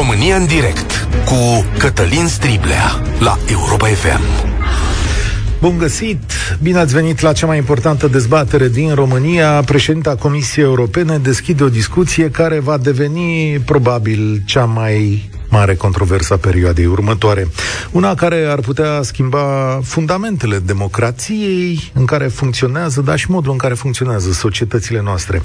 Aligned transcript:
România 0.00 0.36
în 0.36 0.46
direct 0.46 1.08
cu 1.24 1.64
Cătălin 1.78 2.26
Striblea 2.26 3.02
la 3.18 3.38
Europa 3.50 3.86
FM. 3.86 4.20
Bun 5.60 5.78
găsit! 5.78 6.32
Bine 6.62 6.78
ați 6.78 6.94
venit 6.94 7.20
la 7.20 7.32
cea 7.32 7.46
mai 7.46 7.56
importantă 7.56 8.06
dezbatere 8.08 8.68
din 8.68 8.94
România. 8.94 9.62
Președinta 9.62 10.14
Comisiei 10.14 10.64
Europene 10.64 11.18
deschide 11.18 11.64
o 11.64 11.68
discuție 11.68 12.30
care 12.30 12.58
va 12.58 12.76
deveni 12.78 13.58
probabil 13.64 14.42
cea 14.46 14.64
mai 14.64 15.30
mare 15.48 15.74
controversă 15.74 16.34
a 16.34 16.36
perioadei 16.36 16.86
următoare. 16.86 17.48
Una 17.90 18.14
care 18.14 18.46
ar 18.48 18.60
putea 18.60 19.02
schimba 19.02 19.80
fundamentele 19.82 20.58
democrației 20.58 21.90
în 21.94 22.04
care 22.04 22.26
funcționează, 22.26 23.00
dar 23.00 23.18
și 23.18 23.30
modul 23.30 23.52
în 23.52 23.58
care 23.58 23.74
funcționează 23.74 24.32
societățile 24.32 25.00
noastre. 25.02 25.42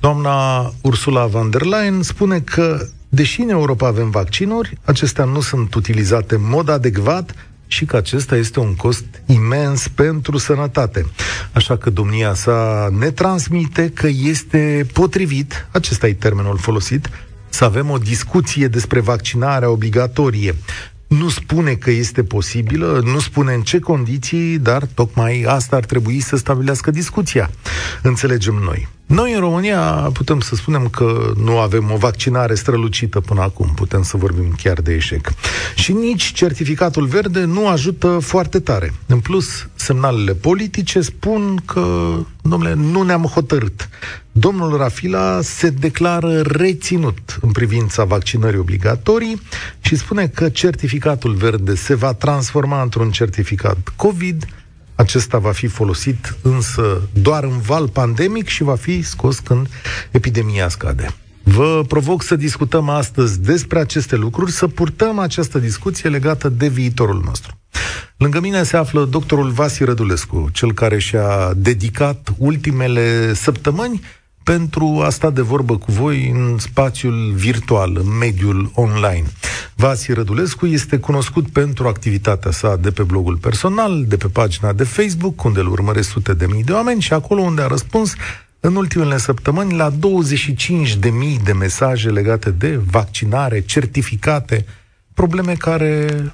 Doamna 0.00 0.70
Ursula 0.80 1.26
von 1.26 1.50
der 1.50 1.62
Leyen 1.62 2.02
spune 2.02 2.40
că 2.40 2.86
Deși 3.14 3.40
în 3.40 3.48
Europa 3.48 3.86
avem 3.86 4.10
vaccinuri, 4.10 4.78
acestea 4.84 5.24
nu 5.24 5.40
sunt 5.40 5.74
utilizate 5.74 6.34
în 6.34 6.48
mod 6.48 6.68
adecvat 6.68 7.34
și 7.66 7.84
că 7.84 7.96
acesta 7.96 8.36
este 8.36 8.60
un 8.60 8.74
cost 8.74 9.04
imens 9.26 9.88
pentru 9.88 10.38
sănătate. 10.38 11.06
Așa 11.52 11.76
că 11.76 11.90
domnia 11.90 12.34
sa 12.34 12.88
ne 12.98 13.10
transmite 13.10 13.90
că 13.90 14.06
este 14.06 14.86
potrivit, 14.92 15.66
acesta 15.70 16.06
e 16.06 16.12
termenul 16.12 16.56
folosit, 16.56 17.08
să 17.48 17.64
avem 17.64 17.90
o 17.90 17.98
discuție 17.98 18.68
despre 18.68 19.00
vaccinarea 19.00 19.70
obligatorie. 19.70 20.54
Nu 21.06 21.28
spune 21.28 21.74
că 21.74 21.90
este 21.90 22.22
posibilă, 22.22 23.00
nu 23.04 23.18
spune 23.18 23.54
în 23.54 23.62
ce 23.62 23.78
condiții, 23.78 24.58
dar 24.58 24.84
tocmai 24.94 25.44
asta 25.48 25.76
ar 25.76 25.84
trebui 25.84 26.20
să 26.20 26.36
stabilească 26.36 26.90
discuția. 26.90 27.50
Înțelegem 28.02 28.54
noi. 28.54 28.88
Noi 29.12 29.32
în 29.32 29.40
România 29.40 29.82
putem 30.12 30.40
să 30.40 30.54
spunem 30.54 30.88
că 30.88 31.32
nu 31.36 31.58
avem 31.58 31.90
o 31.90 31.96
vaccinare 31.96 32.54
strălucită 32.54 33.20
până 33.20 33.40
acum, 33.40 33.72
putem 33.74 34.02
să 34.02 34.16
vorbim 34.16 34.54
chiar 34.62 34.80
de 34.80 34.92
eșec. 34.94 35.32
Și 35.74 35.92
nici 35.92 36.32
certificatul 36.32 37.06
verde 37.06 37.44
nu 37.44 37.68
ajută 37.68 38.18
foarte 38.18 38.60
tare. 38.60 38.92
În 39.06 39.20
plus, 39.20 39.68
semnalele 39.74 40.34
politice 40.34 41.00
spun 41.00 41.62
că, 41.64 42.14
domnule, 42.42 42.74
nu 42.74 43.02
ne-am 43.02 43.22
hotărât. 43.22 43.88
Domnul 44.32 44.76
Rafila 44.76 45.40
se 45.42 45.70
declară 45.70 46.40
reținut 46.40 47.38
în 47.40 47.50
privința 47.50 48.04
vaccinării 48.04 48.58
obligatorii 48.58 49.40
și 49.80 49.96
spune 49.96 50.26
că 50.26 50.48
certificatul 50.48 51.34
verde 51.34 51.74
se 51.74 51.94
va 51.94 52.12
transforma 52.12 52.82
într-un 52.82 53.10
certificat 53.10 53.92
COVID 53.96 54.44
acesta 55.02 55.38
va 55.38 55.52
fi 55.52 55.66
folosit 55.66 56.36
însă 56.42 57.00
doar 57.12 57.44
în 57.44 57.58
val 57.58 57.88
pandemic 57.88 58.48
și 58.48 58.62
va 58.62 58.74
fi 58.74 59.02
scos 59.02 59.38
când 59.38 59.68
epidemia 60.10 60.68
scade. 60.68 61.14
Vă 61.42 61.84
provoc 61.88 62.22
să 62.22 62.36
discutăm 62.36 62.88
astăzi 62.88 63.40
despre 63.40 63.78
aceste 63.78 64.16
lucruri, 64.16 64.52
să 64.52 64.66
purtăm 64.66 65.18
această 65.18 65.58
discuție 65.58 66.08
legată 66.10 66.48
de 66.48 66.68
viitorul 66.68 67.22
nostru. 67.24 67.58
Lângă 68.16 68.40
mine 68.40 68.62
se 68.62 68.76
află 68.76 69.04
doctorul 69.04 69.50
Vasi 69.50 69.84
Rădulescu, 69.84 70.48
cel 70.52 70.72
care 70.72 70.98
și-a 70.98 71.52
dedicat 71.56 72.28
ultimele 72.38 73.34
săptămâni 73.34 74.00
pentru 74.42 75.00
a 75.04 75.10
sta 75.10 75.30
de 75.30 75.40
vorbă 75.40 75.76
cu 75.76 75.92
voi 75.92 76.30
în 76.34 76.58
spațiul 76.58 77.32
virtual, 77.34 77.96
în 77.96 78.16
mediul 78.18 78.70
online. 78.74 79.24
Vasi 79.82 80.12
Rădulescu 80.12 80.66
este 80.66 80.98
cunoscut 80.98 81.48
pentru 81.48 81.88
activitatea 81.88 82.50
sa 82.50 82.76
de 82.76 82.90
pe 82.90 83.02
blogul 83.02 83.36
personal, 83.36 84.04
de 84.04 84.16
pe 84.16 84.26
pagina 84.26 84.72
de 84.72 84.84
Facebook, 84.84 85.44
unde 85.44 85.60
îl 85.60 85.66
urmăresc 85.66 86.08
sute 86.08 86.34
de 86.34 86.46
mii 86.46 86.64
de 86.64 86.72
oameni 86.72 87.00
și 87.00 87.12
acolo 87.12 87.40
unde 87.40 87.62
a 87.62 87.66
răspuns 87.66 88.14
în 88.60 88.76
ultimele 88.76 89.18
săptămâni 89.18 89.76
la 89.76 89.90
25 89.90 90.96
de 90.96 91.10
mii 91.10 91.40
de 91.44 91.52
mesaje 91.52 92.10
legate 92.10 92.50
de 92.50 92.80
vaccinare, 92.90 93.60
certificate, 93.60 94.64
probleme 95.14 95.54
care 95.54 96.24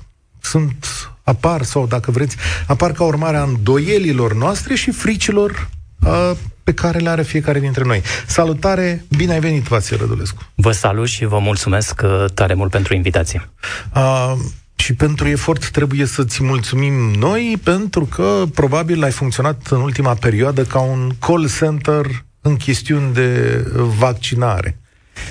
sunt, 0.41 0.87
apar 1.23 1.63
sau, 1.63 1.87
dacă 1.87 2.11
vreți, 2.11 2.37
apar 2.67 2.93
ca 2.93 3.05
urmare 3.05 3.37
a 3.37 3.43
îndoielilor 3.43 4.35
noastre 4.35 4.75
și 4.75 4.91
fricilor 4.91 5.69
uh, 6.03 6.31
pe 6.69 6.75
care 6.75 6.99
le 6.99 7.09
are 7.09 7.23
fiecare 7.23 7.61
dintre 7.61 7.85
noi. 7.85 8.03
Salutare, 8.27 9.05
bine 9.17 9.33
ai 9.33 9.41
venit, 9.41 9.63
Vasie 9.63 9.97
Rădulescu. 9.97 10.43
Vă 10.55 10.73
salut 10.73 11.09
și 11.09 11.25
vă 11.25 11.39
mulțumesc 11.39 12.01
uh, 12.05 12.25
tare 12.35 12.55
mult 12.55 12.71
pentru 12.71 12.95
invitație. 12.95 13.51
Uh, 13.95 14.33
și 14.75 14.95
pentru 14.95 15.29
efort 15.29 15.71
trebuie 15.71 16.07
să-ți 16.07 16.43
mulțumim 16.43 16.93
noi, 17.19 17.61
pentru 17.63 18.05
că 18.05 18.45
probabil 18.55 19.03
ai 19.03 19.11
funcționat 19.11 19.67
în 19.71 19.81
ultima 19.81 20.15
perioadă 20.15 20.63
ca 20.63 20.81
un 20.81 21.11
call 21.19 21.49
center 21.59 22.07
în 22.41 22.57
chestiuni 22.57 23.15
de 23.15 23.63
vaccinare. 23.75 24.79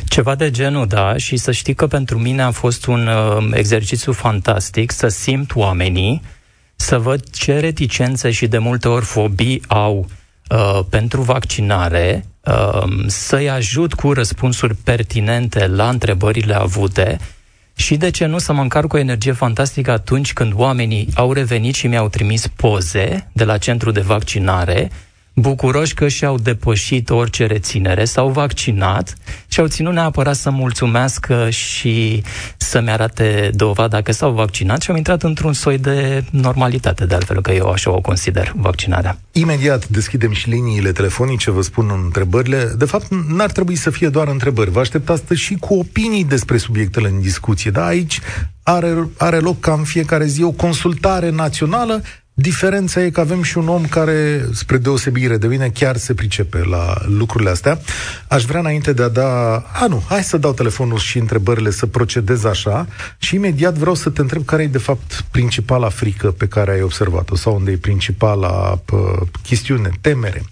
Ceva 0.05 0.35
de 0.35 0.51
genul, 0.51 0.87
da, 0.87 1.17
și 1.17 1.37
să 1.37 1.51
știi 1.51 1.73
că 1.73 1.87
pentru 1.87 2.19
mine 2.19 2.41
a 2.41 2.51
fost 2.51 2.85
un 2.85 3.07
uh, 3.07 3.49
exercițiu 3.53 4.11
fantastic 4.11 4.91
să 4.91 5.07
simt 5.07 5.55
oamenii, 5.55 6.21
să 6.75 6.97
văd 6.97 7.29
ce 7.29 7.59
reticențe 7.59 8.31
și 8.31 8.47
de 8.47 8.57
multe 8.57 8.87
ori 8.87 9.05
fobii 9.05 9.61
au 9.67 9.97
uh, 9.97 10.05
pentru 10.89 11.21
vaccinare, 11.21 12.25
uh, 12.45 12.87
să-i 13.05 13.49
ajut 13.49 13.93
cu 13.93 14.13
răspunsuri 14.13 14.75
pertinente 14.75 15.67
la 15.67 15.89
întrebările 15.89 16.55
avute. 16.55 17.17
Și 17.75 17.97
de 17.97 18.09
ce 18.09 18.25
nu 18.25 18.37
să 18.37 18.53
mă 18.53 18.61
încarc 18.61 18.87
cu 18.87 18.95
o 18.95 18.99
energie 18.99 19.31
fantastică 19.31 19.91
atunci 19.91 20.33
când 20.33 20.53
oamenii 20.55 21.09
au 21.15 21.33
revenit 21.33 21.75
și 21.75 21.87
mi-au 21.87 22.09
trimis 22.09 22.47
poze 22.47 23.29
de 23.31 23.43
la 23.43 23.57
centru 23.57 23.91
de 23.91 24.01
vaccinare 24.01 24.91
bucuroși 25.39 25.93
că 25.93 26.07
și-au 26.07 26.37
depășit 26.37 27.09
orice 27.09 27.45
reținere, 27.45 28.05
s-au 28.05 28.29
vaccinat 28.29 29.15
și 29.47 29.59
au 29.59 29.67
ținut 29.67 29.93
neapărat 29.93 30.35
să 30.35 30.49
mulțumească 30.49 31.49
și 31.49 32.23
să-mi 32.57 32.89
arate 32.89 33.49
dovada 33.53 34.01
că 34.01 34.11
s-au 34.11 34.31
vaccinat 34.31 34.81
și 34.81 34.89
au 34.89 34.95
intrat 34.95 35.23
într-un 35.23 35.53
soi 35.53 35.77
de 35.77 36.23
normalitate, 36.29 37.05
de 37.05 37.15
altfel 37.15 37.41
că 37.41 37.51
eu 37.51 37.69
așa 37.69 37.91
o 37.91 38.01
consider 38.01 38.53
vaccinarea. 38.55 39.19
Imediat 39.31 39.87
deschidem 39.87 40.31
și 40.31 40.49
liniile 40.49 40.91
telefonice, 40.91 41.51
vă 41.51 41.61
spun 41.61 41.91
întrebările. 42.03 42.73
De 42.77 42.85
fapt, 42.85 43.07
n-ar 43.29 43.51
trebui 43.51 43.75
să 43.75 43.89
fie 43.89 44.09
doar 44.09 44.27
întrebări. 44.27 44.71
Vă 44.71 44.79
așteptați 44.79 45.33
și 45.33 45.55
cu 45.55 45.73
opinii 45.73 46.23
despre 46.23 46.57
subiectele 46.57 47.07
în 47.07 47.21
discuție. 47.21 47.71
Da, 47.71 47.85
aici 47.85 48.19
are, 48.63 49.07
are 49.17 49.37
loc 49.39 49.59
ca 49.59 49.73
în 49.73 49.83
fiecare 49.83 50.25
zi 50.25 50.43
o 50.43 50.51
consultare 50.51 51.29
națională 51.29 52.03
Diferența 52.39 53.01
e 53.03 53.09
că 53.09 53.19
avem 53.19 53.43
și 53.43 53.57
un 53.57 53.67
om 53.67 53.85
care, 53.85 54.45
spre 54.53 54.77
deosebire 54.77 55.37
de 55.37 55.47
mine, 55.47 55.69
chiar 55.69 55.97
se 55.97 56.13
pricepe 56.13 56.63
la 56.69 56.93
lucrurile 57.05 57.49
astea. 57.49 57.79
Aș 58.27 58.43
vrea 58.43 58.59
înainte 58.59 58.93
de 58.93 59.03
a 59.03 59.07
da... 59.07 59.55
A, 59.55 59.85
nu, 59.87 60.03
hai 60.07 60.23
să 60.23 60.37
dau 60.37 60.53
telefonul 60.53 60.97
și 60.97 61.17
întrebările, 61.17 61.71
să 61.71 61.85
procedez 61.85 62.43
așa 62.43 62.87
și 63.17 63.35
imediat 63.35 63.73
vreau 63.73 63.95
să 63.95 64.09
te 64.09 64.21
întreb 64.21 64.45
care 64.45 64.63
e, 64.63 64.67
de 64.67 64.77
fapt, 64.77 65.25
principala 65.31 65.89
frică 65.89 66.31
pe 66.31 66.47
care 66.47 66.71
ai 66.71 66.81
observat-o 66.81 67.35
sau 67.35 67.55
unde 67.55 67.71
e 67.71 67.77
principala 67.77 68.79
pă, 68.85 69.25
chestiune, 69.43 69.89
temere. 70.01 70.43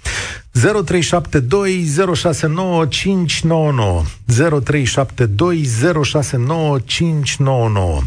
0372 0.51 1.85
069 2.13 2.85
599 2.85 4.03
0372 4.63 5.63
069 6.03 6.79
599 6.79 8.01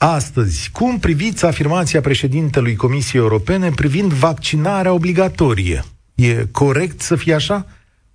Astăzi, 0.00 0.70
cum 0.72 0.98
priviți 0.98 1.44
afirmația 1.44 2.00
președintelui 2.00 2.76
Comisiei 2.76 3.22
Europene 3.22 3.70
privind 3.70 4.12
vaccinarea 4.12 4.92
obligatorie? 4.92 5.84
E 6.14 6.46
corect 6.50 7.00
să 7.00 7.16
fie 7.16 7.34
așa? 7.34 7.66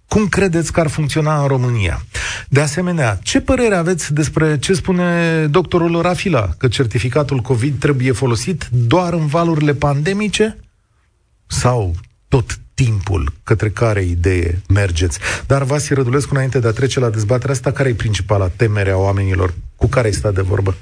Cum 0.07 0.27
credeți 0.27 0.71
că 0.71 0.79
ar 0.79 0.87
funcționa 0.87 1.41
în 1.41 1.47
România? 1.47 2.05
De 2.49 2.61
asemenea, 2.61 3.19
ce 3.23 3.41
părere 3.41 3.75
aveți 3.75 4.13
despre 4.13 4.59
ce 4.59 4.73
spune 4.73 5.45
doctorul 5.45 6.01
Rafila, 6.01 6.49
că 6.57 6.67
certificatul 6.67 7.39
COVID 7.39 7.79
trebuie 7.79 8.11
folosit 8.11 8.67
doar 8.71 9.13
în 9.13 9.25
valurile 9.25 9.73
pandemice? 9.73 10.57
Sau 11.47 11.95
tot 12.27 12.59
timpul 12.73 13.33
către 13.43 13.69
care 13.69 14.03
idee 14.03 14.61
mergeți? 14.67 15.19
Dar 15.47 15.63
Vasi 15.63 15.93
Rădulescu, 15.93 16.33
înainte 16.33 16.59
de 16.59 16.67
a 16.67 16.71
trece 16.71 16.99
la 16.99 17.09
dezbaterea 17.09 17.53
asta, 17.53 17.71
care 17.71 17.89
e 17.89 17.93
principala 17.93 18.47
temere 18.47 18.91
a 18.91 18.97
oamenilor 18.97 19.53
cu 19.75 19.87
care 19.87 20.07
ai 20.07 20.13
stat 20.13 20.33
de 20.33 20.41
vorbă? 20.41 20.75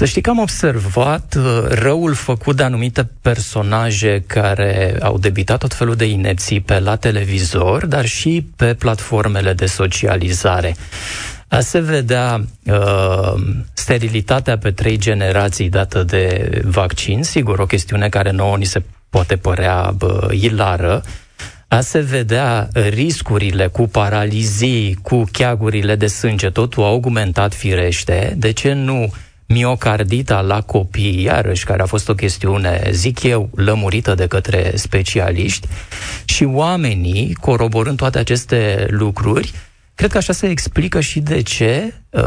Să 0.00 0.06
știi 0.06 0.22
că 0.22 0.30
am 0.30 0.38
observat 0.38 1.36
uh, 1.38 1.62
răul 1.68 2.14
făcut 2.14 2.56
de 2.56 2.62
anumite 2.62 3.10
personaje 3.22 4.24
care 4.26 4.96
au 5.00 5.18
debitat 5.18 5.58
tot 5.58 5.74
felul 5.74 5.94
de 5.94 6.04
inepții 6.04 6.60
pe 6.60 6.78
la 6.78 6.96
televizor, 6.96 7.86
dar 7.86 8.06
și 8.06 8.46
pe 8.56 8.74
platformele 8.74 9.52
de 9.52 9.66
socializare. 9.66 10.76
A 11.48 11.60
se 11.60 11.80
vedea 11.80 12.44
uh, 12.64 13.32
sterilitatea 13.72 14.58
pe 14.58 14.70
trei 14.70 14.98
generații 14.98 15.68
dată 15.68 16.02
de 16.02 16.50
vaccin, 16.64 17.22
sigur, 17.22 17.58
o 17.58 17.66
chestiune 17.66 18.08
care 18.08 18.30
nouă 18.30 18.56
ni 18.56 18.64
se 18.64 18.82
poate 19.10 19.36
părea 19.36 19.94
uh, 20.00 20.28
ilară, 20.30 21.02
a 21.68 21.80
se 21.80 21.98
vedea 21.98 22.68
riscurile 22.72 23.66
cu 23.66 23.88
paralizii, 23.88 24.98
cu 25.02 25.24
cheagurile 25.32 25.96
de 25.96 26.06
sânge, 26.06 26.50
totul 26.50 26.82
a 26.82 26.86
augmentat 26.86 27.54
firește. 27.54 28.34
De 28.36 28.50
ce 28.50 28.72
nu 28.72 29.12
miocardita 29.52 30.40
la 30.40 30.60
copii, 30.60 31.22
iarăși, 31.22 31.64
care 31.64 31.82
a 31.82 31.86
fost 31.86 32.08
o 32.08 32.14
chestiune, 32.14 32.82
zic 32.90 33.22
eu, 33.22 33.50
lămurită 33.54 34.14
de 34.14 34.26
către 34.26 34.72
specialiști, 34.74 35.68
și 36.24 36.44
oamenii, 36.44 37.34
coroborând 37.40 37.96
toate 37.96 38.18
aceste 38.18 38.86
lucruri, 38.90 39.52
Cred 40.00 40.12
că 40.12 40.18
așa 40.18 40.32
se 40.32 40.48
explică 40.48 41.00
și 41.00 41.20
de 41.20 41.42
ce 41.42 41.94
uh, 42.10 42.22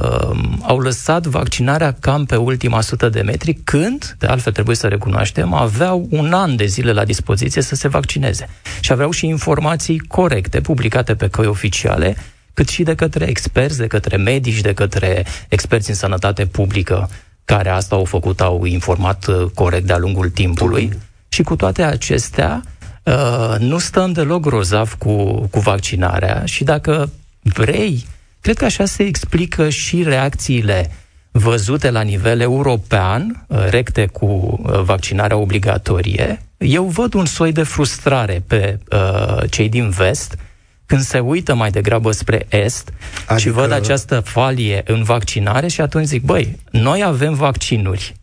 au 0.61 0.79
lăsat 0.79 1.25
vaccinarea 1.25 1.95
cam 1.99 2.25
pe 2.25 2.35
ultima 2.35 2.81
sută 2.81 3.09
de 3.09 3.21
metri, 3.21 3.53
când, 3.53 4.15
de 4.19 4.25
altfel 4.25 4.53
trebuie 4.53 4.75
să 4.75 4.87
recunoaștem, 4.87 5.53
aveau 5.53 6.07
un 6.09 6.33
an 6.33 6.55
de 6.55 6.65
zile 6.65 6.91
la 6.91 7.05
dispoziție 7.05 7.61
să 7.61 7.75
se 7.75 7.87
vaccineze. 7.87 8.49
Și 8.79 8.91
aveau 8.91 9.11
și 9.11 9.27
informații 9.27 9.99
corecte, 9.99 10.61
publicate 10.61 11.15
pe 11.15 11.27
căi 11.27 11.45
oficiale, 11.45 12.15
cât 12.53 12.67
și 12.67 12.83
de 12.83 12.95
către 12.95 13.25
experți, 13.25 13.77
de 13.77 13.87
către 13.87 14.17
medici, 14.17 14.61
de 14.61 14.73
către 14.73 15.25
experți 15.49 15.89
în 15.89 15.95
sănătate 15.95 16.45
publică, 16.45 17.09
care 17.45 17.69
asta 17.69 17.95
au 17.95 18.05
făcut, 18.05 18.41
au 18.41 18.65
informat 18.65 19.25
uh, 19.25 19.45
corect 19.53 19.85
de-a 19.85 19.97
lungul 19.97 20.29
timpului. 20.29 20.93
Și 21.27 21.43
cu 21.43 21.55
toate 21.55 21.83
acestea, 21.83 22.63
uh, 23.03 23.55
nu 23.59 23.77
stăm 23.77 24.11
deloc 24.11 24.41
grozav 24.41 24.93
cu, 24.93 25.47
cu 25.51 25.59
vaccinarea 25.59 26.45
și 26.45 26.63
dacă 26.63 27.11
vrei, 27.41 28.05
cred 28.41 28.57
că 28.57 28.65
așa 28.65 28.85
se 28.85 29.03
explică 29.03 29.69
și 29.69 30.03
reacțiile 30.03 30.91
văzute 31.31 31.91
la 31.91 32.01
nivel 32.01 32.39
european, 32.39 33.45
uh, 33.47 33.57
recte 33.69 34.05
cu 34.05 34.25
uh, 34.25 34.79
vaccinarea 34.79 35.37
obligatorie, 35.37 36.41
eu 36.57 36.83
văd 36.83 37.13
un 37.13 37.25
soi 37.25 37.51
de 37.51 37.63
frustrare 37.63 38.43
pe 38.47 38.79
uh, 38.91 39.49
cei 39.49 39.69
din 39.69 39.89
vest 39.89 40.37
când 40.85 41.01
se 41.01 41.19
uită 41.19 41.53
mai 41.53 41.71
degrabă 41.71 42.11
spre 42.11 42.45
est 42.49 42.93
adică... 43.19 43.39
și 43.39 43.49
văd 43.49 43.71
această 43.71 44.19
falie 44.19 44.81
în 44.85 45.03
vaccinare 45.03 45.67
și 45.67 45.81
atunci 45.81 46.05
zic, 46.05 46.23
băi, 46.23 46.59
noi 46.71 47.03
avem 47.03 47.33
vaccinuri, 47.33 48.13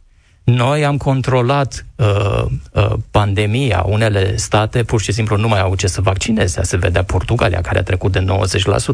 noi 0.45 0.85
am 0.85 0.97
controlat 0.97 1.87
uh, 1.97 2.45
uh, 2.73 2.93
pandemia. 3.11 3.85
Unele 3.89 4.37
state 4.37 4.83
pur 4.83 5.01
și 5.01 5.12
simplu 5.12 5.37
nu 5.37 5.49
mai 5.49 5.61
au 5.61 5.75
ce 5.75 5.87
să 5.87 6.01
vaccineze. 6.01 6.62
Se 6.62 6.77
vedea 6.77 7.05
Portugalia, 7.05 7.61
care 7.61 7.79
a 7.79 7.83
trecut 7.83 8.12
de 8.12 8.25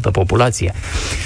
90% 0.09 0.11
populație. 0.11 0.73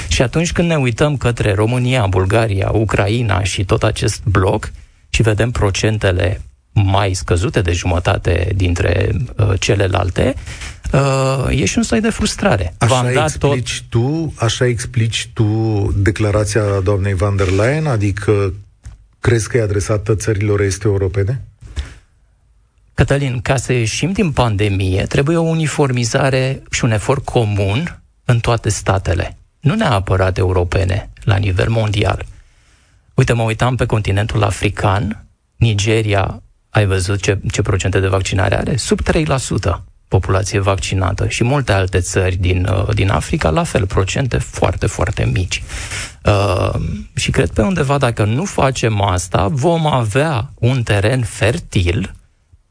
Și 0.08 0.22
atunci 0.22 0.52
când 0.52 0.68
ne 0.68 0.76
uităm 0.76 1.18
către 1.18 1.54
România, 1.54 2.06
Bulgaria, 2.08 2.70
Ucraina 2.74 3.44
și 3.44 3.66
tot 3.66 3.84
acest 3.84 4.24
bloc 4.24 4.72
și 5.10 5.22
vedem 5.22 5.52
procentele 5.52 6.42
mai 6.74 7.14
scăzute 7.14 7.62
de 7.62 7.72
jumătate 7.72 8.52
dintre 8.56 9.12
uh, 9.38 9.54
celelalte, 9.60 10.36
uh, 10.92 11.60
e 11.60 11.66
și 11.66 11.78
un 11.78 11.84
soi 11.84 12.02
de 12.02 12.10
frustrare. 12.10 12.74
Așa 12.78 12.94
V-am 12.94 13.14
dat 13.14 13.26
explici 13.26 13.86
tot... 13.90 14.02
tu, 14.02 14.34
așa 14.36 14.66
explici 14.66 15.30
tu 15.34 15.46
declarația 15.98 16.64
doamnei 16.84 17.14
van 17.14 17.36
der 17.36 17.50
Leyen, 17.50 17.86
adică 17.86 18.54
crezi 19.20 19.48
că 19.48 19.58
e 19.58 19.62
adresată 19.62 20.16
țărilor 20.16 20.62
este 20.62 20.88
europene? 20.88 21.42
Cătălin, 22.94 23.42
ca 23.42 23.56
să 23.56 23.74
ieșim 23.74 24.12
din 24.12 24.32
pandemie, 24.32 25.04
trebuie 25.04 25.38
o 25.38 25.42
uniformizare 25.42 26.62
și 26.72 26.84
un 26.84 26.92
efort 26.92 27.26
comun 27.26 28.02
în 28.26 28.40
toate 28.40 28.70
statele, 28.70 29.38
nu 29.60 29.76
neapărat 29.76 30.38
europene, 30.38 31.10
la 31.24 31.36
nivel 31.36 31.70
mondial. 31.70 32.26
Uite, 33.14 33.34
mă 33.34 33.44
uitam 33.44 33.76
pe 33.76 33.86
continentul 33.86 34.44
african, 34.44 35.26
Nigeria, 35.56 36.42
ai 36.72 36.86
văzut 36.86 37.22
ce, 37.22 37.40
ce 37.52 37.62
procente 37.62 38.00
de 38.00 38.08
vaccinare 38.08 38.58
are? 38.58 38.76
Sub 38.76 39.00
3% 39.02 39.82
populație 40.08 40.60
vaccinată 40.60 41.28
și 41.28 41.44
multe 41.44 41.72
alte 41.72 42.00
țări 42.00 42.36
din, 42.36 42.66
uh, 42.66 42.94
din 42.94 43.10
Africa, 43.10 43.50
la 43.50 43.64
fel, 43.64 43.86
procente 43.86 44.38
foarte, 44.38 44.88
foarte 44.88 45.30
mici. 45.34 45.64
Uh, 46.26 46.82
și 47.16 47.32
cred 47.32 47.50
pe 47.50 47.62
undeva, 47.62 47.98
dacă 47.98 48.24
nu 48.24 48.46
facem 48.46 49.02
asta, 49.02 49.48
vom 49.48 49.86
avea 49.86 50.52
un 50.60 50.84
teren 50.84 51.22
fertil 51.22 52.14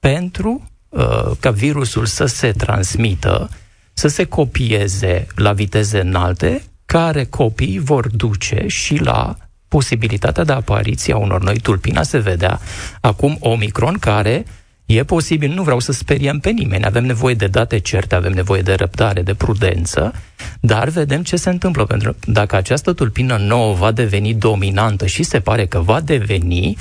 pentru 0.00 0.68
uh, 0.88 1.30
ca 1.40 1.50
virusul 1.50 2.06
să 2.06 2.24
se 2.24 2.50
transmită, 2.52 3.48
să 3.92 4.08
se 4.08 4.24
copieze 4.24 5.26
la 5.34 5.52
viteze 5.52 6.00
înalte, 6.00 6.62
care 6.84 7.24
copii 7.24 7.78
vor 7.78 8.08
duce 8.08 8.64
și 8.66 8.96
la 8.96 9.36
posibilitatea 9.70 10.44
de 10.44 10.52
apariție 10.52 11.12
a 11.12 11.16
unor 11.16 11.42
noi 11.42 11.58
tulpina. 11.58 12.02
Se 12.02 12.18
vedea 12.18 12.60
acum 13.00 13.36
Omicron, 13.40 13.98
care 13.98 14.44
uh, 14.46 14.52
E 14.90 15.04
posibil, 15.04 15.52
nu 15.52 15.62
vreau 15.62 15.78
să 15.78 15.92
speriem 15.92 16.38
pe 16.38 16.50
nimeni, 16.50 16.84
avem 16.84 17.04
nevoie 17.04 17.34
de 17.34 17.46
date 17.46 17.78
certe, 17.78 18.14
avem 18.14 18.32
nevoie 18.32 18.62
de 18.62 18.74
răbdare, 18.74 19.22
de 19.22 19.34
prudență, 19.34 20.14
dar 20.60 20.88
vedem 20.88 21.22
ce 21.22 21.36
se 21.36 21.50
întâmplă. 21.50 21.84
Pentru 21.84 22.12
că 22.12 22.30
dacă 22.30 22.56
această 22.56 22.92
tulpină 22.92 23.36
nouă 23.36 23.74
va 23.74 23.92
deveni 23.92 24.34
dominantă 24.34 25.06
și 25.06 25.22
se 25.22 25.40
pare 25.40 25.66
că 25.66 25.78
va 25.78 26.00
deveni, 26.00 26.76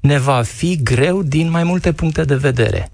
ne 0.00 0.18
va 0.18 0.42
fi 0.42 0.82
greu 0.82 1.22
din 1.22 1.50
mai 1.50 1.64
multe 1.64 1.92
puncte 1.92 2.24
de 2.24 2.34
vedere. 2.34 2.90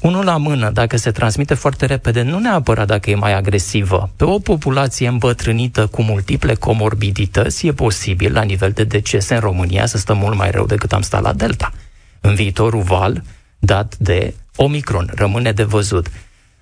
Unul 0.00 0.24
la 0.24 0.36
mână, 0.36 0.70
dacă 0.70 0.96
se 0.96 1.10
transmite 1.10 1.54
foarte 1.54 1.86
repede, 1.86 2.22
nu 2.22 2.38
neapărat 2.38 2.86
dacă 2.86 3.10
e 3.10 3.14
mai 3.14 3.34
agresivă. 3.34 4.10
Pe 4.16 4.24
o 4.24 4.38
populație 4.38 5.08
îmbătrânită 5.08 5.86
cu 5.86 6.02
multiple 6.02 6.54
comorbidități, 6.54 7.66
e 7.66 7.72
posibil, 7.72 8.32
la 8.32 8.42
nivel 8.42 8.70
de 8.70 8.84
decese 8.84 9.34
în 9.34 9.40
România, 9.40 9.86
să 9.86 9.98
stăm 9.98 10.18
mult 10.18 10.36
mai 10.36 10.50
rău 10.50 10.66
decât 10.66 10.92
am 10.92 11.02
stat 11.02 11.22
la 11.22 11.32
Delta. 11.32 11.72
În 12.20 12.34
viitorul 12.34 12.82
val, 12.82 13.22
dat 13.58 13.96
de 13.96 14.34
Omicron. 14.56 15.10
Rămâne 15.14 15.52
de 15.52 15.62
văzut. 15.62 16.06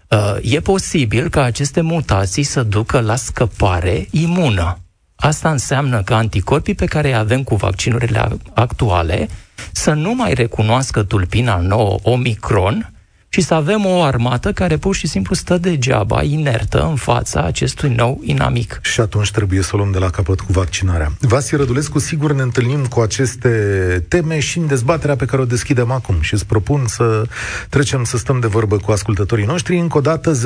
Uh, 0.09 0.37
e 0.43 0.61
posibil 0.61 1.29
ca 1.29 1.43
aceste 1.43 1.81
mutații 1.81 2.43
să 2.43 2.63
ducă 2.63 3.01
la 3.01 3.17
scăpare 3.17 4.07
imună. 4.11 4.79
Asta 5.17 5.51
înseamnă 5.51 6.03
că 6.03 6.15
anticorpii 6.15 6.75
pe 6.75 6.85
care 6.85 7.09
îi 7.09 7.15
avem 7.15 7.43
cu 7.43 7.57
vaccinurile 7.57 8.29
actuale 8.55 9.29
să 9.73 9.93
nu 9.93 10.15
mai 10.15 10.35
recunoască 10.35 11.03
tulpina 11.03 11.57
nouă 11.57 11.99
Omicron 12.03 12.94
și 13.35 13.41
să 13.41 13.55
avem 13.55 13.87
o 13.87 14.03
armată 14.03 14.53
care 14.53 14.77
pur 14.77 14.95
și 14.95 15.07
simplu 15.07 15.35
stă 15.35 15.59
degeaba, 15.59 16.23
inertă, 16.23 16.87
în 16.89 16.97
fața 16.97 17.43
acestui 17.43 17.89
nou 17.89 18.21
inamic. 18.23 18.79
Și 18.83 19.01
atunci 19.01 19.31
trebuie 19.31 19.63
să 19.63 19.71
o 19.73 19.77
luăm 19.77 19.91
de 19.91 19.99
la 19.99 20.11
capăt 20.11 20.41
cu 20.41 20.53
vaccinarea. 20.53 21.13
Vasi 21.21 21.57
Rădulescu, 21.57 21.99
sigur 21.99 22.33
ne 22.33 22.43
întâlnim 22.43 22.87
cu 22.87 23.01
aceste 23.01 23.49
teme 24.09 24.39
și 24.39 24.59
în 24.59 24.67
dezbaterea 24.67 25.17
pe 25.17 25.25
care 25.25 25.43
o 25.43 25.45
deschidem 25.45 25.91
acum 25.91 26.17
și 26.21 26.35
îți 26.35 26.47
propun 26.47 26.85
să 26.87 27.23
trecem 27.69 28.05
să 28.05 28.17
stăm 28.17 28.41
de 28.41 28.47
vorbă 28.47 28.77
cu 28.77 28.91
ascultătorii 28.91 29.45
noștri. 29.45 29.79
Încă 29.79 29.99
o 29.99 30.01
dată 30.01 30.33
0372069599. 30.33 30.37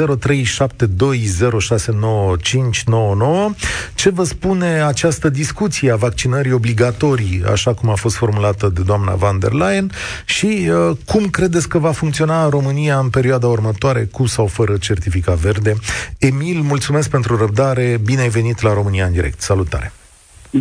Ce 3.94 4.10
vă 4.10 4.24
spune 4.24 4.82
această 4.82 5.28
discuție 5.28 5.90
a 5.90 5.96
vaccinării 5.96 6.52
obligatorii, 6.52 7.42
așa 7.50 7.74
cum 7.74 7.90
a 7.90 7.94
fost 7.94 8.16
formulată 8.16 8.70
de 8.74 8.82
doamna 8.82 9.14
van 9.14 9.38
der 9.38 9.52
Leyen 9.52 9.90
și 10.24 10.70
uh, 10.70 10.96
cum 11.06 11.26
credeți 11.26 11.68
că 11.68 11.78
va 11.78 11.92
funcționa 11.92 12.44
în 12.44 12.50
România 12.50 12.76
România 12.78 12.98
în 13.04 13.10
perioada 13.10 13.46
următoare, 13.46 14.08
cu 14.12 14.26
sau 14.26 14.46
fără 14.46 14.76
certificat 14.76 15.34
verde. 15.34 15.72
Emil, 16.18 16.60
mulțumesc 16.60 17.10
pentru 17.10 17.36
răbdare, 17.36 17.96
bine 18.04 18.20
ai 18.20 18.28
venit 18.28 18.60
la 18.62 18.72
România 18.72 19.04
în 19.04 19.12
direct. 19.12 19.40
Salutare! 19.40 19.92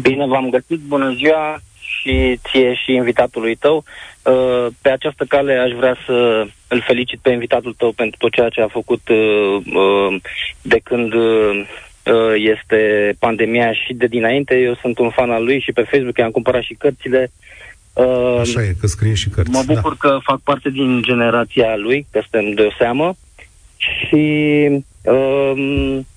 Bine 0.02 0.26
v-am 0.28 0.50
găsit, 0.50 0.80
bună 0.80 1.14
ziua 1.14 1.60
și 1.80 2.40
ție 2.50 2.74
și 2.74 2.92
invitatului 2.94 3.56
tău. 3.56 3.84
Uh, 4.24 4.68
pe 4.82 4.90
această 4.90 5.26
cale 5.28 5.54
aș 5.54 5.72
vrea 5.72 5.96
să 6.06 6.48
îl 6.68 6.82
felicit 6.88 7.20
pe 7.22 7.30
invitatul 7.30 7.74
tău 7.78 7.92
pentru 7.92 8.18
tot 8.20 8.32
ceea 8.32 8.50
ce 8.50 8.62
a 8.62 8.68
făcut 8.68 9.10
uh, 9.10 9.58
uh, 9.74 10.22
de 10.62 10.80
când 10.84 11.14
este 12.36 13.14
pandemia 13.20 13.74
și 13.74 13.94
de 13.94 14.08
dinainte. 14.08 14.56
Eu 14.56 14.76
sunt 14.82 14.98
un 14.98 15.10
fan 15.10 15.32
al 15.32 15.44
lui 15.44 15.60
și 15.60 15.72
pe 15.72 15.88
Facebook 15.92 16.18
i-am 16.18 16.32
cumpărat 16.32 16.62
și 16.62 16.74
cărțile. 16.74 17.32
Uh, 17.32 17.57
Așa 18.40 18.62
e, 18.62 18.76
că 18.80 18.88
scrie 18.88 19.14
și 19.14 19.30
cărți. 19.30 19.52
Mă 19.52 19.64
bucur 19.66 19.96
da. 20.02 20.08
că 20.08 20.18
fac 20.24 20.40
parte 20.40 20.70
din 20.70 21.02
generația 21.02 21.76
lui, 21.76 22.08
că 22.12 22.22
suntem 22.30 22.54
de 22.54 22.70
seamă 22.78 23.16
și 23.78 24.68
uh, 25.02 25.52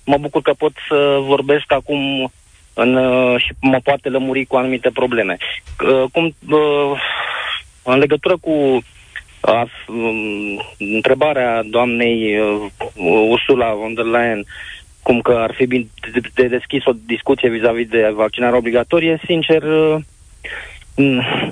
mă 0.04 0.16
bucur 0.20 0.42
că 0.42 0.52
pot 0.58 0.72
să 0.88 1.18
vorbesc 1.26 1.72
acum 1.72 2.32
în, 2.74 2.94
uh, 2.94 3.40
și 3.40 3.52
mă 3.60 3.78
poate 3.82 4.08
lămuri 4.08 4.44
cu 4.44 4.56
anumite 4.56 4.90
probleme. 4.90 5.36
Uh, 5.84 6.04
cum, 6.12 6.34
uh, 6.50 7.00
în 7.82 7.98
legătură 7.98 8.36
cu 8.36 8.50
uh, 8.50 9.62
um, 9.88 10.62
întrebarea 10.78 11.62
doamnei 11.70 12.38
uh, 12.38 12.70
Ursula 13.28 13.74
von 13.74 13.94
der 13.94 14.04
Leyen, 14.04 14.44
cum 15.02 15.20
că 15.20 15.32
ar 15.32 15.54
fi 15.54 15.66
bine 15.66 15.86
de, 16.12 16.20
de 16.34 16.46
deschis 16.46 16.84
o 16.84 16.92
discuție 17.06 17.48
vis-a-vis 17.48 17.88
de 17.88 18.12
vaccinare 18.14 18.56
obligatorie, 18.56 19.20
sincer, 19.26 19.62
uh, 19.62 19.96
Mm, 19.96 20.04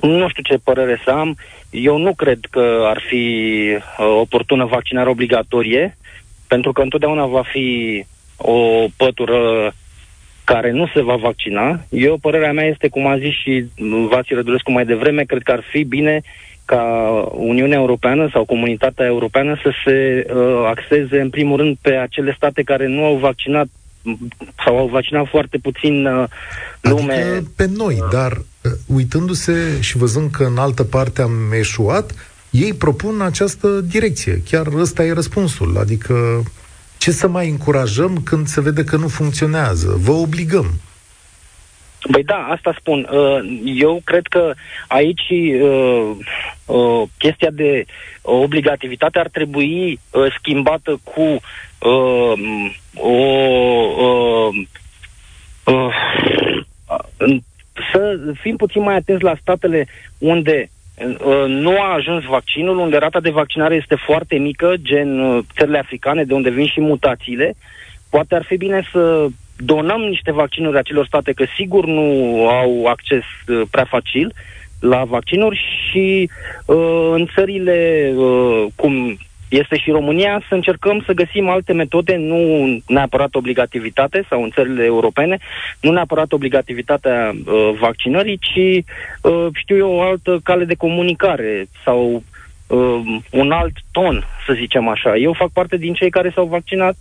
nu 0.00 0.28
știu 0.28 0.42
ce 0.42 0.58
părere 0.64 1.00
să 1.04 1.10
am. 1.10 1.36
Eu 1.70 1.98
nu 1.98 2.14
cred 2.14 2.38
că 2.50 2.84
ar 2.86 3.02
fi 3.08 3.56
uh, 3.68 4.16
oportună 4.20 4.64
vaccinarea 4.64 5.10
obligatorie, 5.10 5.96
pentru 6.46 6.72
că 6.72 6.82
întotdeauna 6.82 7.26
va 7.26 7.42
fi 7.42 8.04
o 8.36 8.86
pătură 8.96 9.72
care 10.44 10.70
nu 10.70 10.86
se 10.94 11.02
va 11.02 11.16
vaccina. 11.16 11.80
Eu, 11.88 12.16
părerea 12.16 12.52
mea 12.52 12.66
este, 12.66 12.88
cum 12.88 13.06
a 13.06 13.18
zis 13.18 13.32
și 13.32 13.64
Vații 14.10 14.34
Rădulescu 14.34 14.72
mai 14.72 14.84
devreme, 14.84 15.22
cred 15.22 15.42
că 15.42 15.52
ar 15.52 15.62
fi 15.70 15.84
bine 15.84 16.22
ca 16.64 16.82
Uniunea 17.32 17.78
Europeană 17.78 18.28
sau 18.32 18.44
comunitatea 18.44 19.06
europeană 19.06 19.60
să 19.62 19.70
se 19.84 20.26
uh, 20.34 20.64
axeze 20.66 21.20
în 21.20 21.30
primul 21.30 21.56
rând 21.56 21.76
pe 21.80 21.94
acele 21.94 22.34
state 22.36 22.62
care 22.62 22.86
nu 22.86 23.04
au 23.04 23.16
vaccinat 23.16 23.66
sau 24.64 24.78
au 24.78 24.86
vaccinat 24.86 25.26
foarte 25.26 25.58
puțin 25.62 26.06
uh, 26.06 26.24
lume. 26.80 27.12
Adică 27.12 27.50
pe 27.56 27.66
noi, 27.76 27.96
dar 28.12 28.32
uh, 28.32 28.42
uitându-se 28.86 29.80
și 29.80 29.96
văzând 29.96 30.30
că 30.30 30.44
în 30.44 30.58
altă 30.58 30.84
parte 30.84 31.22
am 31.22 31.52
eșuat, 31.52 32.14
ei 32.50 32.74
propun 32.74 33.20
această 33.20 33.68
direcție. 33.68 34.42
Chiar 34.50 34.66
ăsta 34.66 35.04
e 35.04 35.12
răspunsul. 35.12 35.78
Adică 35.78 36.42
Ce 36.98 37.10
să 37.10 37.28
mai 37.28 37.48
încurajăm 37.48 38.22
când 38.24 38.46
se 38.46 38.60
vede 38.60 38.84
că 38.84 38.96
nu 38.96 39.08
funcționează? 39.08 39.94
Vă 39.98 40.12
obligăm. 40.12 40.80
Băi 42.10 42.24
da, 42.24 42.46
asta 42.50 42.76
spun. 42.78 43.08
Uh, 43.10 43.60
eu 43.64 44.00
cred 44.04 44.26
că 44.26 44.54
aici 44.88 45.28
uh, 45.30 46.10
uh, 46.66 47.02
chestia 47.18 47.50
de 47.50 47.84
obligativitate 48.22 49.18
ar 49.18 49.28
trebui 49.28 50.00
schimbată 50.38 51.00
cu 51.04 51.40
o 52.94 54.50
să 57.92 58.18
fim 58.40 58.56
puțin 58.56 58.82
mai 58.82 58.94
atenți 58.94 59.22
la 59.22 59.34
statele 59.40 59.86
unde 60.18 60.68
nu 61.46 61.80
a 61.80 61.94
ajuns 61.94 62.24
vaccinul, 62.24 62.78
unde 62.78 62.96
rata 62.96 63.20
de 63.20 63.30
vaccinare 63.30 63.74
este 63.74 63.94
foarte 63.94 64.36
mică, 64.36 64.74
gen 64.82 65.42
țările 65.56 65.78
africane, 65.78 66.24
de 66.24 66.34
unde 66.34 66.50
vin 66.50 66.66
și 66.66 66.80
mutațiile. 66.80 67.54
Poate 68.10 68.34
ar 68.34 68.44
fi 68.44 68.56
bine 68.56 68.88
să 68.92 69.26
donăm 69.56 70.00
niște 70.00 70.32
vaccinuri 70.32 70.78
acelor 70.78 71.06
state, 71.06 71.32
că 71.32 71.44
sigur 71.56 71.86
nu 71.86 72.02
au 72.48 72.86
acces 72.86 73.22
uh, 73.46 73.62
prea 73.70 73.84
facil 73.84 74.32
la 74.80 75.04
vaccinuri 75.04 75.60
și 75.90 76.30
uh, 76.66 77.10
în 77.12 77.26
țările 77.34 78.12
uh, 78.16 78.66
cum 78.76 79.18
este 79.48 79.76
și 79.76 79.90
România, 79.90 80.42
să 80.48 80.54
încercăm 80.54 81.02
să 81.06 81.12
găsim 81.12 81.48
alte 81.48 81.72
metode, 81.72 82.16
nu 82.16 82.66
neapărat 82.86 83.34
obligativitate, 83.34 84.26
sau 84.28 84.42
în 84.42 84.50
țările 84.50 84.84
europene, 84.84 85.38
nu 85.80 85.92
neapărat 85.92 86.32
obligativitatea 86.32 87.34
uh, 87.34 87.70
vaccinării, 87.80 88.38
ci, 88.38 88.84
uh, 89.22 89.46
știu 89.54 89.76
eu, 89.76 89.90
o 89.90 90.02
altă 90.02 90.40
cale 90.42 90.64
de 90.64 90.74
comunicare 90.74 91.66
sau 91.84 92.22
uh, 92.66 93.00
un 93.30 93.50
alt 93.50 93.74
ton, 93.92 94.24
să 94.46 94.52
zicem 94.52 94.88
așa. 94.88 95.16
Eu 95.16 95.32
fac 95.32 95.50
parte 95.52 95.76
din 95.76 95.94
cei 95.94 96.10
care 96.10 96.32
s-au 96.34 96.46
vaccinat 96.46 96.96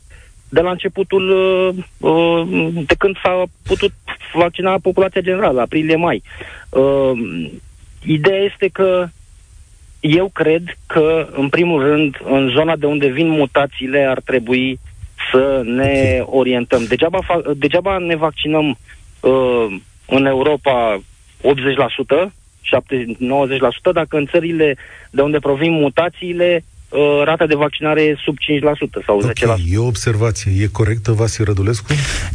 de 0.50 0.62
la 0.62 0.70
începutul, 0.70 1.30
uh, 1.30 2.12
uh, 2.12 2.70
de 2.86 2.96
când 2.98 3.16
s-a 3.24 3.44
putut 3.64 3.92
vaccina 4.34 4.80
populația 4.82 5.22
generală, 5.22 5.62
aprilie-mai. 5.62 6.24
Uh, 6.70 7.12
ideea 8.06 8.40
este 8.40 8.68
că 8.74 9.08
eu 10.00 10.30
cred 10.34 10.78
că, 10.88 11.28
în 11.32 11.50
primul 11.50 11.84
rând, 11.84 12.18
în 12.24 12.50
zona 12.50 12.76
de 12.76 12.86
unde 12.86 13.08
vin 13.08 13.30
mutațiile, 13.30 14.06
ar 14.06 14.20
trebui 14.20 14.80
să 15.32 15.62
ne 15.66 16.22
orientăm. 16.26 16.84
Degeaba, 16.84 17.20
fa- 17.24 17.52
degeaba 17.56 17.98
ne 17.98 18.16
vaccinăm 18.16 18.78
uh, 19.20 19.76
în 20.08 20.26
Europa 20.26 20.98
80%, 20.98 21.02
70-90%, 21.48 22.30
dacă 23.94 24.18
în 24.18 24.26
țările 24.26 24.78
de 25.12 25.22
unde 25.22 25.40
provin 25.40 25.72
mutațiile 25.72 26.64
Uh, 26.90 27.22
rata 27.24 27.46
de 27.46 27.56
vaccinare 27.56 28.02
e 28.02 28.16
sub 28.24 28.36
5% 28.38 29.06
sau 29.06 29.18
okay, 29.18 29.58
10%. 29.58 29.72
E 29.72 29.78
o 29.78 29.86
observație. 29.86 30.52
E 30.64 30.68
corectă, 30.68 31.12
Vasile 31.12 31.46
Rădulescu? 31.46 31.86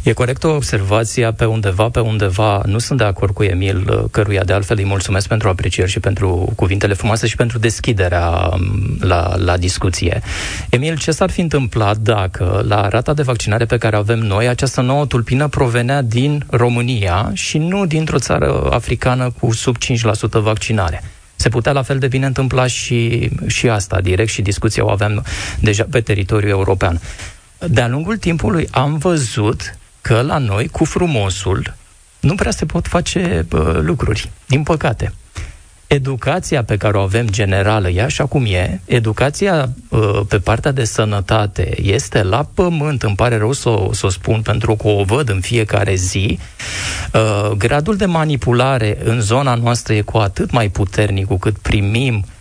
E 0.03 0.13
corectă 0.13 0.47
observația 0.47 1.33
pe 1.33 1.45
undeva, 1.45 1.89
pe 1.89 1.99
undeva. 1.99 2.61
Nu 2.65 2.77
sunt 2.77 2.97
de 2.97 3.03
acord 3.03 3.33
cu 3.33 3.43
Emil, 3.43 3.85
uh, 3.89 4.03
căruia 4.11 4.43
de 4.43 4.53
altfel 4.53 4.77
îi 4.77 4.85
mulțumesc 4.85 5.27
pentru 5.27 5.49
aprecieri 5.49 5.89
și 5.89 5.99
pentru 5.99 6.53
cuvintele 6.55 6.93
frumoase 6.93 7.27
și 7.27 7.35
pentru 7.35 7.59
deschiderea 7.59 8.49
um, 8.51 8.97
la, 8.99 9.35
la 9.37 9.57
discuție. 9.57 10.21
Emil, 10.69 10.97
ce 10.97 11.11
s-ar 11.11 11.29
fi 11.29 11.41
întâmplat 11.41 11.97
dacă 11.97 12.63
la 12.67 12.87
rata 12.87 13.13
de 13.13 13.21
vaccinare 13.21 13.65
pe 13.65 13.77
care 13.77 13.95
avem 13.95 14.19
noi, 14.19 14.47
această 14.47 14.81
nouă 14.81 15.05
tulpină 15.05 15.47
provenea 15.47 16.01
din 16.01 16.45
România 16.49 17.31
și 17.33 17.57
nu 17.57 17.85
dintr-o 17.85 18.19
țară 18.19 18.69
africană 18.71 19.33
cu 19.39 19.53
sub 19.53 19.75
5% 19.77 20.41
vaccinare? 20.41 21.03
Se 21.43 21.49
putea 21.49 21.71
la 21.71 21.81
fel 21.81 21.99
de 21.99 22.07
bine 22.07 22.25
întâmpla 22.25 22.67
și, 22.67 23.29
și 23.47 23.69
asta, 23.69 24.01
direct, 24.01 24.29
și 24.29 24.41
discuția 24.41 24.85
o 24.85 24.89
aveam 24.89 25.25
deja 25.59 25.85
pe 25.89 26.01
teritoriul 26.01 26.51
european. 26.51 27.01
De-a 27.59 27.87
lungul 27.87 28.17
timpului 28.17 28.67
am 28.71 28.97
văzut 28.97 29.77
că 30.01 30.21
la 30.21 30.37
noi, 30.37 30.67
cu 30.67 30.85
frumosul, 30.85 31.75
nu 32.19 32.35
prea 32.35 32.51
se 32.51 32.65
pot 32.65 32.87
face 32.87 33.45
bă, 33.49 33.79
lucruri, 33.83 34.31
din 34.45 34.63
păcate 34.63 35.13
educația 35.93 36.63
pe 36.63 36.77
care 36.77 36.97
o 36.97 37.01
avem 37.01 37.29
generală, 37.29 37.89
ea 37.89 38.05
așa 38.05 38.25
cum 38.25 38.45
e, 38.45 38.81
educația 38.85 39.69
uh, 39.89 40.19
pe 40.27 40.39
partea 40.39 40.71
de 40.71 40.83
sănătate 40.83 41.73
este 41.81 42.23
la 42.23 42.47
pământ, 42.53 43.03
îmi 43.03 43.15
pare 43.15 43.37
rău 43.37 43.51
să 43.51 43.69
o, 43.69 43.93
să 43.93 44.05
o 44.05 44.09
spun 44.09 44.41
pentru 44.41 44.75
că 44.75 44.87
o 44.87 45.03
văd 45.03 45.29
în 45.29 45.39
fiecare 45.39 45.95
zi, 45.95 46.39
uh, 47.13 47.51
gradul 47.57 47.95
de 47.95 48.05
manipulare 48.05 48.97
în 49.03 49.21
zona 49.21 49.55
noastră 49.55 49.93
e 49.93 50.01
cu 50.01 50.17
atât 50.17 50.51
mai 50.51 50.69
puternic 50.69 51.25
cu 51.25 51.37
cât 51.37 51.57
primim 51.57 52.25
Uh, 52.25 52.32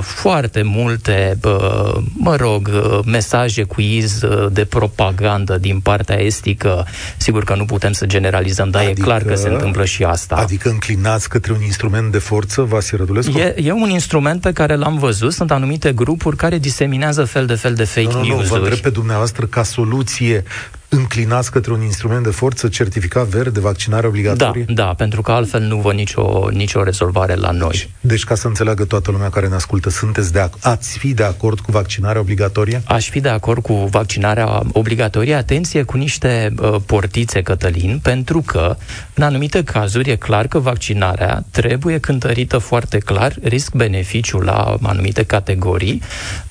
foarte 0.00 0.62
multe, 0.62 1.38
uh, 1.44 1.96
mă 2.16 2.36
rog, 2.36 2.70
uh, 2.74 2.98
mesaje 3.04 3.62
cu 3.62 3.80
iz 3.80 4.20
de 4.50 4.64
propagandă 4.64 5.58
din 5.58 5.80
partea 5.80 6.20
estică. 6.20 6.86
Sigur 7.16 7.44
că 7.44 7.54
nu 7.54 7.64
putem 7.64 7.92
să 7.92 8.06
generalizăm, 8.06 8.70
dar 8.70 8.82
adică, 8.82 9.00
e 9.00 9.04
clar 9.04 9.22
că 9.22 9.34
se 9.34 9.48
întâmplă 9.48 9.84
și 9.84 10.04
asta. 10.04 10.34
Adică 10.34 10.68
înclinați 10.68 11.28
către 11.28 11.52
un 11.52 11.62
instrument 11.62 12.12
de 12.12 12.18
forță, 12.18 12.62
Vasile 12.62 12.98
Rădulescu? 12.98 13.38
E, 13.38 13.54
e 13.56 13.72
un 13.72 13.88
instrument 13.88 14.40
pe 14.40 14.52
care 14.52 14.74
l-am 14.74 14.98
văzut. 14.98 15.32
Sunt 15.32 15.50
anumite 15.50 15.92
grupuri 15.92 16.36
care 16.36 16.58
diseminează 16.58 17.24
fel 17.24 17.46
de 17.46 17.54
fel 17.54 17.74
de 17.74 17.84
fake 17.84 18.12
nu, 18.12 18.22
news-uri. 18.22 18.42
Nu, 18.42 18.48
vă 18.48 18.56
întreb 18.56 18.78
pe 18.78 18.90
dumneavoastră 18.90 19.46
ca 19.46 19.62
soluție 19.62 20.44
înclinați 20.88 21.50
către 21.50 21.72
un 21.72 21.82
instrument 21.82 22.24
de 22.24 22.30
forță, 22.30 22.68
certificat 22.68 23.26
verde, 23.26 23.60
vaccinare 23.60 24.06
obligatorie? 24.06 24.64
Da, 24.68 24.84
da, 24.84 24.94
pentru 24.94 25.22
că 25.22 25.32
altfel 25.32 25.60
nu 25.60 25.76
văd 25.76 25.94
nicio, 25.94 26.48
nicio 26.52 26.82
rezolvare 26.82 27.34
la 27.34 27.50
noi. 27.50 27.70
Deci, 27.70 27.88
deci, 28.00 28.24
ca 28.24 28.34
să 28.34 28.46
înțeleagă 28.46 28.84
toată 28.84 29.10
lumea 29.10 29.30
care 29.30 29.48
ne 29.48 29.54
ascultă, 29.54 29.90
sunteți 29.90 30.32
de 30.32 30.48
ac- 30.48 30.60
ați 30.60 30.98
fi 30.98 31.14
de 31.14 31.22
acord 31.22 31.60
cu 31.60 31.70
vaccinarea 31.70 32.20
obligatorie? 32.20 32.82
Aș 32.86 33.08
fi 33.08 33.20
de 33.20 33.28
acord 33.28 33.62
cu 33.62 33.74
vaccinarea 33.74 34.62
obligatorie. 34.72 35.34
Atenție 35.34 35.82
cu 35.82 35.96
niște 35.96 36.54
uh, 36.60 36.76
portițe, 36.86 37.42
Cătălin, 37.42 38.00
pentru 38.02 38.40
că 38.40 38.76
în 39.14 39.22
anumite 39.22 39.62
cazuri 39.64 40.10
e 40.10 40.16
clar 40.16 40.46
că 40.46 40.58
vaccinarea 40.58 41.44
trebuie 41.50 41.98
cântărită 41.98 42.58
foarte 42.58 42.98
clar, 42.98 43.34
risc-beneficiu 43.42 44.38
la 44.38 44.76
anumite 44.82 45.22
categorii, 45.22 46.02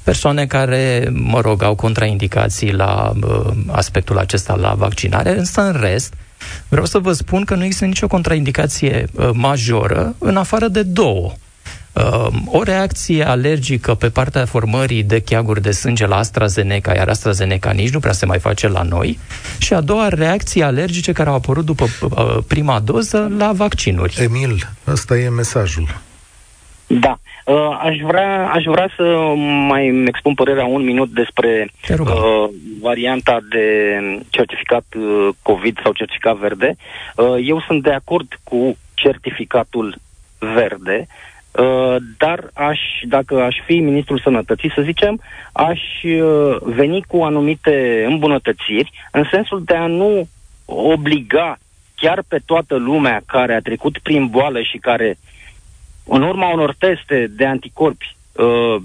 persoane 0.08 0.46
care, 0.46 1.10
mă 1.14 1.42
rog, 1.42 1.64
au 1.64 1.76
contraindicații 1.76 2.72
la 2.72 3.14
uh, 3.24 3.52
aspectul 3.72 4.18
acesta 4.18 4.56
la 4.56 4.74
vaccinare, 4.74 5.38
însă 5.38 5.62
în 5.62 5.78
rest, 5.80 6.14
vreau 6.68 6.86
să 6.86 7.00
vă 7.00 7.12
spun 7.12 7.44
că 7.44 7.56
nu 7.56 7.64
există 7.64 7.86
nicio 7.86 8.08
contraindicație 8.08 9.08
uh, 9.12 9.30
majoră, 9.34 10.16
în 10.18 10.38
afară 10.38 10.68
de 10.68 10.84
două. 10.84 11.32
Uh, 11.94 12.28
o 12.46 12.64
reacție 12.64 13.28
alergică 13.28 13.94
pe 13.94 14.10
partea 14.10 14.46
formării 14.46 15.04
de 15.04 15.20
cheaguri 15.20 15.62
de 15.62 15.72
sânge 15.72 16.06
la 16.06 16.18
AstraZeneca, 16.18 16.94
iar 16.96 17.08
AstraZeneca 17.08 17.72
nici 17.72 17.94
nu 17.94 18.00
prea 18.00 18.14
se 18.14 18.26
mai 18.26 18.40
face 18.40 18.68
la 18.68 18.82
noi, 18.82 19.20
și 19.58 19.74
a 19.74 19.82
doua 19.82 20.08
reacție 20.08 20.64
alergice 20.64 21.12
care 21.12 21.30
au 21.30 21.36
apărut 21.36 21.66
după 21.66 21.86
uh, 22.02 22.38
prima 22.48 22.80
doză 22.80 23.32
la 23.38 23.52
vaccinuri. 23.52 24.18
Emil, 24.22 24.70
ăsta 24.88 25.18
e 25.18 25.30
mesajul. 25.30 26.06
Da. 26.88 27.18
Uh, 27.46 27.78
aș, 27.82 27.98
vrea, 27.98 28.50
aș 28.50 28.64
vrea 28.64 28.90
să 28.96 29.04
mai 29.68 30.04
expun 30.06 30.34
părerea 30.34 30.66
un 30.66 30.84
minut 30.84 31.10
despre 31.10 31.72
uh, 31.90 32.50
varianta 32.82 33.40
de 33.50 33.98
certificat 34.30 34.86
uh, 34.98 35.28
COVID 35.42 35.80
sau 35.84 35.94
certificat 35.94 36.36
verde. 36.36 36.76
Uh, 37.16 37.36
eu 37.44 37.62
sunt 37.62 37.84
de 37.84 37.92
acord 37.92 38.28
cu 38.44 38.78
certificatul 38.94 39.98
verde, 40.40 41.08
uh, 41.52 41.96
dar 42.18 42.50
aș, 42.54 42.80
dacă 43.04 43.42
aș 43.42 43.56
fi 43.66 43.80
ministrul 43.80 44.20
sănătății, 44.20 44.72
să 44.76 44.82
zicem, 44.82 45.22
aș 45.52 45.80
uh, 46.04 46.58
veni 46.62 47.04
cu 47.08 47.22
anumite 47.24 48.06
îmbunătățiri, 48.10 48.92
în 49.12 49.24
sensul 49.32 49.64
de 49.64 49.76
a 49.76 49.88
nu 49.88 50.28
obliga 50.66 51.58
chiar 51.96 52.24
pe 52.28 52.40
toată 52.46 52.76
lumea 52.76 53.22
care 53.26 53.54
a 53.54 53.60
trecut 53.60 53.98
prin 53.98 54.28
boală 54.28 54.62
și 54.62 54.78
care 54.78 55.18
în 56.08 56.22
urma 56.22 56.54
unor 56.54 56.76
teste 56.78 57.28
de 57.36 57.46
anticorpi, 57.46 58.16
uh, 58.34 58.76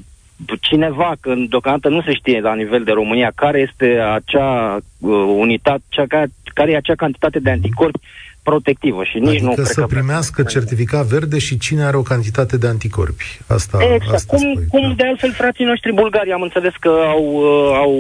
cineva, 0.61 1.15
că 1.21 1.35
deocamdată 1.49 1.89
nu 1.89 2.03
se 2.03 2.13
știe 2.13 2.41
la 2.41 2.55
nivel 2.55 2.85
de 2.85 2.93
România 2.93 3.33
care 3.35 3.59
este 3.59 3.99
acea 3.99 4.77
uh, 4.99 5.25
unitate, 5.37 5.83
cea, 5.89 6.07
care, 6.07 6.31
care 6.55 6.71
e 6.71 6.77
acea 6.77 6.95
cantitate 6.95 7.39
de 7.39 7.51
anticorpi 7.51 8.01
protectivă 8.43 9.05
și 9.05 9.19
nici 9.19 9.43
adică 9.43 9.55
nu 9.61 9.65
să 9.65 9.87
primească 9.87 10.43
certificat 10.43 11.05
verde 11.05 11.39
și 11.39 11.59
cine 11.59 11.85
are 11.85 11.97
o 11.97 12.03
cantitate 12.03 12.57
de 12.57 12.67
anticorpi. 12.67 13.41
Asta, 13.47 13.79
exact. 13.83 14.15
asta 14.15 14.37
cum, 14.37 14.39
spui, 14.39 14.67
cum 14.69 14.89
da. 14.89 14.95
de 14.97 15.07
altfel 15.07 15.33
frații 15.33 15.65
noștri 15.65 15.93
bulgari 15.93 16.33
am 16.33 16.43
înțeles 16.43 16.73
că 16.81 16.89
au, 16.89 17.25
uh, 17.25 17.77
au 17.77 17.93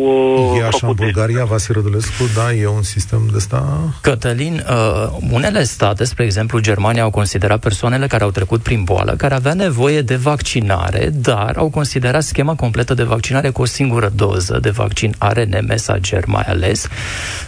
uh, 0.52 0.58
E 0.58 0.64
așa 0.64 0.86
în 0.86 0.94
Bulgaria, 0.94 1.44
Vasile 1.44 1.80
Rădulescu, 1.82 2.22
da, 2.34 2.52
e 2.52 2.66
un 2.66 2.82
sistem 2.82 3.20
de 3.30 3.36
ăsta? 3.36 3.78
Cătălin, 4.00 4.64
uh, 4.68 5.18
unele 5.30 5.62
state, 5.62 6.04
spre 6.04 6.24
exemplu 6.24 6.58
Germania, 6.58 7.02
au 7.02 7.10
considerat 7.10 7.60
persoanele 7.60 8.06
care 8.06 8.22
au 8.22 8.30
trecut 8.30 8.62
prin 8.62 8.84
boală, 8.84 9.14
care 9.16 9.34
avea 9.34 9.54
nevoie 9.54 10.00
de 10.02 10.16
vaccinare, 10.16 11.10
dar 11.12 11.54
au 11.56 11.70
considerat 11.70 12.22
schema 12.22 12.54
completă 12.54 12.94
de 12.94 13.02
vaccinare 13.02 13.50
cu 13.50 13.62
o 13.62 13.64
singură 13.64 14.12
doză 14.16 14.58
de 14.62 14.70
vaccin 14.70 15.14
ARN 15.18 15.64
mesager 15.66 16.24
mai 16.26 16.44
ales, 16.46 16.88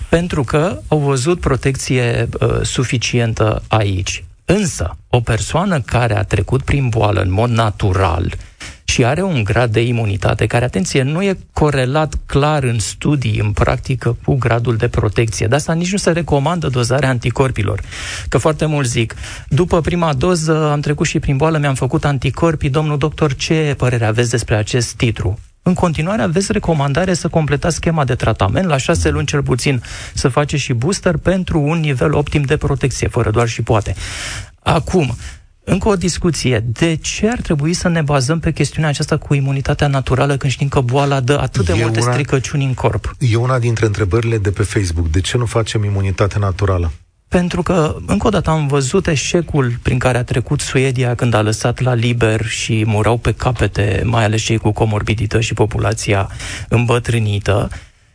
pentru 0.08 0.42
că 0.42 0.78
au 0.88 0.98
văzut 0.98 1.40
protecție 1.40 2.28
uh, 2.40 2.60
suficientă 2.84 3.62
aici. 3.68 4.24
Însă, 4.44 4.96
o 5.08 5.20
persoană 5.20 5.80
care 5.80 6.16
a 6.16 6.22
trecut 6.22 6.62
prin 6.62 6.88
boală 6.88 7.20
în 7.20 7.32
mod 7.32 7.50
natural 7.50 8.34
și 8.84 9.04
are 9.04 9.22
un 9.22 9.44
grad 9.44 9.72
de 9.72 9.82
imunitate 9.82 10.46
care, 10.46 10.64
atenție, 10.64 11.02
nu 11.02 11.22
e 11.22 11.38
corelat 11.52 12.14
clar 12.26 12.62
în 12.62 12.78
studii, 12.78 13.40
în 13.40 13.52
practică, 13.52 14.16
cu 14.24 14.34
gradul 14.34 14.76
de 14.76 14.88
protecție. 14.88 15.46
De 15.46 15.54
asta 15.54 15.72
nici 15.72 15.92
nu 15.92 15.96
se 15.96 16.10
recomandă 16.10 16.68
dozarea 16.68 17.08
anticorpilor. 17.08 17.80
Că 18.28 18.38
foarte 18.38 18.66
mult 18.66 18.86
zic, 18.86 19.14
după 19.48 19.80
prima 19.80 20.12
doză 20.12 20.70
am 20.70 20.80
trecut 20.80 21.06
și 21.06 21.18
prin 21.18 21.36
boală, 21.36 21.58
mi-am 21.58 21.74
făcut 21.74 22.04
anticorpii, 22.04 22.70
domnul 22.70 22.98
doctor, 22.98 23.34
ce 23.34 23.74
părere 23.78 24.04
aveți 24.04 24.30
despre 24.30 24.54
acest 24.54 24.92
titlu? 24.94 25.38
În 25.66 25.74
continuare 25.74 26.22
aveți 26.22 26.52
recomandare 26.52 27.14
să 27.14 27.28
completați 27.28 27.76
schema 27.76 28.04
de 28.04 28.14
tratament, 28.14 28.66
la 28.66 28.76
șase 28.76 29.08
luni 29.08 29.26
cel 29.26 29.42
puțin 29.42 29.82
să 30.14 30.28
faceți 30.28 30.62
și 30.62 30.72
booster 30.72 31.16
pentru 31.16 31.60
un 31.60 31.80
nivel 31.80 32.14
optim 32.14 32.42
de 32.42 32.56
protecție, 32.56 33.08
fără 33.08 33.30
doar 33.30 33.48
și 33.48 33.62
poate. 33.62 33.94
Acum, 34.62 35.16
încă 35.64 35.88
o 35.88 35.96
discuție. 35.96 36.64
De 36.66 36.94
ce 36.94 37.28
ar 37.28 37.40
trebui 37.40 37.72
să 37.72 37.88
ne 37.88 38.02
bazăm 38.02 38.38
pe 38.38 38.52
chestiunea 38.52 38.90
aceasta 38.90 39.16
cu 39.16 39.34
imunitatea 39.34 39.86
naturală 39.86 40.36
când 40.36 40.52
știm 40.52 40.68
că 40.68 40.80
boala 40.80 41.20
dă 41.20 41.38
atât 41.40 41.64
de 41.64 41.72
e 41.72 41.82
multe 41.82 42.00
una, 42.00 42.12
stricăciuni 42.12 42.64
în 42.64 42.74
corp? 42.74 43.14
E 43.18 43.36
una 43.36 43.58
dintre 43.58 43.86
întrebările 43.86 44.38
de 44.38 44.50
pe 44.50 44.62
Facebook. 44.62 45.08
De 45.10 45.20
ce 45.20 45.36
nu 45.36 45.46
facem 45.46 45.84
imunitate 45.84 46.38
naturală? 46.38 46.92
Pentru 47.34 47.62
că, 47.62 47.96
încă 48.06 48.26
o 48.26 48.30
dată, 48.30 48.50
am 48.50 48.66
văzut 48.66 49.06
eșecul 49.06 49.78
prin 49.82 49.98
care 49.98 50.18
a 50.18 50.24
trecut 50.24 50.60
Suedia 50.60 51.14
când 51.14 51.34
a 51.34 51.42
lăsat 51.42 51.80
la 51.80 51.94
liber 51.94 52.44
și 52.46 52.84
murau 52.86 53.16
pe 53.16 53.32
capete, 53.32 54.02
mai 54.04 54.24
ales 54.24 54.42
cei 54.42 54.56
cu 54.58 54.72
comorbidități 54.72 55.44
și 55.44 55.54
populația 55.54 56.28
îmbătrânită. 56.68 57.68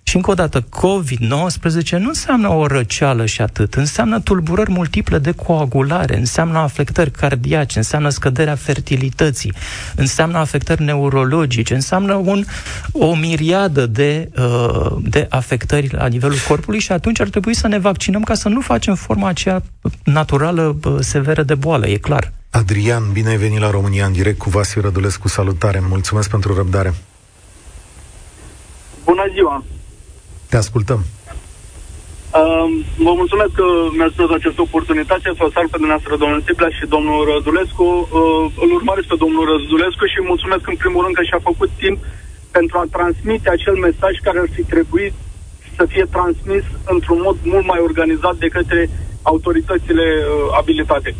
Și 0.09 0.15
încă 0.15 0.31
o 0.31 0.33
dată, 0.33 0.61
COVID-19 0.61 1.89
nu 1.89 2.07
înseamnă 2.07 2.49
o 2.49 2.67
răceală 2.67 3.25
și 3.25 3.41
atât, 3.41 3.73
înseamnă 3.73 4.19
tulburări 4.19 4.71
multiple 4.71 5.17
de 5.17 5.31
coagulare, 5.31 6.17
înseamnă 6.17 6.57
afectări 6.57 7.11
cardiace, 7.11 7.77
înseamnă 7.77 8.09
scăderea 8.09 8.55
fertilității, 8.55 9.53
înseamnă 9.95 10.37
afectări 10.37 10.83
neurologice, 10.83 11.73
înseamnă 11.73 12.13
un, 12.13 12.43
o 12.91 13.15
miriadă 13.15 13.85
de, 13.85 14.29
uh, 14.37 14.95
de 15.01 15.25
afectări 15.29 15.93
la 15.93 16.07
nivelul 16.07 16.37
corpului 16.47 16.79
și 16.79 16.91
atunci 16.91 17.19
ar 17.19 17.29
trebui 17.29 17.53
să 17.53 17.67
ne 17.67 17.79
vaccinăm 17.79 18.23
ca 18.23 18.33
să 18.33 18.49
nu 18.49 18.61
facem 18.61 18.95
forma 18.95 19.27
aceea 19.27 19.63
naturală 20.03 20.77
uh, 20.83 20.95
severă 20.99 21.43
de 21.43 21.55
boală, 21.55 21.87
e 21.87 21.97
clar. 21.97 22.31
Adrian, 22.49 23.03
bine 23.11 23.29
ai 23.29 23.37
venit 23.37 23.59
la 23.59 23.69
România 23.69 24.05
în 24.05 24.13
direct 24.13 24.37
cu 24.37 24.49
Vasiu 24.49 24.81
Rădulescu, 24.81 25.27
salutare, 25.27 25.81
mulțumesc 25.89 26.29
pentru 26.29 26.55
răbdare. 26.55 26.93
Bună 29.03 29.23
ziua! 29.33 29.63
Te 30.49 30.57
ascultăm. 30.57 31.01
Uh, 32.39 32.67
vă 33.05 33.13
mulțumesc 33.21 33.53
că 33.59 33.67
mi-ați 33.97 34.19
dat 34.21 34.31
această 34.39 34.61
oportunitate 34.61 35.27
să 35.37 35.43
vă 35.45 35.49
salut 35.53 35.71
pe 35.71 35.81
dumneavoastră, 35.81 36.15
domnul 36.23 36.41
Tiplea 36.47 36.71
și 36.77 36.93
domnul 36.95 37.19
Răzulescu. 37.31 37.85
Uh, 37.85 38.43
îl 38.63 38.69
urmăresc 38.77 39.07
pe 39.09 39.21
domnul 39.23 39.45
Răzulescu 39.51 40.05
și 40.13 40.27
mulțumesc 40.31 40.63
în 40.67 40.77
primul 40.81 41.03
rând 41.03 41.15
că 41.15 41.23
și-a 41.23 41.47
făcut 41.49 41.71
timp 41.83 41.97
pentru 42.57 42.75
a 42.77 42.91
transmite 42.95 43.49
acel 43.49 43.75
mesaj 43.87 44.13
care 44.25 44.39
ar 44.39 44.49
fi 44.55 44.63
trebuit 44.73 45.13
să 45.77 45.83
fie 45.93 46.05
transmis 46.15 46.65
într-un 46.93 47.19
mod 47.27 47.37
mult 47.51 47.65
mai 47.71 47.79
organizat 47.89 48.35
de 48.43 48.53
către 48.57 48.81
autoritățile 49.31 50.05
uh, 50.21 50.57
abilitate. 50.61 51.11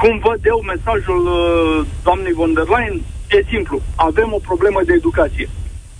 Cum 0.00 0.12
văd 0.26 0.40
eu 0.52 0.58
mesajul 0.72 1.22
uh, 1.26 1.86
doamnei 2.06 2.38
von 2.40 2.52
der 2.52 2.66
Leyen? 2.74 2.96
E 3.36 3.38
simplu. 3.52 3.76
Avem 4.08 4.28
o 4.32 4.46
problemă 4.48 4.80
de 4.84 4.92
educație. 4.92 5.48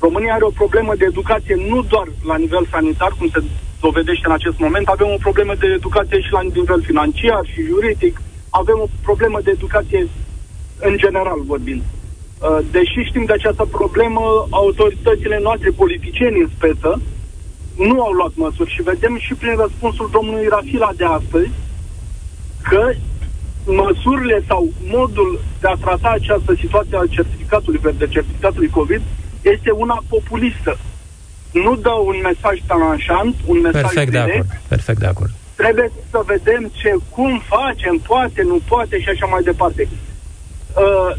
România 0.01 0.33
are 0.35 0.45
o 0.45 0.59
problemă 0.63 0.95
de 0.95 1.05
educație 1.05 1.55
nu 1.69 1.83
doar 1.83 2.09
la 2.25 2.37
nivel 2.37 2.67
sanitar, 2.71 3.13
cum 3.19 3.29
se 3.29 3.43
dovedește 3.81 4.27
în 4.27 4.33
acest 4.33 4.59
moment, 4.59 4.87
avem 4.87 5.11
o 5.11 5.23
problemă 5.27 5.55
de 5.55 5.67
educație 5.67 6.21
și 6.21 6.33
la 6.33 6.43
nivel 6.43 6.83
financiar 6.83 7.43
și 7.53 7.69
juridic, 7.71 8.21
avem 8.51 8.79
o 8.81 8.89
problemă 9.03 9.39
de 9.43 9.51
educație 9.51 10.09
în 10.81 10.97
general 10.97 11.41
vorbind. 11.53 11.83
Uh, 11.83 12.59
deși 12.71 13.09
știm 13.09 13.25
de 13.25 13.33
această 13.33 13.65
problemă, 13.65 14.47
autoritățile 14.51 15.39
noastre, 15.43 15.71
politicieni 15.71 16.41
în 16.41 16.51
speță, 16.57 17.01
nu 17.77 18.03
au 18.03 18.13
luat 18.13 18.33
măsuri 18.35 18.75
și 18.75 18.83
vedem 18.83 19.19
și 19.19 19.35
prin 19.35 19.57
răspunsul 19.57 20.09
domnului 20.13 20.49
Rafila 20.49 20.91
de 20.97 21.05
astăzi 21.05 21.51
că 22.63 22.93
măsurile 23.67 24.45
sau 24.47 24.69
modul 24.85 25.41
de 25.61 25.69
a 25.69 25.75
trata 25.75 26.09
această 26.09 26.55
situație 26.59 26.97
al 26.97 27.09
certificatului 27.09 27.81
verde, 27.83 28.07
certificatului 28.09 28.69
COVID, 28.69 29.03
este 29.43 29.71
una 29.71 30.03
populistă. 30.09 30.79
Nu 31.53 31.77
dă 31.77 31.91
un 31.91 32.17
mesaj 32.23 32.59
talanșant, 32.67 33.35
un 33.47 33.61
mesaj 33.61 33.81
Perfect 33.81 34.11
direct. 34.11 34.27
de 34.27 34.39
acord. 34.39 34.61
Perfect 34.69 34.99
de 34.99 35.07
acord. 35.07 35.31
Trebuie 35.55 35.93
să 36.11 36.21
vedem 36.27 36.71
ce, 36.81 36.95
cum 37.11 37.43
facem, 37.47 37.97
poate, 38.07 38.43
nu 38.43 38.61
poate 38.69 39.01
și 39.01 39.09
așa 39.09 39.27
mai 39.27 39.43
departe. 39.43 39.89
Uh, 39.89 41.17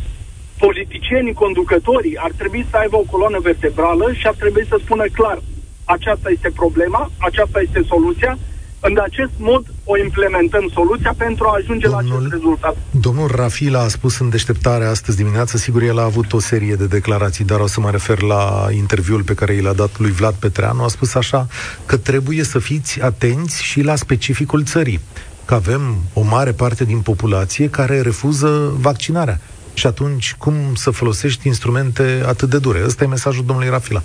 politicienii, 0.57 1.33
conducătorii 1.33 2.17
ar 2.17 2.31
trebui 2.37 2.65
să 2.69 2.77
aibă 2.77 2.95
o 2.97 3.09
coloană 3.11 3.39
vertebrală 3.39 4.13
și 4.13 4.27
ar 4.27 4.33
trebui 4.33 4.65
să 4.69 4.77
spună 4.83 5.05
clar 5.13 5.39
aceasta 5.95 6.29
este 6.29 6.49
problema, 6.55 7.11
aceasta 7.17 7.59
este 7.61 7.81
soluția 7.87 8.37
în 8.79 8.97
acest 9.01 9.31
mod 9.37 9.65
o 9.83 9.97
implementăm 9.97 10.69
soluția 10.73 11.13
pentru 11.17 11.45
a 11.47 11.57
ajunge 11.57 11.87
domnul, 11.87 12.05
la 12.09 12.15
acest 12.17 12.31
rezultat. 12.31 12.77
Domnul 12.91 13.31
Rafila 13.35 13.79
a 13.79 13.87
spus 13.87 14.19
în 14.19 14.29
deșteptare 14.29 14.85
astăzi 14.85 15.17
dimineață, 15.17 15.57
sigur 15.57 15.81
el 15.81 15.99
a 15.99 16.03
avut 16.03 16.33
o 16.33 16.39
serie 16.39 16.75
de 16.75 16.85
declarații, 16.85 17.45
dar 17.45 17.59
o 17.59 17.67
să 17.67 17.79
mă 17.79 17.89
refer 17.89 18.21
la 18.21 18.67
interviul 18.71 19.23
pe 19.23 19.33
care 19.33 19.53
i 19.53 19.61
l-a 19.61 19.73
dat 19.73 19.99
lui 19.99 20.11
Vlad 20.11 20.33
Petreanu, 20.33 20.83
a 20.83 20.87
spus 20.87 21.15
așa 21.15 21.47
că 21.85 21.97
trebuie 21.97 22.43
să 22.43 22.59
fiți 22.59 23.01
atenți 23.01 23.63
și 23.63 23.81
la 23.81 23.95
specificul 23.95 24.63
țării, 24.63 24.99
că 25.45 25.53
avem 25.53 25.95
o 26.13 26.21
mare 26.21 26.51
parte 26.51 26.83
din 26.83 26.99
populație 26.99 27.69
care 27.69 28.01
refuză 28.01 28.73
vaccinarea. 28.79 29.39
Și 29.73 29.87
atunci, 29.87 30.35
cum 30.37 30.53
să 30.75 30.89
folosești 30.91 31.47
instrumente 31.47 32.23
atât 32.25 32.49
de 32.49 32.57
dure? 32.57 32.81
Ăsta 32.85 33.03
e 33.03 33.07
mesajul 33.07 33.43
domnului 33.45 33.71
Rafila. 33.71 34.01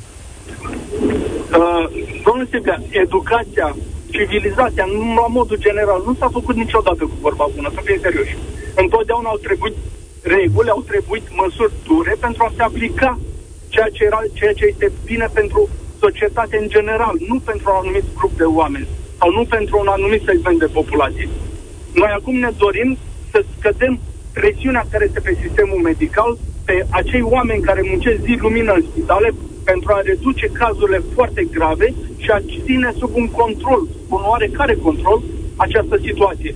Uh, 1.01 1.85
domnul 2.25 2.49
Sibia, 2.51 2.83
educația 2.91 3.77
civilizația, 4.17 4.87
la 5.21 5.27
modul 5.39 5.59
general, 5.67 6.01
nu 6.07 6.15
s-a 6.19 6.29
făcut 6.39 6.57
niciodată 6.57 7.03
cu 7.11 7.17
vorba 7.27 7.47
bună, 7.55 7.69
să 7.75 7.81
fim 7.85 7.99
serioși. 8.07 8.37
Întotdeauna 8.83 9.29
au 9.29 9.41
trebuit 9.47 9.77
reguli, 10.23 10.75
au 10.75 10.83
trebuit 10.91 11.27
măsuri 11.41 11.73
dure 11.89 12.15
pentru 12.25 12.43
a 12.45 12.53
se 12.57 12.63
aplica 12.63 13.11
ceea 13.75 13.91
ce, 13.95 14.05
era, 14.05 14.21
ceea 14.39 14.55
ce 14.59 14.65
este 14.73 14.93
bine 15.11 15.27
pentru 15.39 15.61
societate 16.05 16.57
în 16.63 16.69
general, 16.77 17.15
nu 17.31 17.37
pentru 17.51 17.67
un 17.71 17.79
anumit 17.83 18.07
grup 18.19 18.33
de 18.43 18.49
oameni 18.61 18.87
sau 19.19 19.31
nu 19.39 19.45
pentru 19.57 19.75
un 19.83 19.91
anumit 19.97 20.23
segment 20.25 20.59
de 20.59 20.75
populație. 20.79 21.29
Noi 22.01 22.11
acum 22.19 22.37
ne 22.45 22.51
dorim 22.65 22.91
să 23.31 23.39
scădem 23.55 23.95
presiunea 24.33 24.85
care 24.91 25.05
este 25.05 25.21
pe 25.21 25.39
sistemul 25.43 25.81
medical, 25.91 26.31
pe 26.65 26.87
acei 26.91 27.23
oameni 27.23 27.67
care 27.69 27.91
muncesc 27.91 28.21
zi 28.27 28.35
lumină 28.41 28.73
în 28.73 28.85
spitale, 28.91 29.29
pentru 29.65 29.93
a 29.93 30.01
reduce 30.11 30.47
cazurile 30.61 31.01
foarte 31.15 31.43
grave 31.57 31.95
și 32.17 32.31
a 32.31 32.41
ține 32.65 32.91
sub 32.99 33.11
un 33.15 33.29
control, 33.41 33.83
un 34.09 34.23
oarecare 34.33 34.75
control, 34.75 35.23
această 35.57 35.97
situație. 36.07 36.55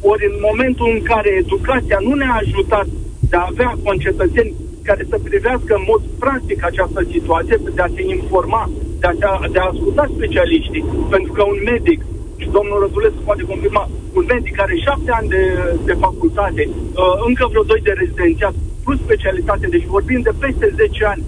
Ori 0.00 0.24
în 0.32 0.36
momentul 0.48 0.88
în 0.94 1.02
care 1.02 1.30
educația 1.44 1.98
nu 2.00 2.14
ne-a 2.14 2.34
ajutat 2.42 2.86
de 3.30 3.36
a 3.36 3.48
avea 3.50 3.70
concetățeni 3.84 4.52
care 4.82 5.06
să 5.08 5.18
privească 5.28 5.72
în 5.76 5.84
mod 5.92 6.02
practic 6.18 6.64
această 6.64 7.00
situație, 7.10 7.56
de 7.74 7.82
a 7.82 7.94
se 7.94 8.02
informa, 8.16 8.70
de 9.00 9.06
a, 9.06 9.48
de 9.54 9.58
a 9.58 9.70
asculta 9.72 10.04
specialiștii, 10.16 10.84
pentru 11.10 11.32
că 11.32 11.42
un 11.42 11.60
medic, 11.72 12.00
și 12.40 12.48
domnul 12.56 12.80
Rădulescu 12.80 13.22
poate 13.24 13.42
confirma, 13.42 13.88
un 14.18 14.24
medic 14.28 14.54
care 14.56 14.74
șapte 14.86 15.10
ani 15.18 15.28
de, 15.28 15.42
de 15.84 15.94
facultate, 16.04 16.62
uh, 16.68 17.14
încă 17.28 17.44
vreo 17.50 17.62
doi 17.62 17.80
de 17.82 17.92
rezidențiat, 18.02 18.54
plus 18.84 18.98
specialitate, 19.00 19.66
deci 19.66 19.92
vorbim 19.96 20.20
de 20.20 20.32
peste 20.38 20.66
10 20.76 21.04
ani 21.04 21.22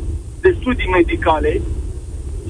de 0.45 0.57
studii 0.61 0.95
medicale 0.99 1.53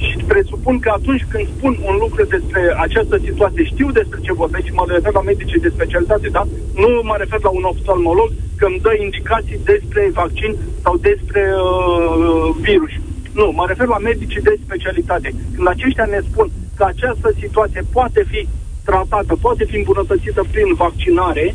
și 0.07 0.17
presupun 0.33 0.75
că 0.85 0.91
atunci 0.99 1.25
când 1.31 1.45
spun 1.47 1.73
un 1.91 1.97
lucru 2.05 2.23
despre 2.35 2.63
această 2.87 3.17
situație, 3.27 3.71
știu 3.73 3.89
despre 4.01 4.19
ce 4.27 4.33
vorbesc 4.43 4.65
și 4.67 4.79
mă 4.79 4.85
refer 4.89 5.13
la 5.13 5.29
medicii 5.31 5.65
de 5.65 5.75
specialitate, 5.77 6.29
da? 6.37 6.43
Nu 6.83 6.89
mă 7.09 7.17
refer 7.19 7.41
la 7.43 7.53
un 7.59 7.65
oftalmolog 7.73 8.29
că 8.59 8.65
îmi 8.67 8.83
dă 8.87 8.93
indicații 9.07 9.65
despre 9.73 10.03
vaccin 10.21 10.53
sau 10.85 10.95
despre 11.09 11.43
uh, 11.55 12.49
virus. 12.67 12.95
Nu, 13.39 13.47
mă 13.59 13.65
refer 13.69 13.87
la 13.87 14.05
medicii 14.11 14.47
de 14.49 14.55
specialitate. 14.65 15.29
Când 15.55 15.67
aceștia 15.69 16.07
ne 16.15 16.21
spun 16.29 16.47
că 16.77 16.85
această 16.85 17.29
situație 17.43 17.83
poate 17.97 18.21
fi 18.31 18.41
tratată, 18.85 19.33
poate 19.47 19.65
fi 19.71 19.77
îmbunătățită 19.77 20.43
prin 20.53 20.69
vaccinare, 20.85 21.55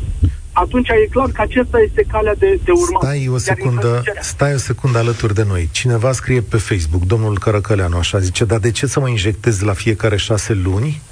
atunci 0.60 0.88
e 0.88 1.08
clar 1.10 1.30
că 1.30 1.42
acesta 1.42 1.78
este 1.80 2.04
calea 2.12 2.34
de, 2.34 2.60
de 2.64 2.70
urmat. 2.70 3.02
Stai 3.02 3.28
o 3.28 3.38
secundă, 3.38 4.02
stai 4.20 4.54
o 4.54 4.56
secundă 4.56 4.98
alături 4.98 5.34
de 5.34 5.44
noi. 5.48 5.68
Cineva 5.72 6.12
scrie 6.12 6.40
pe 6.40 6.56
Facebook, 6.56 7.04
domnul 7.04 7.38
Cărăcăleanu, 7.38 7.96
așa 7.96 8.18
zice, 8.18 8.44
dar 8.44 8.58
de 8.58 8.70
ce 8.70 8.86
să 8.86 9.00
mă 9.00 9.08
injectez 9.08 9.60
la 9.60 9.72
fiecare 9.72 10.16
șase 10.16 10.52
luni 10.52 11.02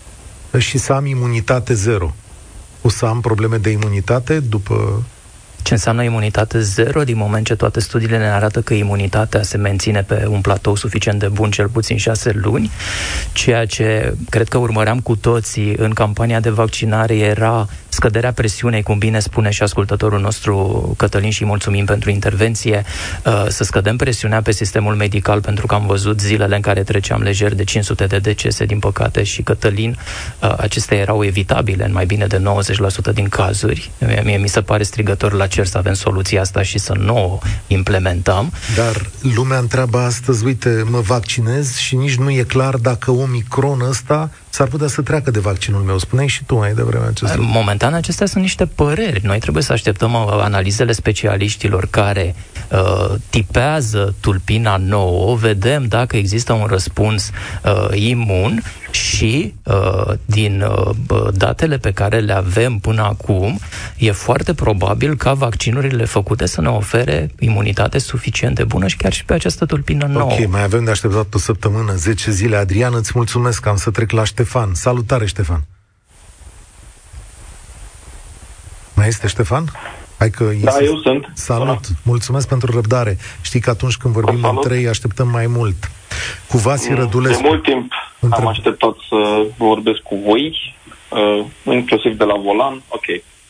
și 0.58 0.78
să 0.78 0.92
am 0.92 1.06
imunitate 1.06 1.74
zero? 1.74 2.14
O 2.82 2.88
să 2.88 3.06
am 3.06 3.20
probleme 3.20 3.56
de 3.56 3.70
imunitate 3.70 4.40
după 4.40 5.02
ce 5.68 5.74
înseamnă 5.74 6.02
imunitate 6.02 6.60
zero, 6.60 7.04
din 7.04 7.16
moment 7.16 7.46
ce 7.46 7.54
toate 7.54 7.80
studiile 7.80 8.18
ne 8.18 8.30
arată 8.30 8.60
că 8.60 8.74
imunitatea 8.74 9.42
se 9.42 9.56
menține 9.56 10.02
pe 10.02 10.26
un 10.28 10.40
platou 10.40 10.76
suficient 10.76 11.18
de 11.18 11.28
bun, 11.28 11.50
cel 11.50 11.68
puțin 11.68 11.96
șase 11.96 12.32
luni, 12.34 12.70
ceea 13.32 13.66
ce 13.66 14.14
cred 14.30 14.48
că 14.48 14.58
urmăream 14.58 15.00
cu 15.00 15.16
toții 15.16 15.74
în 15.76 15.90
campania 15.90 16.40
de 16.40 16.50
vaccinare 16.50 17.16
era 17.16 17.68
scăderea 17.88 18.32
presiunei, 18.32 18.82
cum 18.82 18.98
bine 18.98 19.18
spune 19.18 19.50
și 19.50 19.62
ascultătorul 19.62 20.20
nostru 20.20 20.54
Cătălin 20.96 21.30
și 21.30 21.44
mulțumim 21.44 21.84
pentru 21.84 22.10
intervenție, 22.10 22.84
uh, 23.24 23.44
să 23.48 23.64
scădem 23.64 23.96
presiunea 23.96 24.42
pe 24.42 24.52
sistemul 24.52 24.94
medical, 24.94 25.40
pentru 25.40 25.66
că 25.66 25.74
am 25.74 25.86
văzut 25.86 26.20
zilele 26.20 26.54
în 26.54 26.60
care 26.60 26.82
treceam 26.82 27.22
lejer 27.22 27.54
de 27.54 27.64
500 27.64 28.06
de 28.06 28.18
decese, 28.18 28.64
din 28.64 28.78
păcate, 28.78 29.22
și 29.22 29.42
Cătălin, 29.42 29.98
uh, 30.42 30.54
acestea 30.56 30.98
erau 30.98 31.24
evitabile 31.24 31.84
în 31.84 31.92
mai 31.92 32.06
bine 32.06 32.26
de 32.26 32.38
90% 32.38 33.12
din 33.12 33.28
cazuri. 33.28 33.90
Mie 34.24 34.36
mi 34.36 34.48
se 34.48 34.60
pare 34.60 34.82
strigător 34.82 35.32
la 35.32 35.46
cer 35.58 35.66
să 35.66 35.78
avem 35.78 35.94
soluția 35.94 36.40
asta 36.40 36.62
și 36.62 36.78
să 36.78 36.92
nu 36.92 37.16
o 37.16 37.38
implementăm. 37.66 38.52
Dar 38.76 39.10
lumea 39.34 39.58
întreabă 39.58 39.98
astăzi, 39.98 40.44
uite, 40.44 40.84
mă 40.90 41.00
vaccinez 41.00 41.76
și 41.76 41.96
nici 41.96 42.14
nu 42.14 42.30
e 42.30 42.42
clar 42.42 42.76
dacă 42.76 43.10
Omicron 43.10 43.80
ăsta 43.80 44.30
s-ar 44.50 44.68
putea 44.68 44.86
să 44.86 45.02
treacă 45.02 45.30
de 45.30 45.38
vaccinul 45.38 45.82
meu. 45.82 45.98
Spuneai 45.98 46.26
și 46.26 46.44
tu 46.44 46.54
mai 46.54 46.72
devreme 46.74 47.06
acest 47.06 47.36
lucru. 47.36 47.50
Momentan 47.52 47.94
acestea 47.94 48.26
sunt 48.26 48.42
niște 48.42 48.66
păreri. 48.66 49.20
Noi 49.24 49.38
trebuie 49.38 49.62
să 49.62 49.72
așteptăm 49.72 50.12
uh, 50.12 50.38
analizele 50.40 50.92
specialiștilor 50.92 51.86
care 51.90 52.34
uh, 52.70 53.14
tipează 53.30 54.14
tulpina 54.20 54.76
nouă, 54.76 55.36
vedem 55.36 55.84
dacă 55.86 56.16
există 56.16 56.52
un 56.52 56.66
răspuns 56.66 57.30
uh, 57.64 57.88
imun 57.92 58.62
și 58.90 59.54
uh, 59.62 60.14
din 60.24 60.64
uh, 61.08 61.28
datele 61.32 61.78
pe 61.78 61.92
care 61.92 62.18
le 62.18 62.32
avem 62.32 62.78
până 62.78 63.02
acum, 63.02 63.60
e 63.96 64.10
foarte 64.10 64.54
probabil 64.54 65.16
ca 65.16 65.32
vaccinurile 65.32 66.04
făcute 66.04 66.46
să 66.46 66.60
ne 66.60 66.68
ofere 66.68 67.30
imunitate 67.38 67.98
suficient 67.98 68.54
de 68.54 68.64
bună 68.64 68.86
și 68.86 68.96
chiar 68.96 69.12
și 69.12 69.24
pe 69.24 69.34
această 69.34 69.64
tulpină 69.64 70.06
nouă. 70.06 70.32
Ok, 70.32 70.48
mai 70.48 70.62
avem 70.62 70.84
de 70.84 70.90
așteptat 70.90 71.34
o 71.34 71.38
săptămână, 71.38 71.94
10 71.94 72.30
zile. 72.30 72.56
Adrian, 72.56 72.94
îți 72.94 73.12
mulțumesc, 73.14 73.66
am 73.66 73.76
să 73.76 73.90
trec 73.90 74.10
la 74.10 74.20
Ștefan. 74.38 74.74
Salutare, 74.74 75.26
Ștefan! 75.26 75.60
Mai 78.96 79.08
este 79.08 79.26
Ștefan? 79.28 79.64
Hai 80.18 80.30
că 80.30 80.44
da, 80.44 80.78
eu 80.80 80.96
sunt. 80.96 81.30
Salut, 81.34 81.66
Bună. 81.66 81.98
mulțumesc 82.02 82.48
pentru 82.48 82.72
răbdare. 82.72 83.18
Știi 83.40 83.60
că 83.60 83.70
atunci 83.70 83.96
când 83.96 84.14
vorbim 84.14 84.44
în 84.44 84.56
trei, 84.56 84.88
așteptăm 84.88 85.28
mai 85.28 85.46
mult. 85.46 85.90
Cu 86.48 86.56
Vasi 86.56 86.94
Rădulescu. 86.94 87.42
De 87.42 87.48
mult 87.48 87.62
timp 87.62 87.92
între... 88.20 88.40
am 88.40 88.46
așteptat 88.46 88.94
să 89.08 89.46
vorbesc 89.56 89.98
cu 89.98 90.16
voi, 90.16 90.74
uh, 91.10 91.46
inclusiv 91.74 92.16
de 92.16 92.24
la 92.24 92.36
volan. 92.36 92.82
Ok, 92.88 93.04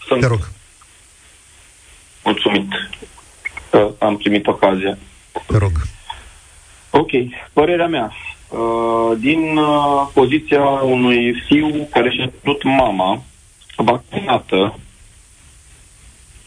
sunt 0.07 0.21
Te 0.21 0.27
rog. 0.27 0.49
mulțumit 2.25 2.69
că 3.71 3.91
am 3.99 4.17
primit 4.17 4.47
ocazia. 4.47 4.99
Te 5.47 5.57
rog. 5.59 5.73
Ok, 6.91 7.11
părerea 7.53 7.87
mea. 7.87 8.13
Uh, 8.49 9.19
din 9.19 9.57
uh, 9.57 10.09
poziția 10.15 10.65
unui 10.69 11.43
fiu 11.47 11.89
care 11.91 12.11
și-a 12.11 12.31
putut 12.43 12.63
mama 12.63 13.23
vaccinată 13.77 14.79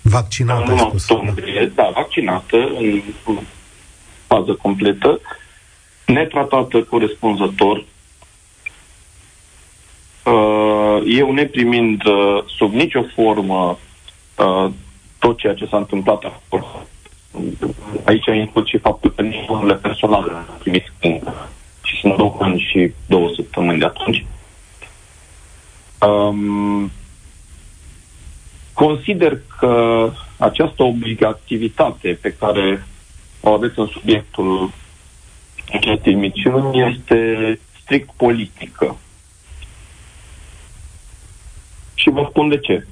Vaccinată, 0.01 0.71
ai 0.71 0.77
spus. 0.77 1.05
Da, 1.75 1.91
vaccinată 1.93 2.57
în 2.57 3.01
fază 4.27 4.53
completă, 4.53 5.19
netratată 6.05 6.83
corespunzător, 6.83 7.77
uh, 10.25 11.01
eu 11.05 11.31
neprimind 11.31 12.05
uh, 12.05 12.43
sub 12.57 12.73
nicio 12.73 13.03
formă 13.15 13.79
uh, 14.37 14.71
tot 15.19 15.37
ceea 15.37 15.53
ce 15.53 15.65
s-a 15.65 15.77
întâmplat 15.77 16.23
acolo. 16.23 16.85
Aici 18.05 18.29
a 18.29 18.33
inclus 18.33 18.67
și 18.67 18.77
faptul 18.77 19.11
că 19.11 19.21
nici 19.21 19.47
unele 19.47 19.75
personale 19.75 20.31
am 20.31 20.57
primit 20.59 20.93
și 21.91 21.99
sunt 21.99 22.15
două 22.15 22.37
ani 22.39 22.59
și 22.59 22.93
două 23.07 23.29
săptămâni 23.35 23.79
de 23.79 23.85
atunci. 23.85 24.25
Um, 26.07 26.91
Consider 28.73 29.37
că 29.59 30.09
această 30.37 30.83
obligativitate 30.83 32.17
pe 32.21 32.33
care 32.39 32.87
o 33.41 33.49
aveți 33.49 33.79
în 33.79 33.87
subiectul 33.87 34.71
acestei 35.73 36.13
misiuni 36.13 36.95
este 36.95 37.59
strict 37.81 38.09
politică. 38.17 38.97
Și 41.93 42.09
vă 42.09 42.27
spun 42.29 42.49
de 42.49 42.57
ce. 42.57 42.87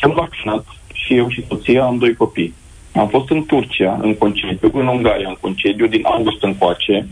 Sunt 0.00 0.12
vaccinat 0.12 0.66
și 0.92 1.16
eu 1.16 1.28
și 1.28 1.46
soția 1.46 1.84
am 1.84 1.98
doi 1.98 2.14
copii. 2.14 2.54
Am 2.94 3.08
fost 3.08 3.30
în 3.30 3.46
Turcia, 3.46 3.98
în 4.02 4.16
concediu, 4.16 4.70
în 4.72 4.86
Ungaria, 4.86 5.28
în 5.28 5.36
concediu, 5.40 5.86
din 5.86 6.04
august 6.04 6.42
încoace. 6.42 7.08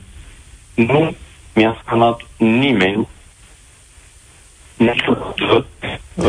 Nu 0.75 1.15
mi-a 1.55 1.83
scanat 1.85 2.21
nimeni 2.37 3.09
niciodată 4.77 5.67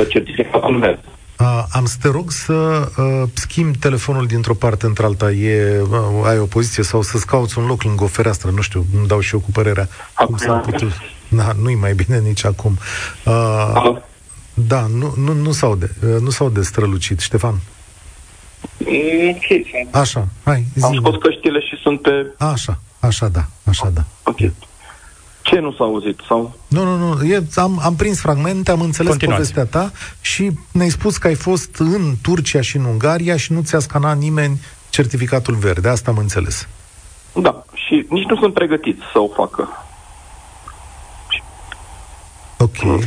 certificatul 0.10 0.80
verde. 0.80 1.02
Uh, 1.40 1.64
am 1.72 1.86
să 1.86 1.98
te 2.02 2.08
rog 2.10 2.32
să 2.32 2.54
uh, 2.98 3.30
schimbi 3.34 3.78
telefonul 3.78 4.26
dintr-o 4.26 4.54
parte 4.54 4.86
într-alta. 4.86 5.32
E, 5.32 5.82
uh, 5.82 5.98
ai 6.26 6.40
o 6.40 6.46
poziție 6.46 6.84
sau 6.84 7.02
să-ți 7.02 7.26
cauți 7.26 7.58
un 7.58 7.66
loc 7.66 7.84
lângă 7.84 8.04
o 8.04 8.08
fereastră. 8.08 8.50
Nu 8.50 8.62
știu, 8.62 8.86
nu 9.00 9.06
dau 9.06 9.20
și 9.20 9.34
eu 9.34 9.40
cu 9.40 9.52
părerea. 9.52 9.88
Cum 10.26 10.38
s-a 10.38 10.54
putut... 10.54 10.92
Da, 11.28 11.52
nu-i 11.62 11.76
mai 11.76 11.94
bine 11.94 12.20
nici 12.20 12.46
acum. 12.46 12.78
Uh, 13.26 13.98
da, 14.54 14.86
nu, 14.88 15.14
nu, 15.18 15.34
nu 15.34 15.52
s-aude. 15.52 15.96
Uh, 16.04 16.20
nu 16.20 16.30
s-aude 16.30 16.62
strălucit. 16.62 17.20
Ștefan? 17.20 17.60
Ok. 18.80 19.92
Așa, 19.92 20.28
hai, 20.44 20.66
zi. 20.76 20.84
Am 20.84 20.94
scos 20.94 21.16
căștile 21.16 21.60
și 21.60 21.76
sunt 21.82 22.02
pe... 22.02 22.12
Așa, 22.38 22.80
așa 23.08 23.28
da, 23.28 23.46
așa 23.64 23.90
da. 23.94 24.04
Ok. 24.24 24.38
Ce 25.42 25.60
nu 25.60 25.72
s-a 25.72 25.84
auzit? 25.84 26.20
Sau? 26.28 26.58
Nu, 26.68 26.84
nu, 26.84 26.98
nu. 26.98 27.24
E, 27.26 27.44
am, 27.56 27.80
am 27.84 27.96
prins 27.96 28.20
fragmente, 28.20 28.72
am 28.72 28.82
înțeles 28.82 29.12
Continuați. 29.12 29.54
povestea 29.54 29.82
ta 29.82 29.92
și 30.22 30.52
ne-ai 30.72 30.90
spus 30.90 31.18
că 31.18 31.28
ai 31.28 31.36
fost 31.36 31.76
în 31.76 32.14
Turcia 32.22 32.62
și 32.62 32.78
în 32.78 32.84
Ungaria 32.84 33.38
și 33.38 33.52
nu 33.54 33.62
ți-a 33.62 33.80
scanat 33.80 34.18
nimeni 34.18 34.60
certificatul 34.90 35.56
verde. 35.56 35.90
Asta 35.90 36.12
am 36.12 36.18
înțeles. 36.18 36.68
Da, 37.34 37.66
și 37.74 38.06
nici 38.10 38.26
nu 38.30 38.36
sunt 38.36 38.54
pregătit 38.54 39.00
să 39.12 39.20
o 39.20 39.28
facă. 39.28 39.70
Ok. 42.58 43.04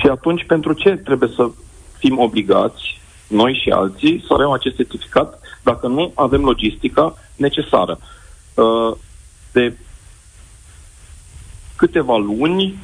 Și 0.00 0.06
atunci, 0.10 0.44
pentru 0.46 0.72
ce 0.72 0.90
trebuie 0.90 1.30
să 1.36 1.50
fim 1.98 2.18
obligați, 2.18 3.00
noi 3.26 3.60
și 3.62 3.70
alții, 3.70 4.24
să 4.26 4.32
avem 4.32 4.50
acest 4.50 4.76
certificat 4.76 5.40
dacă 5.62 5.86
nu 5.86 6.12
avem 6.14 6.44
logistica 6.44 7.16
necesară? 7.36 7.98
Uh, 8.58 8.96
de 9.52 9.76
câteva 11.76 12.16
luni 12.16 12.78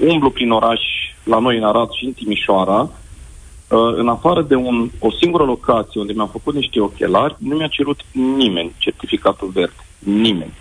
umblu 0.00 0.30
prin 0.30 0.50
oraș, 0.50 0.80
la 1.24 1.38
noi 1.38 1.56
în 1.56 1.64
Arad 1.64 1.90
și 1.90 2.04
în 2.04 2.12
Timișoara, 2.12 2.80
uh, 2.80 3.94
în 3.96 4.08
afară 4.08 4.42
de 4.42 4.54
un, 4.54 4.90
o 4.98 5.10
singură 5.12 5.44
locație 5.44 6.00
unde 6.00 6.12
mi-am 6.12 6.28
făcut 6.28 6.54
niște 6.54 6.80
ochelari, 6.80 7.36
nu 7.38 7.56
mi-a 7.56 7.66
cerut 7.66 8.00
nimeni 8.12 8.74
certificatul 8.78 9.48
verde. 9.48 9.86
Nimeni. 9.98 10.52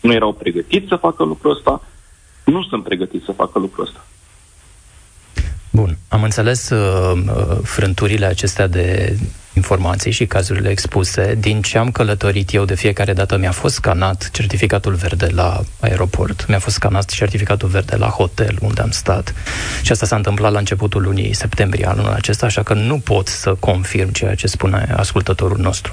Nu 0.00 0.12
erau 0.12 0.32
pregătiți 0.32 0.88
să 0.88 0.96
facă 0.96 1.24
lucrul 1.24 1.50
ăsta, 1.50 1.82
nu 2.44 2.62
sunt 2.62 2.84
pregătiți 2.84 3.24
să 3.24 3.32
facă 3.32 3.58
lucrul 3.58 3.84
ăsta. 3.84 4.06
Bun, 5.70 5.96
am 6.08 6.22
înțeles 6.22 6.70
uh, 6.70 7.12
uh 7.12 7.58
frânturile 7.62 8.26
acestea 8.26 8.66
de 8.66 9.18
informații 9.52 10.10
și 10.10 10.26
cazurile 10.26 10.68
expuse. 10.68 11.36
Din 11.38 11.62
ce 11.62 11.78
am 11.78 11.90
călătorit 11.90 12.54
eu 12.54 12.64
de 12.64 12.74
fiecare 12.74 13.12
dată, 13.12 13.36
mi-a 13.36 13.50
fost 13.50 13.74
scanat 13.74 14.28
certificatul 14.32 14.94
verde 14.94 15.26
la 15.26 15.60
aeroport, 15.80 16.48
mi-a 16.48 16.58
fost 16.58 16.74
scanat 16.74 17.10
certificatul 17.10 17.68
verde 17.68 17.96
la 17.96 18.06
hotel 18.06 18.58
unde 18.60 18.80
am 18.80 18.90
stat. 18.90 19.34
Și 19.82 19.92
asta 19.92 20.06
s-a 20.06 20.16
întâmplat 20.16 20.52
la 20.52 20.58
începutul 20.58 21.02
lunii 21.02 21.34
septembrie 21.34 21.88
anul 21.88 22.06
acesta, 22.06 22.46
așa 22.46 22.62
că 22.62 22.74
nu 22.74 22.98
pot 22.98 23.28
să 23.28 23.54
confirm 23.58 24.10
ceea 24.12 24.34
ce 24.34 24.46
spune 24.46 24.94
ascultătorul 24.96 25.58
nostru. 25.58 25.92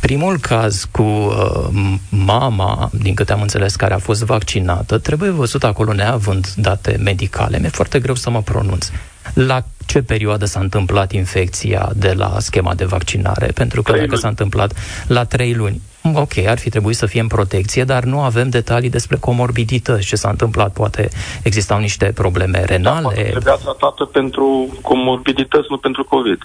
Primul 0.00 0.38
caz 0.38 0.88
cu 0.90 1.02
uh, 1.02 1.94
mama, 2.08 2.90
din 2.92 3.14
câte 3.14 3.32
am 3.32 3.40
înțeles, 3.40 3.76
care 3.76 3.94
a 3.94 3.98
fost 3.98 4.22
vaccinată, 4.22 4.98
trebuie 4.98 5.30
văzut 5.30 5.64
acolo 5.64 5.92
neavând 5.92 6.52
date 6.56 6.96
medicale. 7.02 7.58
Mi-e 7.58 7.68
foarte 7.68 7.98
greu 7.98 8.14
să 8.14 8.30
mă 8.30 8.42
pronunț 8.42 8.88
la 9.34 9.64
ce 9.86 10.02
perioadă 10.02 10.44
s-a 10.44 10.60
întâmplat 10.60 11.12
infecția 11.12 11.90
de 11.96 12.12
la 12.12 12.36
schema 12.38 12.74
de 12.74 12.84
vaccinare, 12.84 13.46
pentru 13.46 13.82
că 13.82 13.92
dacă 13.92 14.16
s-a 14.16 14.28
întâmplat 14.28 14.72
la 15.06 15.24
trei 15.24 15.54
luni, 15.54 15.80
ok, 16.12 16.36
ar 16.46 16.58
fi 16.58 16.68
trebuit 16.68 16.96
să 16.96 17.06
fie 17.06 17.20
în 17.20 17.26
protecție, 17.26 17.84
dar 17.84 18.04
nu 18.04 18.20
avem 18.20 18.48
detalii 18.48 18.90
despre 18.90 19.16
comorbidități, 19.16 20.06
ce 20.06 20.16
s-a 20.16 20.28
întâmplat, 20.28 20.72
poate 20.72 21.08
existau 21.42 21.78
niște 21.78 22.04
probleme 22.14 22.58
da, 22.58 22.64
renale. 22.64 23.14
Da, 23.14 23.22
trebuia 23.22 23.54
tratată 23.54 24.04
pentru 24.04 24.78
comorbidități, 24.82 25.66
nu 25.68 25.76
pentru 25.76 26.04
COVID. 26.04 26.38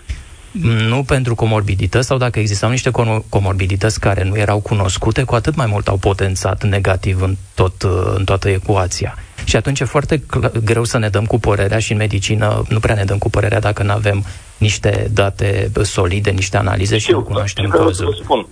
Nu 0.87 1.03
pentru 1.03 1.35
comorbidități 1.35 2.07
sau 2.07 2.17
dacă 2.17 2.39
existau 2.39 2.69
niște 2.69 2.91
comorbidități 3.29 3.99
care 3.99 4.23
nu 4.23 4.37
erau 4.37 4.59
cunoscute, 4.59 5.23
cu 5.23 5.35
atât 5.35 5.55
mai 5.55 5.65
mult 5.65 5.87
au 5.87 5.97
potențat 5.97 6.63
negativ 6.63 7.21
în, 7.21 7.35
tot, 7.53 7.81
în 8.15 8.23
toată 8.23 8.49
ecuația. 8.49 9.15
Și 9.49 9.55
atunci 9.55 9.79
e 9.79 9.85
foarte 9.85 10.23
greu 10.63 10.83
să 10.83 10.97
ne 10.97 11.09
dăm 11.09 11.25
cu 11.25 11.39
părerea 11.39 11.79
și 11.79 11.91
în 11.91 11.97
medicină 11.97 12.63
nu 12.69 12.79
prea 12.79 12.95
ne 12.95 13.03
dăm 13.03 13.17
cu 13.17 13.29
părerea 13.29 13.59
dacă 13.59 13.83
nu 13.83 13.91
avem 13.91 14.23
niște 14.57 15.09
date 15.13 15.71
solide, 15.81 16.29
niște 16.29 16.57
analize 16.57 16.97
și, 16.97 17.05
și 17.05 17.11
nu 17.11 17.21
cunoaștem 17.21 17.69
cazul. 17.69 18.19
spun. 18.23 18.47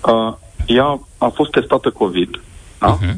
Uh, 0.00 0.34
ea 0.66 1.00
a 1.18 1.28
fost 1.34 1.50
testată 1.50 1.90
COVID, 1.90 2.40
da? 2.78 2.98
Uh-huh. 2.98 3.14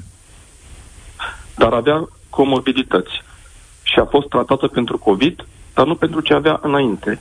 dar 1.57 1.73
avea 1.73 2.09
comorbidități 2.31 3.23
și 3.83 3.99
a 3.99 4.05
fost 4.05 4.29
tratată 4.29 4.67
pentru 4.67 4.99
COVID, 4.99 5.47
dar 5.75 5.87
nu 5.87 5.95
pentru 5.95 6.21
ce 6.21 6.35
avea 6.35 6.59
înainte. 6.63 7.21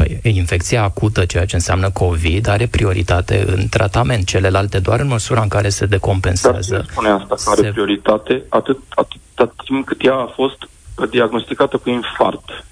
Păi, 0.00 0.20
infecția 0.22 0.82
acută, 0.82 1.24
ceea 1.24 1.44
ce 1.44 1.54
înseamnă 1.54 1.90
COVID, 1.90 2.48
are 2.48 2.66
prioritate 2.66 3.44
în 3.46 3.68
tratament. 3.68 4.26
Celelalte 4.26 4.78
doar 4.78 5.00
în 5.00 5.06
măsura 5.06 5.42
în 5.42 5.48
care 5.48 5.68
se 5.68 5.86
decompensează. 5.86 6.74
Dar 6.74 6.86
spune 6.90 7.08
asta, 7.08 7.34
că 7.34 7.50
are 7.50 7.60
se... 7.60 7.70
prioritate 7.70 8.42
atât, 8.48 8.78
atât, 8.88 9.20
atât 9.34 9.64
timp 9.64 9.86
cât 9.86 10.04
ea 10.04 10.14
a 10.14 10.32
fost 10.34 10.68
diagnosticată 11.10 11.76
cu 11.76 11.88
infart. 11.90 12.64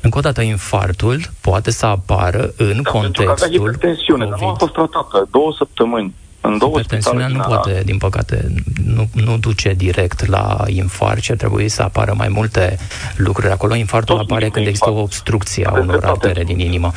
Încă 0.00 0.18
o 0.18 0.20
dată, 0.20 0.40
infartul 0.40 1.20
poate 1.40 1.70
să 1.70 1.86
apară 1.86 2.52
în 2.56 2.82
da, 2.82 2.90
contextul 2.90 3.00
pentru 3.00 3.22
că 3.22 3.30
avea 3.30 3.48
hipertensiune, 3.48 4.26
dar 4.26 4.38
nu 4.38 4.48
a 4.48 4.54
fost 4.54 4.72
tratată 4.72 5.28
două 5.30 5.52
săptămâni 5.58 6.14
în 6.46 6.58
două 6.58 6.70
Hipertensiunea 6.70 7.28
nu 7.28 7.38
poate, 7.38 7.82
din 7.84 7.98
păcate, 7.98 8.52
nu, 8.84 9.08
nu 9.12 9.38
duce 9.38 9.72
direct 9.72 10.26
la 10.26 10.64
infart, 10.66 11.20
ci 11.20 11.30
ar 11.30 11.36
trebui 11.36 11.68
să 11.68 11.82
apară 11.82 12.14
mai 12.16 12.28
multe 12.28 12.78
lucruri 13.16 13.52
acolo. 13.52 13.74
Infartul 13.74 14.16
Tot 14.16 14.30
apare 14.30 14.48
când 14.48 14.66
există 14.66 14.90
o 14.90 15.00
obstrucție 15.00 15.66
a 15.66 15.72
unor 15.72 16.04
artere 16.04 16.44
din 16.44 16.58
inimă. 16.58 16.92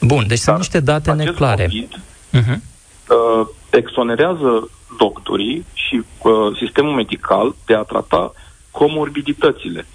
Bun, 0.00 0.24
deci 0.26 0.28
Dar 0.28 0.38
sunt 0.38 0.56
niște 0.56 0.80
date 0.80 1.12
neclare. 1.12 1.62
COVID, 1.62 2.02
uh-huh. 2.32 2.58
uh, 3.08 3.46
exonerează 3.70 4.70
doctorii 4.98 5.64
și 5.72 6.02
uh, 6.22 6.56
sistemul 6.58 6.92
medical 6.92 7.54
de 7.66 7.74
a 7.74 7.82
trata 7.82 8.32
comorbiditățile. 8.70 9.86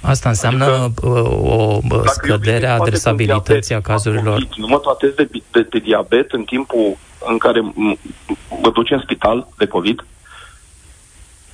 Asta 0.00 0.28
înseamnă 0.28 0.64
adică, 0.64 1.06
o, 1.06 1.78
o 1.88 2.06
scădere 2.06 2.66
a 2.66 2.74
adresabilității 2.74 3.74
a 3.74 3.80
cazurilor. 3.80 4.32
COVID, 4.32 4.52
nu 4.56 4.66
mă 4.66 4.78
tratez 4.78 5.10
de, 5.14 5.28
de, 5.50 5.66
de 5.70 5.78
diabet 5.78 6.32
în 6.32 6.44
timpul 6.44 6.96
în 7.28 7.38
care 7.38 7.60
mă 8.62 8.70
duce 8.72 8.94
în 8.94 9.00
spital 9.00 9.48
de 9.58 9.66
COVID. 9.66 10.04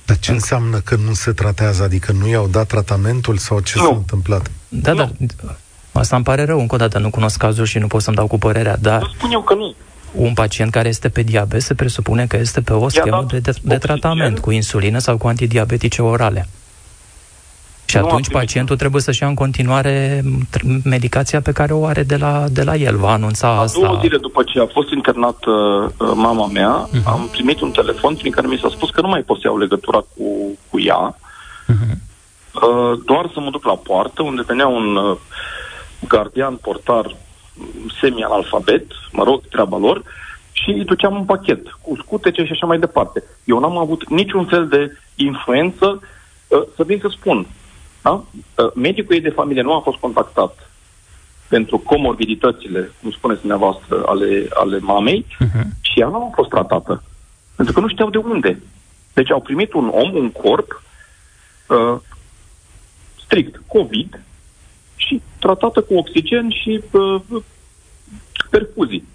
Dar 0.05 0.17
ce 0.17 0.31
înseamnă 0.31 0.79
că 0.79 0.95
nu 0.95 1.13
se 1.13 1.31
tratează? 1.31 1.83
Adică 1.83 2.11
nu 2.11 2.27
i-au 2.27 2.47
dat 2.47 2.67
tratamentul 2.67 3.37
sau 3.37 3.59
ce 3.59 3.77
nu. 3.77 3.83
s-a 3.83 3.95
întâmplat? 3.95 4.51
Da, 4.67 4.93
nu. 4.93 5.11
da. 5.17 5.55
Asta 5.91 6.15
îmi 6.15 6.25
pare 6.25 6.43
rău. 6.45 6.59
Încă 6.59 6.75
o 6.75 6.77
dată 6.77 6.99
nu 6.99 7.09
cunosc 7.09 7.37
cazul 7.37 7.65
și 7.65 7.77
nu 7.77 7.87
pot 7.87 8.01
să-mi 8.01 8.15
dau 8.15 8.27
cu 8.27 8.37
părerea, 8.37 8.77
dar... 8.77 9.01
Nu 9.01 9.07
spun 9.07 9.31
eu 9.31 9.41
că 9.41 9.53
nu. 9.53 9.75
Un 10.11 10.33
pacient 10.33 10.71
care 10.71 10.87
este 10.87 11.09
pe 11.09 11.21
diabet 11.21 11.61
se 11.61 11.73
presupune 11.73 12.27
că 12.27 12.37
este 12.37 12.61
pe 12.61 12.73
o 12.73 12.89
schemă 12.89 13.25
de, 13.29 13.39
de, 13.39 13.53
de 13.61 13.77
tratament 13.77 14.39
cu 14.39 14.51
insulină 14.51 14.97
sau 14.97 15.17
cu 15.17 15.27
antidiabetice 15.27 16.01
orale. 16.01 16.47
Și 17.87 17.97
atunci 17.97 18.29
pacientul 18.29 18.75
trebuie 18.75 19.01
să-și 19.01 19.21
ia 19.21 19.27
în 19.27 19.33
continuare 19.33 20.23
medicația 20.83 21.41
pe 21.41 21.51
care 21.51 21.73
o 21.73 21.85
are 21.85 22.03
de 22.03 22.17
la, 22.17 22.45
de 22.51 22.63
la 22.63 22.75
el. 22.75 22.95
Va 22.95 23.11
anunța 23.11 23.47
la 23.47 23.59
asta. 23.59 23.79
două 23.79 23.99
zile 24.01 24.17
după 24.17 24.43
ce 24.43 24.59
a 24.59 24.65
fost 24.65 24.91
internat 24.91 25.45
uh, 25.45 25.89
mama 26.15 26.47
mea, 26.47 26.89
uh-huh. 26.89 27.03
am 27.05 27.27
primit 27.31 27.61
un 27.61 27.71
telefon 27.71 28.15
prin 28.15 28.31
care 28.31 28.47
mi 28.47 28.57
s-a 28.57 28.69
spus 28.69 28.89
că 28.89 29.01
nu 29.01 29.07
mai 29.07 29.21
pot 29.21 29.35
să 29.39 29.43
iau 29.45 29.57
legătura 29.57 29.97
cu, 29.97 30.57
cu 30.69 30.79
ea, 30.79 31.15
uh-huh. 31.15 31.95
uh, 32.53 32.99
doar 33.05 33.29
să 33.33 33.39
mă 33.39 33.49
duc 33.49 33.65
la 33.65 33.75
poartă, 33.75 34.21
unde 34.21 34.43
venea 34.47 34.67
un 34.67 34.95
uh, 34.95 35.17
gardian 36.07 36.55
portar 36.55 37.15
semi-analfabet, 37.99 38.85
mă 39.11 39.23
rog, 39.23 39.41
treaba 39.49 39.77
lor, 39.77 40.03
și 40.51 40.69
îi 40.69 40.85
duceam 40.85 41.15
un 41.15 41.25
pachet 41.25 41.67
cu 41.81 41.95
scutece 41.95 42.43
și 42.43 42.51
așa 42.51 42.65
mai 42.65 42.79
departe. 42.79 43.23
Eu 43.43 43.59
n-am 43.59 43.77
avut 43.77 44.09
niciun 44.09 44.45
fel 44.45 44.67
de 44.67 44.97
influență, 45.15 46.01
uh, 46.47 46.63
să 46.75 46.83
vin 46.83 46.99
să 47.01 47.07
spun, 47.11 47.47
da? 48.07 48.23
Ă, 48.63 48.71
medicul 48.75 49.15
ei 49.15 49.21
de 49.21 49.29
familie 49.29 49.61
nu 49.61 49.73
a 49.73 49.79
fost 49.79 49.97
contactat 49.97 50.69
pentru 51.47 51.77
comorbiditățile, 51.77 52.91
cum 53.01 53.11
spuneți 53.11 53.39
dumneavoastră, 53.39 54.03
ale, 54.05 54.47
ale 54.53 54.79
mamei 54.79 55.25
uh-huh. 55.25 55.67
și 55.81 55.99
ea 55.99 56.07
nu 56.07 56.15
a 56.15 56.31
fost 56.35 56.49
tratată. 56.49 57.03
Pentru 57.55 57.73
că 57.73 57.79
nu 57.79 57.87
știau 57.87 58.09
de 58.09 58.17
unde. 58.17 58.61
Deci 59.13 59.31
au 59.31 59.41
primit 59.41 59.73
un 59.73 59.87
om, 59.93 60.15
un 60.15 60.31
corp 60.31 60.83
uh, 61.67 61.99
strict 63.23 63.61
COVID 63.67 64.21
și 64.95 65.21
tratată 65.39 65.81
cu 65.81 65.93
oxigen 65.93 66.49
și 66.49 66.81
uh, 66.91 67.21
perfuzii. 68.49 69.07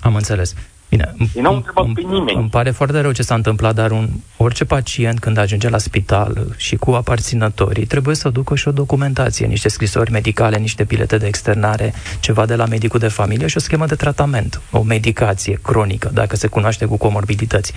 Am 0.00 0.14
înțeles. 0.14 0.54
Bine, 0.88 1.14
Ei 1.34 1.42
n-au 1.42 1.54
întrebat 1.54 1.84
pe 1.92 2.00
nimeni. 2.00 2.38
Îmi 2.38 2.48
pare 2.48 2.70
foarte 2.70 3.00
rău 3.00 3.12
ce 3.12 3.22
s-a 3.22 3.34
întâmplat, 3.34 3.74
dar 3.74 3.90
un, 3.90 4.08
orice 4.36 4.64
pacient 4.64 5.18
când 5.18 5.38
ajunge 5.38 5.68
la 5.68 5.78
spital 5.78 6.54
și 6.56 6.76
cu 6.76 6.90
aparținătorii 6.90 7.86
trebuie 7.86 8.14
să 8.14 8.28
ducă 8.28 8.54
și 8.54 8.68
o 8.68 8.72
documentație, 8.72 9.46
niște 9.46 9.68
scrisori 9.68 10.10
medicale, 10.10 10.56
niște 10.56 10.84
bilete 10.84 11.16
de 11.16 11.26
externare, 11.26 11.94
ceva 12.20 12.46
de 12.46 12.54
la 12.54 12.66
medicul 12.66 12.98
de 12.98 13.08
familie 13.08 13.46
și 13.46 13.56
o 13.56 13.60
schemă 13.60 13.86
de 13.86 13.94
tratament, 13.94 14.60
o 14.70 14.82
medicație 14.82 15.58
cronică, 15.62 16.10
dacă 16.12 16.36
se 16.36 16.46
cunoaște 16.46 16.84
cu 16.84 16.96
comorbidități. 16.96 17.72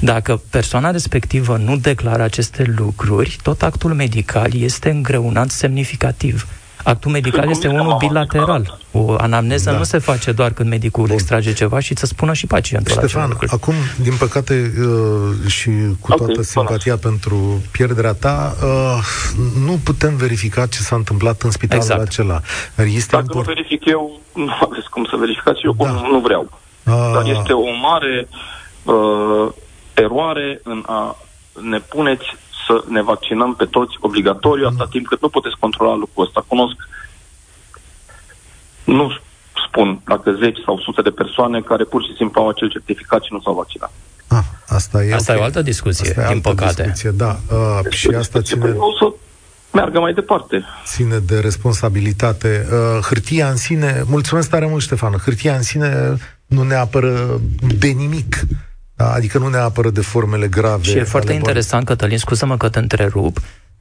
Dacă 0.00 0.42
persoana 0.50 0.90
respectivă 0.90 1.56
nu 1.56 1.76
declară 1.76 2.22
aceste 2.22 2.74
lucruri, 2.76 3.38
tot 3.42 3.62
actul 3.62 3.94
medical 3.94 4.54
este 4.54 4.90
îngreunat 4.90 5.50
semnificativ. 5.50 6.46
Actul 6.86 7.10
medical 7.10 7.50
este 7.50 7.68
unul 7.68 7.96
bilateral. 7.98 8.78
O 8.92 9.14
anamneză 9.18 9.70
da. 9.70 9.76
nu 9.76 9.82
se 9.82 9.98
face 9.98 10.32
doar 10.32 10.52
când 10.52 10.68
medicul 10.68 11.04
Bun. 11.06 11.12
extrage 11.12 11.52
ceva 11.52 11.78
și 11.78 11.96
să 11.96 12.06
spună 12.06 12.32
și 12.32 12.46
pacientul 12.46 12.92
Ștefan, 12.92 13.36
acum, 13.46 13.74
din 14.02 14.16
păcate, 14.18 14.72
uh, 14.78 15.50
și 15.50 15.70
cu 16.00 16.12
okay, 16.12 16.26
toată 16.26 16.42
simpatia 16.42 16.96
păi. 16.96 17.10
pentru 17.10 17.62
pierderea 17.70 18.12
ta, 18.12 18.56
uh, 18.62 18.98
nu 19.64 19.80
putem 19.84 20.16
verifica 20.16 20.66
ce 20.66 20.78
s-a 20.78 20.96
întâmplat 20.96 21.42
în 21.42 21.50
spitalul 21.50 21.82
exact. 21.82 22.00
acela. 22.00 22.40
Este 22.76 23.08
Dacă 23.10 23.22
import... 23.26 23.46
nu 23.46 23.52
verific 23.52 23.84
eu, 23.84 24.20
nu 24.34 24.58
aveți 24.60 24.90
cum 24.90 25.04
să 25.04 25.16
verificați, 25.16 25.60
eu 25.64 25.74
da. 25.78 25.90
nu, 25.90 26.10
nu 26.10 26.18
vreau. 26.18 26.60
Uh... 26.84 27.10
Dar 27.12 27.38
este 27.38 27.52
o 27.52 27.70
mare 27.82 28.28
uh, 28.82 29.52
eroare 29.94 30.60
în 30.64 30.82
a 30.86 31.16
ne 31.60 31.78
puneți 31.78 32.26
să 32.66 32.84
ne 32.88 33.02
vaccinăm 33.02 33.54
pe 33.54 33.64
toți 33.64 33.94
obligatoriu, 34.00 34.66
atâta 34.66 34.86
timp 34.90 35.06
cât 35.06 35.20
nu 35.22 35.28
puteți 35.28 35.56
controla 35.58 35.94
lucrul 35.94 36.24
ăsta. 36.24 36.44
Cunosc, 36.46 36.76
nu 38.84 39.12
spun 39.68 40.00
dacă 40.06 40.36
zeci 40.40 40.58
sau 40.64 40.78
sute 40.78 41.02
de 41.02 41.10
persoane 41.10 41.60
care 41.60 41.84
pur 41.84 42.02
și 42.02 42.16
simplu 42.16 42.40
au 42.40 42.48
acel 42.48 42.68
certificat 42.70 43.22
și 43.22 43.32
nu 43.32 43.40
s-au 43.40 43.54
vaccinat. 43.54 43.92
Ah, 44.28 44.44
asta 44.66 45.04
e, 45.04 45.14
asta 45.14 45.32
okay. 45.32 45.36
e 45.36 45.44
o 45.44 45.44
altă 45.44 45.62
discuție, 45.62 46.08
asta 46.08 46.32
din 46.32 46.40
păcate. 46.40 46.82
Discuție, 46.82 47.10
da. 47.10 47.36
Uh, 47.50 47.78
deci, 47.82 47.94
și 47.94 48.08
asta 48.08 48.40
ține... 48.42 48.64
O 48.64 48.92
să 48.98 49.12
meargă 49.72 50.00
mai 50.00 50.12
departe. 50.12 50.64
Ține 50.84 51.18
de 51.18 51.38
responsabilitate. 51.40 52.66
Uh, 52.70 53.04
hârtia 53.04 53.48
în 53.48 53.56
sine, 53.56 54.02
mulțumesc 54.06 54.50
tare 54.50 54.66
mult, 54.66 54.82
Ștefan, 54.82 55.12
hârtia 55.24 55.54
în 55.54 55.62
sine 55.62 56.16
nu 56.46 56.62
ne 56.62 56.74
apără 56.74 57.40
de 57.78 57.88
nimic. 57.88 58.36
Da? 58.40 58.56
Adică 58.96 59.38
nu 59.38 59.48
ne 59.48 59.56
apără 59.56 59.90
de 59.90 60.00
formele 60.00 60.48
grave. 60.48 60.82
Și 60.82 60.96
e 60.96 61.02
foarte 61.02 61.32
interesant, 61.32 61.84
boli. 61.84 61.96
Cătălin, 61.96 62.18
scuză-mă 62.18 62.56
că 62.56 62.68
te 62.68 62.78
întrerup, 62.78 63.40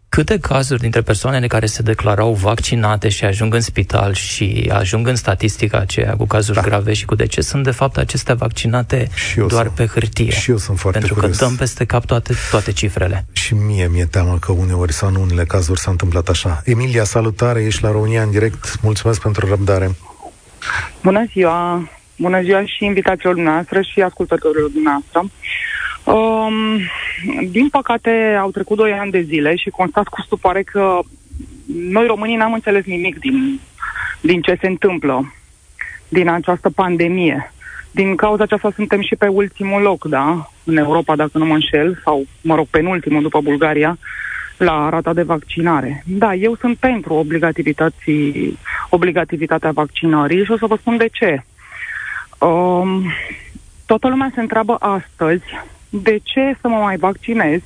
câte 0.10 0.40
cazuri 0.40 0.80
dintre 0.80 1.02
persoanele 1.02 1.48
care 1.48 1.66
se 1.66 1.82
declarau 1.82 2.34
vaccinate 2.34 3.10
și 3.10 3.26
ajung 3.26 3.54
în 3.54 3.62
spital 3.62 4.14
și 4.14 4.72
ajung 4.74 5.08
în 5.08 5.16
statistica 5.16 5.78
aceea 5.78 6.16
cu 6.16 6.26
cazuri 6.26 6.58
da. 6.58 6.64
grave 6.64 6.94
și 6.94 7.06
cu 7.06 7.16
deces 7.16 7.48
sunt 7.48 7.64
de 7.64 7.72
fapt 7.72 7.98
acestea 7.98 8.36
vaccinate 8.36 9.10
doar 9.36 9.66
sunt, 9.66 9.76
pe 9.76 9.86
hârtie. 9.86 10.30
Și 10.30 10.52
eu 10.52 10.58
sunt 10.58 10.80
foarte 10.80 11.00
Pentru 11.00 11.16
curios. 11.18 11.38
că 11.38 11.46
dăm 11.46 11.56
peste 11.56 11.86
cap 11.86 12.06
toate, 12.06 12.34
toate 12.50 12.72
cifrele. 12.72 13.26
Și 13.32 13.54
mie 13.54 13.88
mi-e 13.88 14.06
teamă 14.06 14.38
că 14.40 14.52
uneori 14.52 14.94
sau 14.94 15.10
în 15.10 15.16
unele 15.16 15.46
cazuri 15.46 15.80
s-a 15.80 15.92
întâmplat 15.92 16.28
așa. 16.30 16.62
Emilia, 16.66 17.04
salutare, 17.04 17.64
ești 17.64 17.84
la 17.84 17.92
România 17.92 18.22
în 18.22 18.32
direct. 18.32 18.82
Mulțumesc 18.82 19.22
pentru 19.22 19.48
răbdare. 19.48 19.96
Bună 21.02 21.26
ziua! 21.32 21.90
Bună 22.18 22.42
ziua 22.42 22.66
și 22.66 22.86
invitațiilor 22.86 23.34
dumneavoastră 23.34 23.82
și 23.82 24.02
ascultătorilor 24.02 24.70
dumneavoastră. 24.70 25.30
Um, 26.04 26.80
din 27.50 27.70
păcate, 27.70 28.38
au 28.40 28.52
trecut 28.52 28.78
doi 28.78 28.92
ani 28.92 29.12
de 29.12 29.22
zile 29.22 29.56
și 29.56 29.70
constat 29.70 30.08
cu 30.08 30.22
stupare 30.22 30.64
că 30.64 31.00
noi 31.66 32.06
românii 32.06 32.36
n-am 32.36 32.54
înțeles 32.54 32.86
nimic 32.86 33.20
din, 33.20 33.60
din 34.22 34.42
ce 34.42 34.58
se 34.62 34.68
întâmplă, 34.68 35.34
din 36.08 36.30
această 36.30 36.70
pandemie. 36.70 37.54
Din 37.92 38.16
cauza 38.16 38.44
aceasta 38.44 38.72
suntem 38.76 39.02
și 39.02 39.16
pe 39.16 39.28
ultimul 39.28 39.82
loc, 39.82 40.06
da, 40.06 40.50
în 40.64 40.78
Europa, 40.78 41.16
dacă 41.16 41.38
nu 41.38 41.46
mă 41.46 41.54
înșel, 41.54 42.02
sau, 42.04 42.26
mă 42.42 42.56
rog, 42.56 42.68
penultimul 42.68 43.22
după 43.22 43.42
Bulgaria, 43.42 43.98
la 44.58 44.90
rata 44.90 45.14
de 45.14 45.22
vaccinare. 45.22 46.04
Da, 46.06 46.34
eu 46.34 46.56
sunt 46.56 46.78
pentru 46.78 47.26
obligativitatea 48.90 49.72
vaccinării 49.72 50.46
și 50.46 50.52
o 50.52 50.58
să 50.58 50.66
vă 50.66 50.76
spun 50.76 50.98
de 50.98 51.08
ce. 51.12 51.44
Um, 52.38 53.12
toată 53.86 54.08
lumea 54.08 54.32
se 54.34 54.42
întreabă 54.42 54.76
astăzi 54.80 55.44
de 55.90 56.20
ce 56.24 56.58
să 56.62 56.68
mă 56.68 56.78
mai 56.78 56.98
vaccinez, 56.98 57.62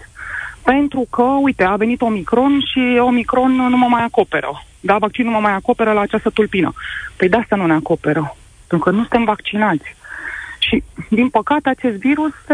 pentru 0.63 1.08
că, 1.10 1.23
uite, 1.23 1.63
a 1.63 1.75
venit 1.75 2.01
Omicron 2.01 2.60
și 2.60 2.99
Omicron 2.99 3.51
nu 3.51 3.77
mă 3.77 3.88
mai 3.89 4.03
acoperă. 4.03 4.63
Da, 4.79 4.97
vaccinul 4.97 5.32
mă 5.32 5.39
mai 5.39 5.51
acoperă 5.51 5.91
la 5.91 6.01
această 6.01 6.29
tulpină. 6.29 6.73
Păi 7.15 7.29
de 7.29 7.38
asta 7.38 7.55
nu 7.55 7.65
ne 7.65 7.73
acoperă, 7.73 8.36
pentru 8.67 8.89
că 8.89 8.95
nu 8.95 9.01
suntem 9.01 9.23
vaccinați. 9.23 9.95
Și, 10.60 10.84
din 11.10 11.29
păcate, 11.29 11.69
acest 11.69 11.95
virus 11.95 12.32
se 12.45 12.53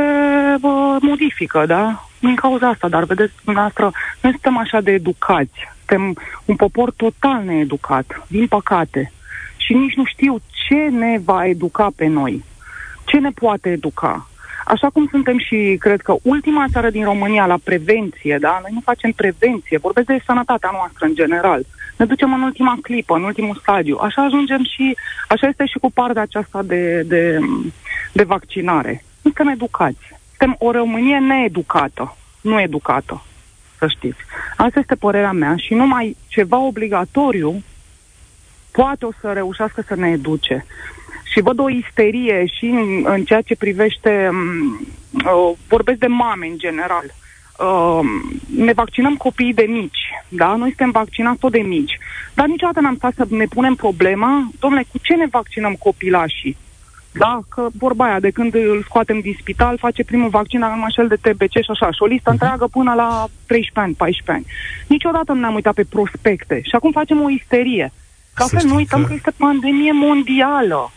uh, 0.62 0.96
modifică, 1.00 1.66
da? 1.66 2.06
Din 2.20 2.36
cauza 2.36 2.68
asta, 2.68 2.88
dar 2.88 3.04
vedeți, 3.04 3.34
dumneavoastră, 3.44 3.92
noi 4.22 4.32
suntem 4.32 4.58
așa 4.58 4.82
de 4.82 4.92
educați 4.92 5.74
Suntem 5.88 6.24
un 6.46 6.56
popor 6.56 6.92
total 6.92 7.44
needucat, 7.44 8.26
din 8.28 8.48
păcate. 8.48 9.12
Și 9.66 9.74
nici 9.74 9.94
nu 9.94 10.06
știu 10.06 10.42
ce 10.68 10.76
ne 10.76 11.20
va 11.24 11.46
educa 11.46 11.90
pe 11.96 12.08
noi. 12.08 12.44
Ce 13.06 13.18
ne 13.18 13.30
poate 13.30 13.70
educa? 13.70 14.30
Așa 14.66 14.90
cum 14.90 15.08
suntem 15.12 15.38
și, 15.40 15.76
cred 15.80 16.02
că, 16.02 16.16
ultima 16.22 16.66
țară 16.72 16.90
din 16.90 17.04
România 17.04 17.46
la 17.46 17.58
prevenție, 17.64 18.38
da? 18.40 18.60
Noi 18.62 18.72
nu 18.74 18.80
facem 18.84 19.12
prevenție, 19.12 19.78
vorbesc 19.78 20.08
de 20.08 20.24
sănătatea 20.26 20.70
noastră 20.74 21.06
în 21.06 21.16
general. 21.16 21.66
Ne 21.98 22.06
ducem 22.06 22.34
în 22.34 22.42
ultima 22.42 22.78
clipă, 22.82 23.16
în 23.16 23.24
ultimul 23.24 23.56
stadiu. 23.62 23.98
Așa 24.02 24.22
ajungem 24.24 24.64
și, 24.64 24.98
așa 25.28 25.48
este 25.48 25.66
și 25.66 25.78
cu 25.78 25.92
partea 25.92 26.22
aceasta 26.22 26.64
de, 26.64 27.02
de, 27.02 27.40
de 28.12 28.24
vaccinare. 28.24 29.04
Nu 29.22 29.32
suntem 29.32 29.48
educați. 29.48 30.06
Suntem 30.38 30.56
o 30.60 30.72
Românie 30.72 31.18
needucată, 31.18 32.16
nu 32.42 32.60
educată, 32.60 33.24
să 33.78 33.88
știți. 33.88 34.20
Asta 34.58 34.80
este 34.80 34.96
părerea 34.96 35.32
mea 35.32 35.56
și 35.56 35.74
numai 35.74 36.18
ceva 36.28 36.58
obligatoriu 36.58 37.64
poate 38.76 39.06
o 39.06 39.12
să 39.22 39.32
reușească 39.32 39.84
să 39.88 39.96
ne 39.96 40.10
educe 40.10 40.66
și 41.36 41.42
văd 41.42 41.60
o 41.60 41.70
isterie 41.70 42.46
și 42.46 42.66
în, 42.66 43.06
în 43.06 43.24
ceea 43.24 43.42
ce 43.42 43.56
privește, 43.56 44.30
um, 44.32 44.88
uh, 45.26 45.58
vorbesc 45.68 46.00
de 46.00 46.08
mame 46.08 46.46
în 46.48 46.58
general, 46.58 47.06
uh, 47.06 48.00
ne 48.56 48.74
vaccinăm 48.74 49.16
copiii 49.16 49.54
de 49.54 49.66
mici, 49.68 50.10
da? 50.30 50.56
Noi 50.56 50.68
suntem 50.68 50.92
vaccinați 50.92 51.40
tot 51.40 51.52
de 51.52 51.60
mici. 51.60 51.98
Dar 52.34 52.46
niciodată 52.48 52.80
n-am 52.80 52.96
stat 52.96 53.14
să 53.16 53.26
ne 53.30 53.46
punem 53.46 53.76
problema, 53.76 54.50
domnule, 54.60 54.86
cu 54.92 54.98
ce 55.02 55.14
ne 55.14 55.28
vaccinăm 55.32 55.74
copilașii? 55.74 56.58
Da? 57.12 57.40
Că 57.50 57.68
vorba 57.78 58.06
aia, 58.06 58.20
de 58.20 58.30
când 58.30 58.56
îl 58.56 58.84
scoatem 58.84 59.20
din 59.20 59.36
spital, 59.40 59.78
face 59.78 60.04
primul 60.04 60.30
vaccin, 60.30 60.62
avem 60.62 60.84
așa 60.84 61.04
de 61.04 61.16
TBC 61.16 61.52
și 61.52 61.70
așa, 61.70 61.92
și 61.92 62.02
o 62.02 62.06
listă 62.06 62.30
uh-huh. 62.30 62.32
întreagă 62.32 62.68
până 62.72 62.94
la 62.94 63.28
13 63.46 63.80
ani, 63.80 63.94
14 63.94 64.32
ani. 64.32 64.46
Niciodată 64.88 65.32
nu 65.34 65.40
ne-am 65.40 65.54
uitat 65.54 65.74
pe 65.74 65.86
prospecte 65.90 66.62
și 66.64 66.76
acum 66.76 66.92
facem 66.92 67.22
o 67.22 67.30
isterie. 67.30 67.92
Ca 68.36 68.46
să 68.46 68.66
nu 68.66 68.76
uităm 68.76 69.02
că... 69.02 69.08
că 69.08 69.14
este 69.14 69.34
pandemie 69.38 69.92
mondială. 69.92 70.92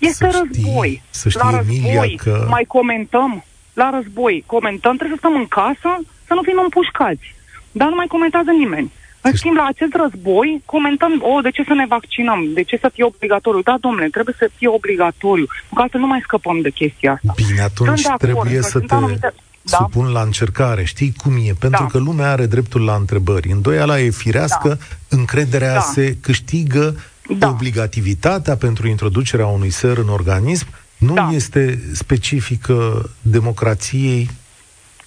Este 0.00 0.30
să 0.30 0.38
război. 0.38 0.88
Știi, 0.88 1.02
să 1.10 1.28
știi, 1.28 1.40
la 1.44 1.58
Emilia, 1.58 2.00
război 2.00 2.20
că... 2.22 2.46
mai 2.48 2.64
comentăm. 2.64 3.44
La 3.72 3.90
război 3.90 4.44
comentăm, 4.46 4.96
trebuie 4.96 5.18
să 5.18 5.24
stăm 5.26 5.40
în 5.40 5.46
casă, 5.46 5.90
să 6.26 6.32
nu 6.34 6.42
fim 6.42 6.58
împușcați. 6.62 7.34
Dar 7.72 7.88
nu 7.88 7.94
mai 7.94 8.06
comentează 8.06 8.50
nimeni. 8.50 8.92
În 9.20 9.32
schimb, 9.36 9.56
la 9.56 9.64
acest 9.64 9.94
război, 10.02 10.62
comentăm, 10.64 11.12
o, 11.22 11.32
oh, 11.32 11.42
de 11.42 11.50
ce 11.50 11.62
să 11.66 11.74
ne 11.74 11.86
vaccinăm? 11.86 12.40
De 12.52 12.62
ce 12.62 12.76
să 12.76 12.88
fie 12.94 13.04
obligatoriu? 13.04 13.62
Da, 13.62 13.76
domnule, 13.80 14.08
trebuie 14.08 14.34
să 14.38 14.50
fie 14.56 14.68
obligatoriu. 14.68 15.46
Pentru 15.46 15.74
că 15.74 15.80
altfel 15.80 16.00
nu 16.00 16.06
mai 16.06 16.20
scăpăm 16.22 16.60
de 16.60 16.70
chestia 16.70 17.12
asta. 17.12 17.32
Bine, 17.36 17.60
atunci 17.60 18.06
trebuie 18.18 18.62
să 18.62 18.80
te 18.80 18.94
anumite... 18.94 19.34
da? 19.62 19.76
supun 19.76 20.06
la 20.06 20.22
încercare. 20.22 20.84
Știi 20.84 21.14
cum 21.22 21.36
e? 21.36 21.54
Pentru 21.58 21.82
da. 21.82 21.86
că 21.86 21.98
lumea 21.98 22.30
are 22.30 22.46
dreptul 22.46 22.84
la 22.84 22.94
întrebări. 22.94 23.50
Îndoiala 23.50 24.00
e 24.00 24.10
firească, 24.10 24.68
da. 24.68 24.76
încrederea 25.08 25.74
da. 25.74 25.80
se 25.80 26.16
câștigă 26.20 26.96
da. 27.38 27.48
obligativitatea 27.48 28.56
pentru 28.56 28.88
introducerea 28.88 29.46
unui 29.46 29.70
ser 29.70 29.96
în 29.96 30.08
organism 30.08 30.66
nu 30.96 31.14
da. 31.14 31.30
este 31.32 31.82
specifică 31.92 33.10
democrației 33.22 34.30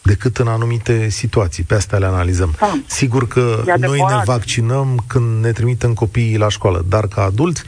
decât 0.01 0.37
în 0.37 0.47
anumite 0.47 1.09
situații. 1.09 1.63
Pe 1.63 1.75
astea 1.75 1.97
le 1.97 2.05
analizăm. 2.05 2.55
Da. 2.59 2.79
Sigur 2.85 3.27
că 3.27 3.63
noi 3.77 3.99
ne 3.99 4.21
vaccinăm 4.25 5.03
când 5.07 5.43
ne 5.43 5.51
trimitem 5.51 5.93
copiii 5.93 6.37
la 6.37 6.49
școală, 6.49 6.85
dar 6.87 7.07
ca 7.07 7.21
adulți, 7.21 7.63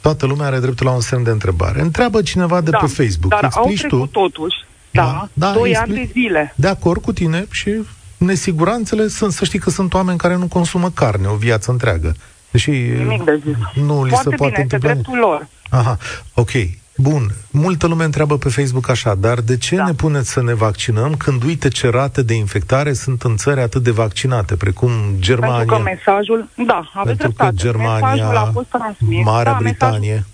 toată 0.00 0.26
lumea 0.26 0.46
are 0.46 0.58
dreptul 0.58 0.86
la 0.86 0.92
un 0.92 1.00
semn 1.00 1.22
de 1.22 1.30
întrebare. 1.30 1.80
Întreabă 1.80 2.22
cineva 2.22 2.60
de 2.60 2.70
da. 2.70 2.78
pe 2.78 2.86
Facebook. 2.86 3.30
Dar 3.30 3.44
Explici 3.44 3.82
au 3.82 3.88
trecut 3.88 4.12
tu? 4.12 4.20
totuși, 4.20 4.56
da, 4.92 5.28
da, 5.32 5.46
da 5.46 5.52
2 5.52 5.70
explic... 5.70 5.96
ani 5.98 6.06
de 6.06 6.10
zile. 6.12 6.52
De 6.56 6.68
acord 6.68 7.02
cu 7.02 7.12
tine 7.12 7.46
și 7.50 7.70
nesiguranțele 8.16 9.08
sunt, 9.08 9.32
să 9.32 9.44
știi 9.44 9.58
că 9.58 9.70
sunt 9.70 9.94
oameni 9.94 10.18
care 10.18 10.36
nu 10.36 10.46
consumă 10.46 10.90
carne 10.90 11.26
o 11.26 11.34
viață 11.34 11.70
întreagă. 11.70 12.14
Deși 12.50 12.70
Nimic 12.70 13.24
de 13.24 13.40
zis. 13.44 13.82
nu 13.84 14.04
li 14.04 14.10
Foarte 14.10 14.28
se 14.30 14.36
poate 14.36 14.52
bine, 14.52 14.62
întâmpla. 14.62 14.92
dreptul 14.92 15.18
lor. 15.18 15.46
Aha, 15.70 15.98
ok. 16.34 16.50
Bun, 16.96 17.30
multă 17.50 17.86
lume 17.86 18.04
întreabă 18.04 18.38
pe 18.38 18.48
Facebook 18.48 18.88
așa, 18.88 19.14
dar 19.14 19.40
de 19.40 19.56
ce 19.56 19.76
da. 19.76 19.84
ne 19.84 19.92
puneți 19.92 20.30
să 20.30 20.42
ne 20.42 20.54
vaccinăm 20.54 21.14
când 21.14 21.42
uite 21.42 21.68
ce 21.68 21.88
rate 21.88 22.22
de 22.22 22.34
infectare 22.34 22.92
sunt 22.92 23.22
în 23.22 23.36
țări 23.36 23.60
atât 23.60 23.82
de 23.82 23.90
vaccinate, 23.90 24.56
precum 24.56 24.90
Germania? 25.18 25.56
Pentru 25.56 25.76
că 25.76 25.82
mesajul, 25.82 26.48
da, 26.66 26.90
aveți 26.94 27.16
Pentru 27.18 27.26
dreptate. 27.26 27.50
că 27.50 27.62
Germania, 27.62 28.14
mesajul 28.14 28.36
a 28.36 28.50
fost 28.52 28.66
transmis. 28.68 29.24
Marea 29.24 29.52
da, 29.52 29.58
Britanie. 29.58 30.24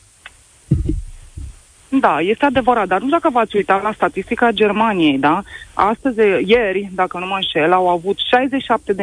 Mesajul... 0.68 0.94
Da, 1.88 2.20
este 2.20 2.44
adevărat, 2.44 2.86
dar 2.86 2.98
nu 3.00 3.06
știu 3.06 3.18
dacă 3.18 3.30
v-ați 3.32 3.56
uitat 3.56 3.82
la 3.82 3.92
statistica 3.92 4.50
Germaniei, 4.50 5.18
da? 5.18 5.42
Astăzi, 5.74 6.18
ieri, 6.44 6.88
dacă 6.92 7.18
nu 7.18 7.26
mă 7.26 7.34
înșel, 7.34 7.72
au 7.72 7.88
avut 7.88 8.18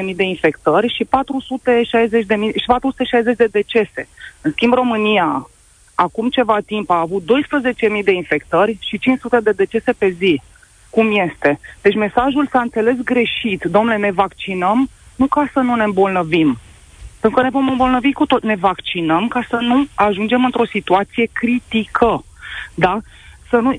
67.000 0.09 0.15
de 0.15 0.23
infectări 0.23 0.93
și 0.93 1.05
460 1.05 2.25
de, 2.25 2.35
și 2.55 2.65
460 2.65 3.35
de 3.35 3.47
decese. 3.51 4.07
În 4.41 4.51
schimb, 4.51 4.73
România, 4.73 5.49
acum 5.95 6.29
ceva 6.29 6.57
timp, 6.65 6.89
a 6.89 6.99
avut 6.99 7.23
12.000 7.23 8.03
de 8.03 8.11
infectări 8.11 8.77
și 8.81 8.97
500 8.97 9.39
de 9.39 9.51
decese 9.51 9.93
pe 9.93 10.09
zi. 10.09 10.41
Cum 10.89 11.19
este? 11.29 11.59
Deci 11.81 11.95
mesajul 11.95 12.47
s-a 12.51 12.61
înțeles 12.61 12.95
greșit. 13.03 13.63
Domnule, 13.63 13.97
ne 13.97 14.11
vaccinăm 14.11 14.89
nu 15.15 15.25
ca 15.25 15.49
să 15.53 15.59
nu 15.59 15.75
ne 15.75 15.83
îmbolnăvim, 15.83 16.57
pentru 17.19 17.39
că 17.39 17.45
ne 17.45 17.49
vom 17.49 17.69
îmbolnăvi 17.69 18.13
cu 18.13 18.25
tot. 18.25 18.43
Ne 18.43 18.55
vaccinăm 18.55 19.27
ca 19.27 19.45
să 19.49 19.55
nu 19.55 19.85
ajungem 19.93 20.45
într-o 20.45 20.65
situație 20.65 21.29
critică. 21.33 22.23
Da? 22.73 23.01
Să 23.49 23.55
nu, 23.55 23.75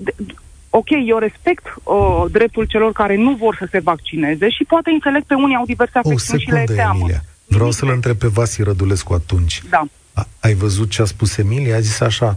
ok, 0.70 0.88
eu 1.06 1.18
respect 1.18 1.64
uh, 1.82 2.24
dreptul 2.30 2.64
celor 2.64 2.92
care 2.92 3.16
nu 3.16 3.34
vor 3.34 3.56
să 3.58 3.66
se 3.70 3.80
vaccineze 3.80 4.50
și 4.50 4.64
poate 4.64 4.90
înțeleg 4.90 5.22
pe 5.22 5.34
unii 5.34 5.56
au 5.56 5.64
diverse 5.64 5.98
afecțiuni 5.98 6.40
și 6.40 6.50
le 6.50 6.64
teamă. 6.74 6.98
Emilia. 6.98 7.22
Vreau 7.46 7.70
să-l 7.70 7.90
întreb 7.90 8.16
pe 8.16 8.26
Vasi 8.26 8.62
Rădulescu 8.62 9.12
atunci. 9.12 9.62
Da. 9.70 9.84
A, 10.12 10.28
ai 10.40 10.54
văzut 10.54 10.90
ce 10.90 11.02
a 11.02 11.04
spus 11.04 11.36
Emilia? 11.36 11.76
A 11.76 11.80
zis 11.80 12.00
așa, 12.00 12.36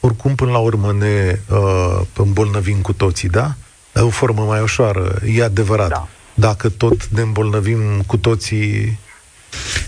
oricum 0.00 0.34
până 0.34 0.50
la 0.50 0.58
urmă 0.58 0.92
ne 0.92 1.38
uh, 1.50 2.00
îmbolnăvim 2.16 2.80
cu 2.80 2.92
toții, 2.92 3.28
da? 3.28 3.54
O 3.94 4.08
formă 4.08 4.42
mai 4.42 4.60
ușoară, 4.60 5.18
e 5.26 5.42
adevărat. 5.42 5.88
Da. 5.88 6.08
Dacă 6.34 6.68
tot 6.68 7.06
ne 7.06 7.20
îmbolnăvim 7.20 7.80
cu 8.06 8.16
toții, 8.16 8.98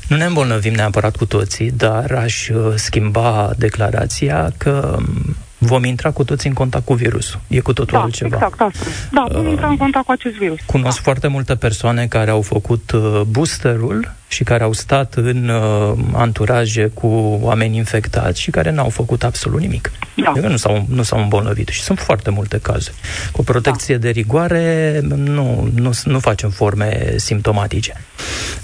nu 0.09 0.17
ne 0.17 0.25
îmbolnăvim 0.25 0.73
neapărat 0.73 1.17
cu 1.17 1.27
toții, 1.27 1.71
dar 1.71 2.13
aș 2.13 2.49
uh, 2.49 2.73
schimba 2.75 3.51
declarația 3.57 4.53
că 4.57 4.97
um, 4.99 5.37
vom 5.59 5.85
intra 5.85 6.11
cu 6.11 6.25
toți 6.25 6.47
în 6.47 6.53
contact 6.53 6.85
cu 6.85 6.95
virusul. 6.95 7.41
E 7.49 7.61
cu 7.61 7.73
totul 7.73 7.99
da, 7.99 8.03
altceva. 8.03 8.37
Exact, 8.37 8.61
asta. 8.61 8.91
Da, 9.13 9.27
vom 9.31 9.45
uh, 9.45 9.51
intra 9.51 9.69
în 9.69 9.77
contact 9.77 10.05
cu 10.05 10.13
acest 10.13 10.35
virus. 10.35 10.59
Cunosc 10.67 10.97
da. 10.97 11.03
foarte 11.03 11.27
multe 11.27 11.55
persoane 11.55 12.07
care 12.07 12.31
au 12.31 12.43
făcut 12.43 12.91
uh, 12.91 13.21
boosterul 13.27 14.15
și 14.29 14.45
care 14.45 14.63
au 14.63 14.73
stat 14.73 15.15
în 15.15 15.49
uh, 15.49 15.99
anturaje 16.13 16.91
cu 16.95 17.07
oameni 17.41 17.77
infectați 17.77 18.41
și 18.41 18.51
care 18.51 18.71
n-au 18.71 18.89
făcut 18.89 19.25
absolut 19.25 19.61
nimic. 19.61 19.93
Da. 20.15 20.31
Adică 20.31 20.49
nu 20.49 20.57
s-au, 20.57 20.87
nu 20.89 21.03
s-au 21.03 21.21
îmbolnăvit. 21.21 21.69
Și 21.69 21.83
sunt 21.83 21.99
foarte 21.99 22.31
multe 22.31 22.59
cazuri. 22.59 22.97
Cu 23.33 23.45
protecție 23.45 23.97
da. 23.97 24.01
de 24.01 24.09
rigoare 24.11 25.01
nu, 25.03 25.69
nu, 25.75 25.91
nu 26.05 26.19
facem 26.19 26.51
forme 26.51 27.13
simptomatice. 27.17 27.93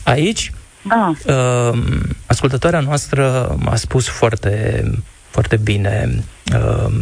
Aici, 0.03 0.53
da. 0.83 1.13
uh, 1.27 1.79
ascultătoarea 2.27 2.81
noastră 2.81 3.57
a 3.65 3.75
spus 3.75 4.09
foarte 4.09 4.85
foarte 5.33 5.57
bine, 5.57 6.25
uh, 6.55 6.92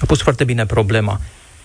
a 0.00 0.06
pus 0.06 0.22
foarte 0.22 0.44
bine 0.44 0.66
problema. 0.66 1.20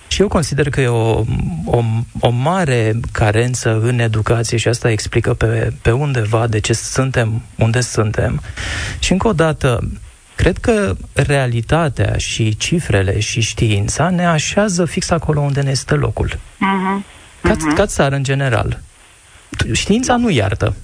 Și 0.08 0.22
eu 0.22 0.28
consider 0.28 0.70
că 0.70 0.82
e 0.82 0.88
o, 0.88 1.24
o, 1.66 1.84
o 2.20 2.30
mare 2.30 3.00
carență 3.12 3.80
în 3.82 4.00
educație 4.00 4.58
și 4.58 4.68
asta 4.68 4.92
explică 4.92 5.34
pe, 5.34 5.74
pe 5.82 5.92
undeva 5.92 6.48
de 6.48 6.60
ce 6.60 6.74
suntem 6.74 7.42
unde 7.56 7.82
suntem. 7.82 8.42
Și 9.00 9.12
încă 9.12 9.28
o 9.28 9.34
dată, 9.34 9.90
cred 10.36 10.58
că 10.58 10.96
realitatea 11.14 12.18
și 12.18 12.58
cifrele 12.58 13.20
și 13.20 13.42
știința 13.42 14.10
ne 14.10 14.26
așează 14.26 14.86
fix 14.86 15.10
acolo 15.10 15.40
unde 15.40 15.62
ne 15.62 15.70
este 15.70 15.94
locul. 15.94 16.30
Uh-huh. 16.30 17.06
Ca, 17.42 17.56
uh-huh. 17.56 17.76
ca 17.76 17.86
țară 17.86 18.16
în 18.16 18.24
general. 18.24 18.82
Știința 19.72 20.16
nu 20.16 20.30
iartă. 20.30 20.76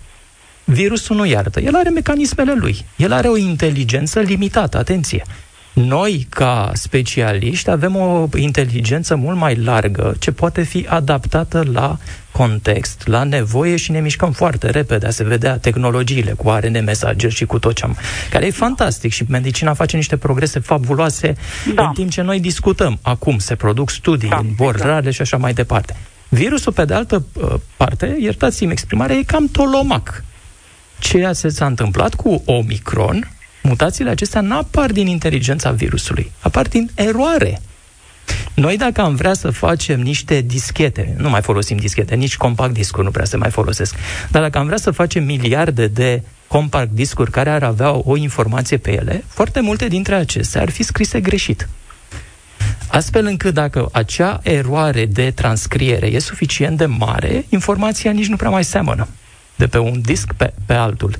Virusul 0.66 1.16
nu 1.16 1.26
iartă. 1.26 1.60
El 1.60 1.76
are 1.76 1.90
mecanismele 1.90 2.54
lui. 2.54 2.86
El 2.96 3.12
are 3.12 3.28
o 3.28 3.38
inteligență 3.38 4.20
limitată. 4.20 4.78
Atenție! 4.78 5.24
Noi, 5.74 6.28
ca 6.30 6.72
specialiști, 6.74 7.70
avem 7.70 7.96
o 7.96 8.28
inteligență 8.36 9.16
mult 9.16 9.38
mai 9.38 9.56
largă 9.56 10.16
ce 10.20 10.32
poate 10.32 10.64
fi 10.64 10.86
adaptată 10.90 11.64
la 11.72 11.98
context, 12.32 13.08
la 13.08 13.24
nevoie 13.24 13.76
și 13.76 13.92
ne 13.92 14.00
mișcăm 14.00 14.32
foarte 14.32 14.70
repede 14.70 15.06
a 15.06 15.10
se 15.10 15.24
vedea 15.24 15.58
tehnologiile 15.58 16.32
cu 16.32 16.50
ARN 16.50 16.84
mesager 16.84 17.32
și 17.32 17.46
cu 17.46 17.60
tot 17.60 17.76
ce 17.76 17.84
am, 17.84 17.98
care 18.30 18.46
e 18.46 18.52
fantastic 18.52 19.12
și 19.12 19.26
medicina 19.28 19.74
face 19.74 19.96
niște 19.96 20.18
progrese 20.18 20.60
fabuloase 20.60 21.36
da. 21.76 21.86
în 21.88 21.94
timp 21.94 22.10
ce 22.10 22.22
noi 22.22 22.40
discutăm. 22.40 23.00
Acum 23.02 23.38
se 23.38 23.56
produc 23.56 23.90
studii 23.90 24.30
da, 24.30 24.38
în 24.38 24.48
borrare 24.56 24.98
exact. 24.98 25.16
și 25.16 25.22
așa 25.22 25.38
mai 25.38 25.54
departe. 25.54 25.96
Virusul, 26.30 26.72
pe 26.72 26.86
de 26.86 26.94
altă 26.94 27.26
uh, 27.34 27.54
parte, 27.78 28.18
iertați-mi 28.20 28.72
exprimarea, 28.72 29.16
e 29.16 29.24
cam 29.24 29.48
tolomac 29.48 30.24
ceea 31.00 31.34
ce 31.34 31.50
s-a 31.50 31.66
întâmplat 31.66 32.14
cu 32.14 32.42
Omicron, 32.46 33.32
mutațiile 33.64 34.10
acestea 34.10 34.42
nu 34.42 34.58
apar 34.58 34.92
din 34.92 35.08
inteligența 35.08 35.72
virusului, 35.72 36.32
apar 36.40 36.68
din 36.68 36.90
eroare. 36.96 37.62
Noi 38.54 38.78
dacă 38.78 39.02
am 39.02 39.16
vrea 39.16 39.34
să 39.34 39.50
facem 39.50 40.02
niște 40.02 40.42
dischete, 40.42 41.16
nu 41.18 41.30
mai 41.30 41.42
folosim 41.42 41.78
dischete, 41.78 42.16
nici 42.16 42.38
compact 42.38 42.74
discuri 42.74 43.06
nu 43.06 43.12
prea 43.12 43.26
se 43.26 43.38
mai 43.38 43.50
folosesc, 43.52 43.96
dar 44.30 44.42
dacă 44.42 44.58
am 44.58 44.66
vrea 44.66 44.78
să 44.78 44.92
facem 44.92 45.24
miliarde 45.24 45.88
de 45.88 46.24
compact 46.48 46.92
discuri 46.92 47.32
care 47.32 47.50
ar 47.50 47.64
avea 47.64 48.02
o 48.04 48.18
informație 48.18 48.78
pe 48.78 48.92
ele, 48.92 49.24
foarte 49.28 49.60
multe 49.60 49.88
dintre 49.88 50.16
acestea 50.16 50.62
ar 50.62 50.70
fi 50.70 50.84
scrise 50.84 51.20
greșit. 51.20 51.68
Astfel 52.88 53.26
încât 53.26 53.54
dacă 53.54 53.90
acea 53.92 54.40
eroare 54.44 55.06
de 55.06 55.32
transcriere 55.32 56.08
e 56.08 56.20
suficient 56.20 56.78
de 56.78 56.86
mare, 56.86 57.46
informația 57.50 58.12
nici 58.12 58.28
nu 58.28 58.36
prea 58.36 58.50
mai 58.50 58.64
seamănă 58.64 59.08
de 59.56 59.68
pe 59.68 59.78
un 59.78 60.02
disc 60.02 60.34
pe, 60.34 60.54
pe 60.66 60.74
altul. 60.74 61.16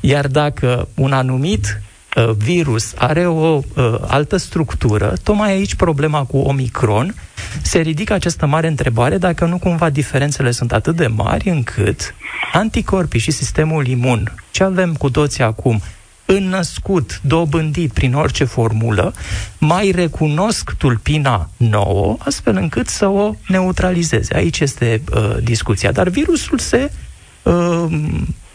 Iar 0.00 0.26
dacă 0.26 0.88
un 0.94 1.12
anumit 1.12 1.80
uh, 2.16 2.30
virus 2.30 2.92
are 2.96 3.26
o 3.26 3.56
uh, 3.56 3.94
altă 4.06 4.36
structură, 4.36 5.12
tocmai 5.22 5.50
aici 5.50 5.74
problema 5.74 6.24
cu 6.24 6.38
Omicron, 6.38 7.14
se 7.62 7.78
ridică 7.78 8.12
această 8.12 8.46
mare 8.46 8.66
întrebare 8.66 9.18
dacă 9.18 9.44
nu 9.44 9.58
cumva 9.58 9.90
diferențele 9.90 10.50
sunt 10.50 10.72
atât 10.72 10.96
de 10.96 11.06
mari 11.06 11.48
încât 11.48 12.14
anticorpii 12.52 13.20
și 13.20 13.30
sistemul 13.30 13.86
imun, 13.86 14.34
ce 14.50 14.64
avem 14.64 14.94
cu 14.94 15.10
toții 15.10 15.42
acum, 15.44 15.82
înnăscut, 16.24 17.20
dobândit 17.22 17.92
prin 17.92 18.14
orice 18.14 18.44
formulă, 18.44 19.14
mai 19.58 19.90
recunosc 19.90 20.72
tulpina 20.78 21.50
nouă, 21.56 22.16
astfel 22.18 22.56
încât 22.56 22.88
să 22.88 23.06
o 23.06 23.34
neutralizeze. 23.48 24.34
Aici 24.34 24.60
este 24.60 25.02
uh, 25.14 25.36
discuția. 25.42 25.92
Dar 25.92 26.08
virusul 26.08 26.58
se 26.58 26.90
uh, 26.92 27.07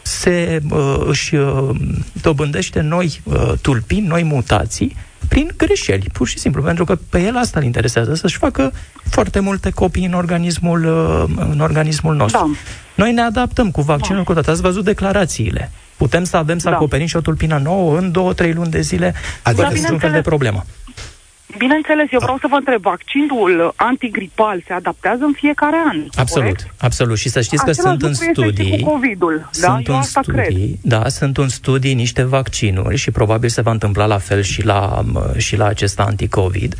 se 0.02 0.60
uh, 0.70 0.96
își 1.06 1.34
uh, 1.34 1.70
dobândește 2.22 2.80
noi 2.80 3.20
uh, 3.24 3.52
tulpini, 3.62 4.06
noi 4.06 4.22
mutații, 4.22 4.96
prin 5.28 5.50
greșeli, 5.56 6.10
pur 6.12 6.28
și 6.28 6.38
simplu, 6.38 6.62
pentru 6.62 6.84
că 6.84 6.98
pe 7.08 7.22
el 7.22 7.36
asta 7.36 7.58
îl 7.58 7.64
interesează, 7.64 8.14
să-și 8.14 8.36
facă 8.36 8.72
foarte 9.10 9.40
multe 9.40 9.70
copii 9.70 10.04
în 10.04 10.12
organismul, 10.12 10.84
uh, 10.84 11.46
în 11.50 11.60
organismul 11.60 12.14
nostru. 12.14 12.38
Da. 12.38 12.50
Noi 13.04 13.12
ne 13.12 13.20
adaptăm 13.20 13.70
cu 13.70 13.80
vaccinul 13.80 14.18
da. 14.18 14.24
cu 14.24 14.32
toate. 14.32 14.50
Ați 14.50 14.60
văzut 14.60 14.84
declarațiile. 14.84 15.70
Putem 15.96 16.24
să 16.24 16.36
avem 16.36 16.58
să 16.58 16.68
da. 16.68 16.74
acoperim 16.74 17.06
și 17.06 17.16
o 17.16 17.20
tulpină 17.20 17.60
nouă 17.62 17.98
în 17.98 18.12
două, 18.12 18.32
trei 18.32 18.52
luni 18.52 18.70
de 18.70 18.80
zile, 18.80 19.14
adică 19.42 19.62
fără 19.62 19.74
niciun 19.74 19.98
fel 19.98 20.12
de 20.12 20.20
problemă. 20.20 20.64
Bineînțeles, 21.58 22.06
eu 22.12 22.18
vreau 22.22 22.38
să 22.40 22.46
vă 22.50 22.56
întreb, 22.56 22.80
vaccinul 22.80 23.72
antigripal 23.76 24.62
se 24.66 24.72
adaptează 24.72 25.24
în 25.24 25.32
fiecare 25.32 25.76
an, 25.86 26.04
Absolut, 26.16 26.48
corect? 26.48 26.74
absolut. 26.78 27.18
Și 27.18 27.28
să 27.28 27.40
știți 27.40 27.62
Același 27.62 27.80
că 27.80 27.88
sunt 27.88 28.02
în 28.02 28.14
studii... 28.14 28.80
cu 28.80 28.90
COVID-ul, 28.90 29.48
da? 29.60 29.68
Sunt 29.68 29.88
eu 29.88 29.96
asta 29.96 30.20
studii, 30.22 30.42
cred. 30.42 30.56
Da, 30.80 31.08
sunt 31.08 31.38
în 31.38 31.48
studii 31.48 31.94
niște 31.94 32.22
vaccinuri 32.22 32.96
și 32.96 33.10
probabil 33.10 33.48
se 33.48 33.60
va 33.60 33.70
întâmpla 33.70 34.06
la 34.06 34.18
fel 34.18 34.42
și 34.42 34.64
la, 34.64 35.04
și 35.36 35.56
la 35.56 35.66
acesta 35.66 36.02
anticovid 36.02 36.74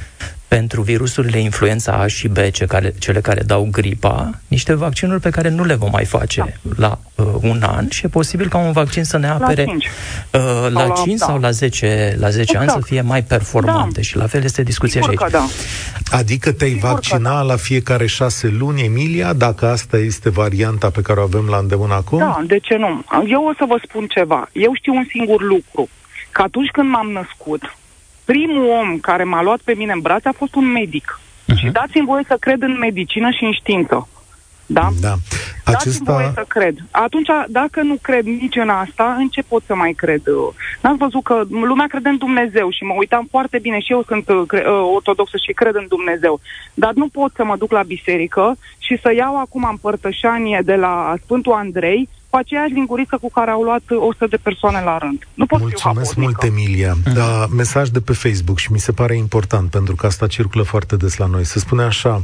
pentru 0.49 0.83
virusurile 0.83 1.39
influența 1.39 1.93
A 1.93 2.07
și 2.07 2.29
B, 2.29 2.37
ce 2.53 2.67
care, 2.67 2.95
cele 2.99 3.21
care 3.21 3.43
dau 3.43 3.69
gripa, 3.71 4.31
niște 4.49 4.75
vaccinuri 4.75 5.21
pe 5.21 5.31
care 5.31 5.49
nu 5.49 5.65
le 5.65 5.75
vom 5.75 5.91
mai 5.91 6.05
face 6.05 6.59
da. 6.63 6.75
la 6.77 6.99
uh, 7.15 7.35
un 7.41 7.63
an 7.63 7.89
și 7.89 8.05
e 8.05 8.09
posibil 8.09 8.49
ca 8.49 8.59
un 8.59 8.73
vaccin 8.73 9.05
să 9.05 9.19
ne 9.19 9.29
apere 9.29 9.65
la 9.65 9.71
5, 9.71 9.87
uh, 10.31 10.71
la 10.71 10.89
5 10.89 11.19
da. 11.19 11.27
sau 11.27 11.39
la 11.39 11.51
10, 11.51 12.17
la 12.19 12.29
10 12.29 12.41
exact. 12.41 12.59
ani 12.59 12.69
să 12.69 12.77
exact. 12.77 12.87
fie 12.87 13.01
mai 13.01 13.23
performante 13.23 13.95
da. 13.95 14.03
și 14.03 14.17
la 14.17 14.27
fel 14.27 14.45
este 14.45 14.63
discuția 14.63 15.01
Sigur 15.01 15.17
și 15.17 15.23
aici. 15.23 15.33
Da. 15.33 16.17
Adică 16.17 16.53
te-ai 16.53 16.71
Sigur 16.71 16.91
vaccina 16.91 17.35
da. 17.35 17.43
la 17.43 17.57
fiecare 17.57 18.07
șase 18.07 18.49
luni, 18.49 18.83
Emilia, 18.83 19.33
dacă 19.33 19.67
asta 19.67 19.97
este 19.97 20.31
varianta 20.31 20.91
pe 20.91 21.01
care 21.03 21.21
o 21.21 21.23
avem 21.23 21.47
la 21.47 21.57
îndemână 21.57 21.95
acum? 21.95 22.19
Da, 22.19 22.43
de 22.47 22.59
ce 22.59 22.77
nu? 22.77 23.05
Eu 23.29 23.45
o 23.45 23.53
să 23.59 23.65
vă 23.69 23.81
spun 23.83 24.07
ceva. 24.07 24.49
Eu 24.53 24.75
știu 24.75 24.95
un 24.95 25.07
singur 25.11 25.43
lucru, 25.43 25.89
că 26.31 26.43
atunci 26.43 26.71
când 26.71 26.89
m-am 26.89 27.11
născut, 27.11 27.77
primul 28.25 28.69
om 28.69 28.99
care 28.99 29.25
m-a 29.25 29.43
luat 29.43 29.61
pe 29.65 29.75
mine 29.77 29.93
în 29.93 30.01
brațe 30.01 30.29
a 30.29 30.33
fost 30.33 30.55
un 30.55 30.73
medic. 30.73 31.21
Uh-huh. 31.21 31.57
Și 31.57 31.67
dați-mi 31.67 32.07
voie 32.07 32.25
să 32.27 32.37
cred 32.41 32.63
în 32.63 32.79
medicină 32.79 33.31
și 33.31 33.45
în 33.45 33.53
știință. 33.53 34.09
Da? 34.67 34.89
Da. 35.01 35.15
Acesta... 35.65 35.73
Dați-mi 35.73 36.07
voie 36.07 36.31
să 36.35 36.45
cred. 36.49 36.75
Atunci, 36.91 37.29
dacă 37.49 37.83
nu 37.83 37.97
cred 38.03 38.25
nici 38.25 38.57
în 38.57 38.69
asta, 38.69 39.15
în 39.19 39.29
ce 39.29 39.43
pot 39.43 39.63
să 39.67 39.75
mai 39.75 39.93
cred? 39.93 40.23
N-ați 40.81 40.99
văzut 40.99 41.23
că 41.23 41.43
lumea 41.51 41.87
crede 41.87 42.09
în 42.09 42.17
Dumnezeu 42.17 42.71
și 42.71 42.83
mă 42.85 42.95
uitam 42.99 43.27
foarte 43.31 43.59
bine 43.59 43.79
și 43.81 43.93
eu 43.93 44.05
sunt 44.07 44.29
uh, 44.29 44.43
cre- 44.47 44.65
uh, 44.69 44.91
ortodoxă 44.95 45.37
și 45.47 45.53
cred 45.53 45.75
în 45.75 45.87
Dumnezeu. 45.89 46.41
Dar 46.75 46.93
nu 46.93 47.09
pot 47.09 47.33
să 47.35 47.45
mă 47.45 47.57
duc 47.57 47.73
la 47.73 47.83
biserică 47.83 48.57
și 48.79 48.99
să 49.03 49.13
iau 49.17 49.41
acum 49.41 49.67
împărtășanie 49.71 50.61
de 50.65 50.75
la 50.75 51.15
Sfântul 51.25 51.53
Andrei 51.53 52.09
cu 52.35 52.41
aceeași 52.41 52.73
linguriță 52.73 53.19
cu 53.21 53.31
care 53.31 53.51
au 53.51 53.63
luat 53.63 53.83
100 53.89 54.27
de 54.27 54.37
persoane 54.37 54.81
la 54.81 54.99
rând. 54.99 55.29
Nu 55.35 55.47
pot 55.47 55.61
Mulțumesc 55.61 56.15
mult, 56.15 56.43
Emilia. 56.43 56.97
Uh-huh. 56.97 57.13
Da, 57.13 57.47
mesaj 57.47 57.89
de 57.89 58.01
pe 58.01 58.13
Facebook 58.13 58.59
și 58.59 58.73
mi 58.73 58.79
se 58.79 58.93
pare 58.93 59.17
important 59.17 59.71
pentru 59.71 59.95
că 59.95 60.07
asta 60.07 60.27
circulă 60.27 60.63
foarte 60.63 60.97
des 60.97 61.17
la 61.17 61.27
noi. 61.27 61.45
Se 61.45 61.59
spune 61.59 61.83
așa, 61.83 62.23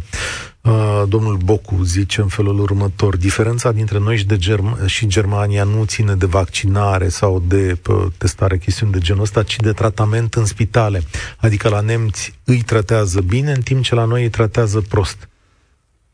uh, 0.60 1.02
domnul 1.08 1.36
Bocu 1.36 1.82
zice 1.82 2.20
în 2.20 2.26
felul 2.26 2.60
următor, 2.60 3.16
diferența 3.16 3.72
dintre 3.72 3.98
noi 3.98 4.16
și, 4.16 4.26
de 4.26 4.36
Germ- 4.36 4.86
și 4.86 5.06
Germania 5.06 5.64
nu 5.64 5.84
ține 5.84 6.14
de 6.14 6.26
vaccinare 6.26 7.08
sau 7.08 7.42
de 7.46 7.78
uh, 7.88 8.06
testare, 8.18 8.58
chestiuni 8.58 8.92
de 8.92 8.98
genul 8.98 9.22
ăsta, 9.22 9.42
ci 9.42 9.56
de 9.56 9.72
tratament 9.72 10.34
în 10.34 10.44
spitale. 10.44 11.02
Adică 11.36 11.68
la 11.68 11.80
nemți 11.80 12.32
îi 12.44 12.62
tratează 12.62 13.20
bine, 13.20 13.52
în 13.52 13.62
timp 13.62 13.82
ce 13.82 13.94
la 13.94 14.04
noi 14.04 14.22
îi 14.22 14.30
tratează 14.30 14.84
prost. 14.88 15.28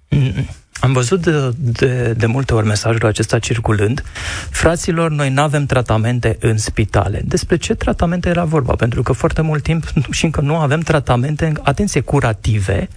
Mm-mm. 0.09 0.66
Am 0.81 0.93
văzut 0.93 1.23
de, 1.23 1.51
de, 1.57 2.13
de 2.13 2.27
multe 2.27 2.55
ori 2.55 2.67
mesajul 2.67 3.07
acesta 3.07 3.39
circulând. 3.39 4.05
Fraților, 4.51 5.11
noi 5.11 5.31
nu 5.31 5.43
avem 5.43 5.67
tratamente 5.67 6.37
în 6.41 6.59
spitale. 6.59 7.23
Despre 7.25 7.57
ce 7.57 7.75
tratamente 7.75 8.29
era 8.29 8.45
vorba? 8.45 8.75
Pentru 8.75 9.03
că 9.03 9.13
foarte 9.13 9.41
mult 9.41 9.63
timp 9.63 9.85
și 10.11 10.25
încă 10.25 10.41
nu 10.41 10.57
avem 10.57 10.81
tratamente, 10.81 11.53
atenție, 11.63 12.01
curative 12.01 12.89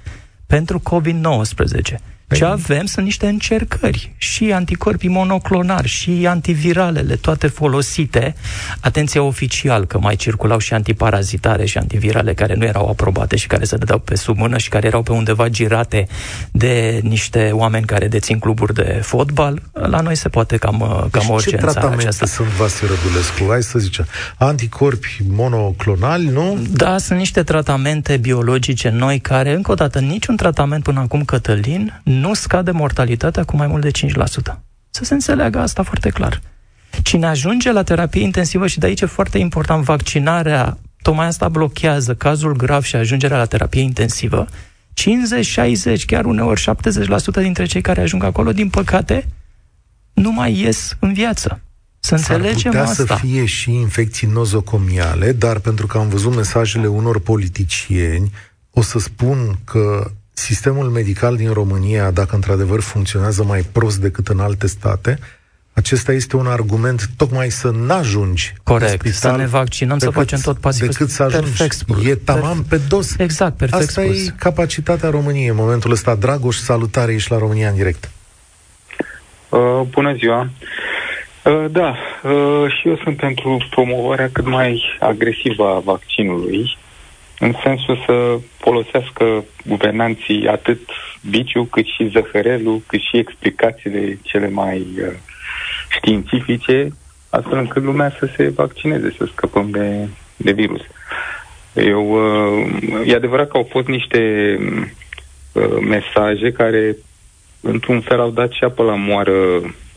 pentru 0.47 0.81
COVID-19. 0.89 1.95
Ce 2.35 2.43
păi- 2.43 2.47
avem 2.47 2.85
sunt 2.85 3.05
niște 3.05 3.27
încercări, 3.27 4.13
și 4.17 4.51
anticorpii 4.51 5.09
monoclonari, 5.09 5.87
și 5.87 6.25
antiviralele, 6.27 7.15
toate 7.15 7.47
folosite. 7.47 8.35
Atenție 8.79 9.19
oficial, 9.19 9.85
că 9.85 9.99
mai 9.99 10.15
circulau 10.15 10.57
și 10.57 10.73
antiparazitare 10.73 11.65
și 11.65 11.77
antivirale 11.77 12.33
care 12.33 12.53
nu 12.53 12.65
erau 12.65 12.89
aprobate 12.89 13.35
și 13.35 13.47
care 13.47 13.63
se 13.63 13.77
dădeau 13.77 13.99
pe 13.99 14.15
sub 14.15 14.37
mână 14.37 14.57
și 14.57 14.69
care 14.69 14.87
erau 14.87 15.01
pe 15.01 15.11
undeva 15.11 15.47
girate 15.47 16.07
de 16.51 16.99
niște 17.03 17.49
oameni 17.53 17.85
care 17.85 18.07
dețin 18.07 18.39
cluburi 18.39 18.73
de 18.73 18.99
fotbal. 19.03 19.61
La 19.73 19.99
noi 19.99 20.15
se 20.15 20.29
poate 20.29 20.57
cam, 20.57 20.77
cam 20.79 21.09
deci 21.11 21.25
orice 21.29 21.49
ce 21.49 21.55
tratamente 21.55 22.01
aceasta. 22.01 22.25
sunt, 22.25 22.47
Vasile 22.47 22.89
Rădulescu? 22.89 23.45
Hai 23.49 23.63
să 23.63 23.79
zicem, 23.79 24.05
anticorpi 24.37 25.21
monoclonali, 25.27 26.25
nu? 26.25 26.57
Da, 26.71 26.97
sunt 26.97 27.17
niște 27.17 27.43
tratamente 27.43 28.17
biologice 28.17 28.89
noi 28.89 29.19
care, 29.19 29.53
încă 29.53 29.71
o 29.71 29.73
dată, 29.75 29.99
niciun 29.99 30.35
tratament 30.35 30.83
până 30.83 30.99
acum, 30.99 31.23
Cătălin, 31.23 32.01
nu 32.19 32.33
scade 32.33 32.71
mortalitatea 32.71 33.43
cu 33.43 33.55
mai 33.55 33.67
mult 33.67 33.81
de 33.81 33.91
5%. 33.91 34.59
Să 34.89 35.03
se 35.03 35.13
înțeleagă 35.13 35.59
asta 35.59 35.83
foarte 35.83 36.09
clar. 36.09 36.41
Cine 37.03 37.25
ajunge 37.25 37.71
la 37.71 37.83
terapie 37.83 38.21
intensivă, 38.21 38.67
și 38.67 38.79
de 38.79 38.85
aici 38.85 39.01
e 39.01 39.05
foarte 39.05 39.37
important, 39.37 39.83
vaccinarea, 39.83 40.77
tocmai 41.01 41.27
asta 41.27 41.49
blochează 41.49 42.15
cazul 42.15 42.55
grav 42.55 42.83
și 42.83 42.95
ajungerea 42.95 43.37
la 43.37 43.45
terapie 43.45 43.81
intensivă, 43.81 44.47
50, 44.93 45.45
60, 45.45 46.05
chiar 46.05 46.25
uneori 46.25 46.63
70% 47.39 47.41
dintre 47.41 47.65
cei 47.65 47.81
care 47.81 48.01
ajung 48.01 48.23
acolo, 48.23 48.51
din 48.51 48.69
păcate, 48.69 49.27
nu 50.13 50.31
mai 50.31 50.59
ies 50.59 50.95
în 50.99 51.13
viață. 51.13 51.61
Să 51.99 52.15
înțelegem 52.15 52.71
putea 52.71 52.87
asta. 52.87 53.05
să 53.05 53.25
fie 53.25 53.45
și 53.45 53.71
infecții 53.71 54.27
nozocomiale, 54.27 55.31
dar 55.31 55.59
pentru 55.59 55.87
că 55.87 55.97
am 55.97 56.09
văzut 56.09 56.35
mesajele 56.35 56.87
unor 56.87 57.19
politicieni, 57.19 58.31
o 58.71 58.81
să 58.81 58.99
spun 58.99 59.59
că 59.63 60.11
sistemul 60.39 60.89
medical 60.89 61.35
din 61.35 61.53
România, 61.53 62.11
dacă 62.11 62.35
într-adevăr 62.35 62.79
funcționează 62.79 63.43
mai 63.43 63.61
prost 63.61 63.97
decât 63.97 64.27
în 64.27 64.39
alte 64.39 64.67
state, 64.67 65.19
acesta 65.73 66.11
este 66.11 66.35
un 66.35 66.47
argument 66.47 67.09
tocmai 67.17 67.49
să 67.49 67.69
n-ajungi 67.69 68.53
Corect, 68.63 68.91
spital, 68.91 69.31
să 69.31 69.37
ne 69.37 69.45
vaccinăm, 69.45 69.97
decât, 69.97 70.13
să 70.13 70.19
facem 70.19 70.39
tot 70.39 70.57
pasiv. 70.57 70.87
Decât 70.87 71.09
să 71.09 71.23
ajungi. 71.23 71.47
Perfect 71.47 71.75
spus. 71.75 72.05
E 72.05 72.15
tamam 72.15 72.63
pe 72.69 72.79
dos. 72.87 73.17
Exact, 73.17 73.57
perfect 73.57 73.81
Asta 73.81 74.01
spus. 74.01 74.27
e 74.27 74.33
capacitatea 74.37 75.09
României 75.09 75.47
în 75.47 75.55
momentul 75.55 75.91
ăsta. 75.91 76.15
Dragoș, 76.15 76.55
salutare, 76.55 77.13
ești 77.13 77.31
la 77.31 77.37
România 77.37 77.69
în 77.69 77.75
direct. 77.75 78.11
Uh, 79.49 79.81
bună 79.89 80.13
ziua! 80.13 80.49
Uh, 81.43 81.65
da, 81.71 81.95
uh, 82.23 82.71
și 82.79 82.87
eu 82.87 82.99
sunt 83.03 83.17
pentru 83.17 83.67
promovarea 83.69 84.29
cât 84.31 84.45
mai 84.45 84.81
agresivă 84.99 85.67
a 85.67 85.79
vaccinului 85.79 86.77
în 87.39 87.53
sensul 87.63 88.03
să 88.05 88.39
folosească 88.57 89.45
guvernanții 89.65 90.47
atât 90.47 90.79
biciu, 91.29 91.63
cât 91.63 91.85
și 91.85 92.09
zăhărelul, 92.13 92.81
cât 92.87 92.99
și 92.99 93.17
explicațiile 93.17 94.19
cele 94.21 94.49
mai 94.49 94.87
uh, 94.97 95.13
științifice, 95.89 96.87
astfel 97.29 97.57
încât 97.57 97.83
lumea 97.83 98.15
să 98.19 98.29
se 98.35 98.49
vaccineze, 98.49 99.15
să 99.17 99.25
scăpăm 99.31 99.69
de, 99.69 100.07
de 100.35 100.51
virus. 100.51 100.81
Eu, 101.73 102.11
uh, 102.11 103.07
e 103.07 103.15
adevărat 103.15 103.49
că 103.49 103.57
au 103.57 103.67
fost 103.71 103.87
niște 103.87 104.19
uh, 105.53 105.77
mesaje 105.81 106.51
care, 106.51 106.97
într-un 107.61 108.01
fel, 108.01 108.19
au 108.19 108.29
dat 108.29 108.51
și 108.51 108.63
apă 108.63 108.83
la 108.83 108.95
moară 108.95 109.33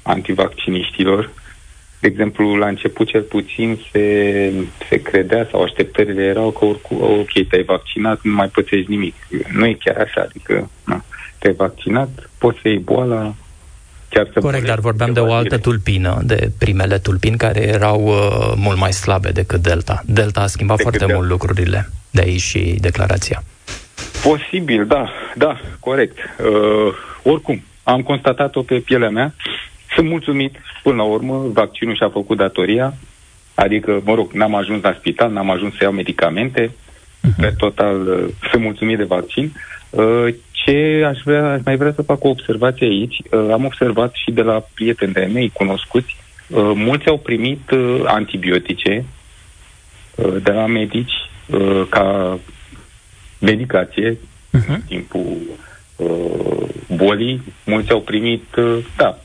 antivacciniștilor, 0.03 1.31
de 2.03 2.09
exemplu, 2.09 2.55
la 2.55 2.69
început 2.69 3.07
cel 3.09 3.23
puțin 3.23 3.79
se, 3.93 4.53
se 4.89 5.03
credea 5.03 5.49
sau 5.51 5.63
așteptările 5.63 6.23
erau 6.23 6.51
că 6.51 6.65
oricum, 6.65 7.03
ok, 7.03 7.33
te-ai 7.49 7.63
vaccinat, 7.63 8.19
nu 8.23 8.33
mai 8.33 8.49
pățești 8.49 8.91
nimic. 8.91 9.15
Nu 9.53 9.67
e 9.67 9.77
chiar 9.85 9.97
așa, 9.97 10.21
adică 10.21 10.71
na, 10.85 11.05
te-ai 11.39 11.55
vaccinat, 11.55 12.31
poți 12.39 12.59
să 12.63 12.69
iei 12.69 12.79
boala 12.79 13.35
chiar 14.09 14.29
să 14.33 14.41
Corect, 14.41 14.67
dar 14.67 14.79
vorbeam 14.79 15.13
de 15.13 15.21
o 15.21 15.33
altă 15.33 15.59
tulpină, 15.59 16.21
de 16.25 16.51
primele 16.59 16.99
tulpini 16.99 17.37
care 17.37 17.61
erau 17.61 18.07
uh, 18.07 18.53
mult 18.57 18.79
mai 18.79 18.93
slabe 18.93 19.31
decât 19.31 19.63
Delta. 19.63 20.03
Delta 20.07 20.41
a 20.41 20.47
schimbat 20.47 20.77
decât 20.77 20.91
foarte 20.91 21.07
Delta. 21.07 21.23
mult 21.23 21.31
lucrurile, 21.31 21.89
de 22.11 22.21
aici 22.21 22.41
și 22.41 22.77
declarația. 22.81 23.43
Posibil, 24.23 24.87
da, 24.87 25.11
da, 25.35 25.61
corect. 25.81 26.19
Uh, 26.19 26.95
oricum, 27.23 27.63
am 27.83 28.01
constatat-o 28.03 28.63
pe 28.63 28.75
pielea 28.75 29.11
mea. 29.11 29.35
Sunt 29.95 30.09
mulțumit, 30.09 30.57
până 30.83 30.97
la 30.97 31.03
urmă, 31.03 31.47
vaccinul 31.53 31.97
și-a 31.97 32.09
făcut 32.09 32.37
datoria. 32.37 32.95
Adică, 33.55 34.01
mă 34.05 34.15
rog, 34.15 34.33
n-am 34.33 34.55
ajuns 34.55 34.83
la 34.83 34.97
spital, 34.99 35.33
n-am 35.33 35.51
ajuns 35.51 35.73
să 35.73 35.79
iau 35.83 35.93
medicamente. 35.93 36.69
Uh-huh. 36.69 37.41
Pe 37.41 37.55
total, 37.57 38.07
uh, 38.07 38.29
sunt 38.51 38.63
mulțumit 38.63 38.97
de 38.97 39.05
vaccin. 39.05 39.53
Uh, 39.91 40.27
ce 40.51 41.05
aș, 41.07 41.19
vrea, 41.25 41.53
aș 41.53 41.61
mai 41.65 41.77
vrea 41.77 41.93
să 41.93 42.03
fac 42.03 42.25
o 42.25 42.29
observație 42.29 42.87
aici, 42.87 43.17
uh, 43.31 43.49
am 43.53 43.65
observat 43.65 44.15
și 44.15 44.31
de 44.31 44.43
la 44.43 44.65
prieteni 44.75 45.13
de 45.13 45.31
mei 45.33 45.49
cunoscuți, 45.49 46.17
uh, 46.49 46.73
mulți 46.75 47.09
au 47.09 47.19
primit 47.19 47.71
uh, 47.71 48.01
antibiotice 48.05 49.05
uh, 50.15 50.35
de 50.43 50.51
la 50.51 50.67
medici 50.67 51.13
uh, 51.51 51.83
ca 51.89 52.39
medicație 53.39 54.13
uh-huh. 54.13 54.69
în 54.69 54.81
timpul 54.89 55.37
uh, 55.97 56.69
bolii. 56.97 57.43
Mulți 57.65 57.91
au 57.91 58.01
primit, 58.01 58.57
uh, 58.57 58.79
da, 58.97 59.09
uh, 59.09 59.22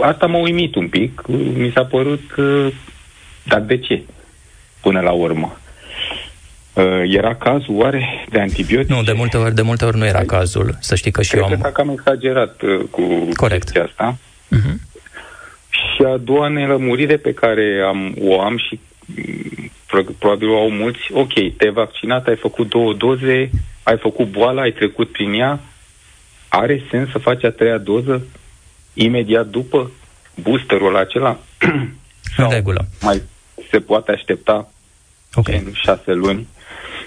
asta 0.00 0.26
m-a 0.26 0.38
uimit 0.38 0.74
un 0.74 0.88
pic. 0.88 1.22
Mi 1.54 1.70
s-a 1.74 1.84
părut, 1.84 2.36
uh, 2.36 2.72
dar 3.44 3.60
de 3.60 3.78
ce? 3.78 4.02
Până 4.80 5.00
la 5.00 5.10
urmă. 5.10 5.58
Uh, 6.72 7.02
era 7.04 7.34
cazul 7.34 7.74
oare 7.74 8.26
de 8.30 8.40
antibiotice? 8.40 8.94
Nu, 8.94 9.02
de 9.02 9.12
multe 9.12 9.36
ori, 9.36 9.54
de 9.54 9.62
multe 9.62 9.84
ori 9.84 9.96
nu 9.96 10.06
era 10.06 10.24
cazul. 10.24 10.76
Să 10.80 10.94
știi 10.94 11.10
că 11.10 11.22
și 11.22 11.30
Cred 11.30 11.42
eu 11.42 11.48
am... 11.48 11.60
că 11.60 11.68
cam 11.68 11.88
exagerat 11.88 12.62
uh, 12.62 12.80
cu 12.90 13.28
Corect. 13.34 13.76
asta. 13.76 14.16
Uh-huh. 14.56 14.86
Și 15.70 16.02
a 16.02 16.16
doua 16.16 16.48
nelămurire 16.48 17.16
pe 17.16 17.34
care 17.34 17.82
am, 17.86 18.14
o 18.20 18.40
am 18.40 18.58
și 18.58 18.80
mm, 19.04 19.70
probabil 20.18 20.48
o 20.48 20.58
au 20.58 20.70
mulți, 20.70 21.00
ok, 21.12 21.32
te-ai 21.32 21.72
vaccinat, 21.72 22.26
ai 22.26 22.36
făcut 22.36 22.68
două 22.68 22.94
doze, 22.94 23.50
ai 23.82 23.98
făcut 23.98 24.26
boala, 24.26 24.60
ai 24.60 24.72
trecut 24.72 25.12
prin 25.12 25.32
ea, 25.32 25.60
are 26.48 26.82
sens 26.90 27.10
să 27.10 27.18
faci 27.18 27.44
a 27.44 27.50
treia 27.50 27.78
doză 27.78 28.26
imediat 28.94 29.46
după 29.46 29.90
boosterul 30.42 30.96
acela? 30.96 31.38
În 32.36 32.50
regulă. 32.50 32.86
Mai 33.00 33.22
se 33.70 33.78
poate 33.78 34.12
aștepta 34.12 34.70
okay. 35.34 35.62
în 35.64 35.72
șase 35.72 36.12
luni? 36.12 36.46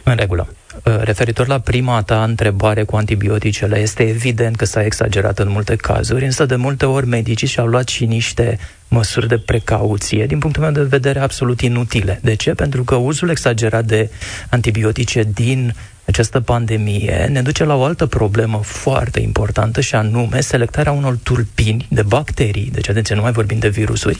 În 0.03 0.15
regulă. 0.15 0.47
Uh, 0.85 0.97
referitor 0.99 1.47
la 1.47 1.59
prima 1.59 2.01
ta 2.01 2.23
întrebare 2.23 2.83
cu 2.83 2.95
antibioticele, 2.95 3.79
este 3.79 4.03
evident 4.03 4.55
că 4.55 4.65
s-a 4.65 4.83
exagerat 4.83 5.39
în 5.39 5.49
multe 5.49 5.75
cazuri, 5.75 6.25
însă 6.25 6.45
de 6.45 6.55
multe 6.55 6.85
ori 6.85 7.07
medicii 7.07 7.47
și-au 7.47 7.67
luat 7.67 7.87
și 7.87 8.05
niște 8.05 8.59
măsuri 8.87 9.27
de 9.27 9.37
precauție, 9.37 10.25
din 10.25 10.39
punctul 10.39 10.63
meu 10.63 10.71
de 10.71 10.81
vedere 10.81 11.19
absolut 11.19 11.61
inutile. 11.61 12.19
De 12.23 12.35
ce? 12.35 12.53
Pentru 12.53 12.83
că 12.83 12.95
uzul 12.95 13.29
exagerat 13.29 13.85
de 13.85 14.09
antibiotice 14.49 15.23
din 15.33 15.73
această 16.05 16.39
pandemie 16.39 17.27
ne 17.31 17.41
duce 17.41 17.63
la 17.63 17.75
o 17.75 17.83
altă 17.83 18.05
problemă 18.05 18.59
foarte 18.63 19.19
importantă 19.19 19.81
și 19.81 19.95
anume 19.95 20.41
selectarea 20.41 20.91
unor 20.91 21.17
tulpini 21.23 21.87
de 21.89 22.01
bacterii, 22.01 22.69
deci 22.73 22.89
atenție, 22.89 23.15
nu 23.15 23.21
mai 23.21 23.31
vorbim 23.31 23.59
de 23.59 23.69
virusuri, 23.69 24.19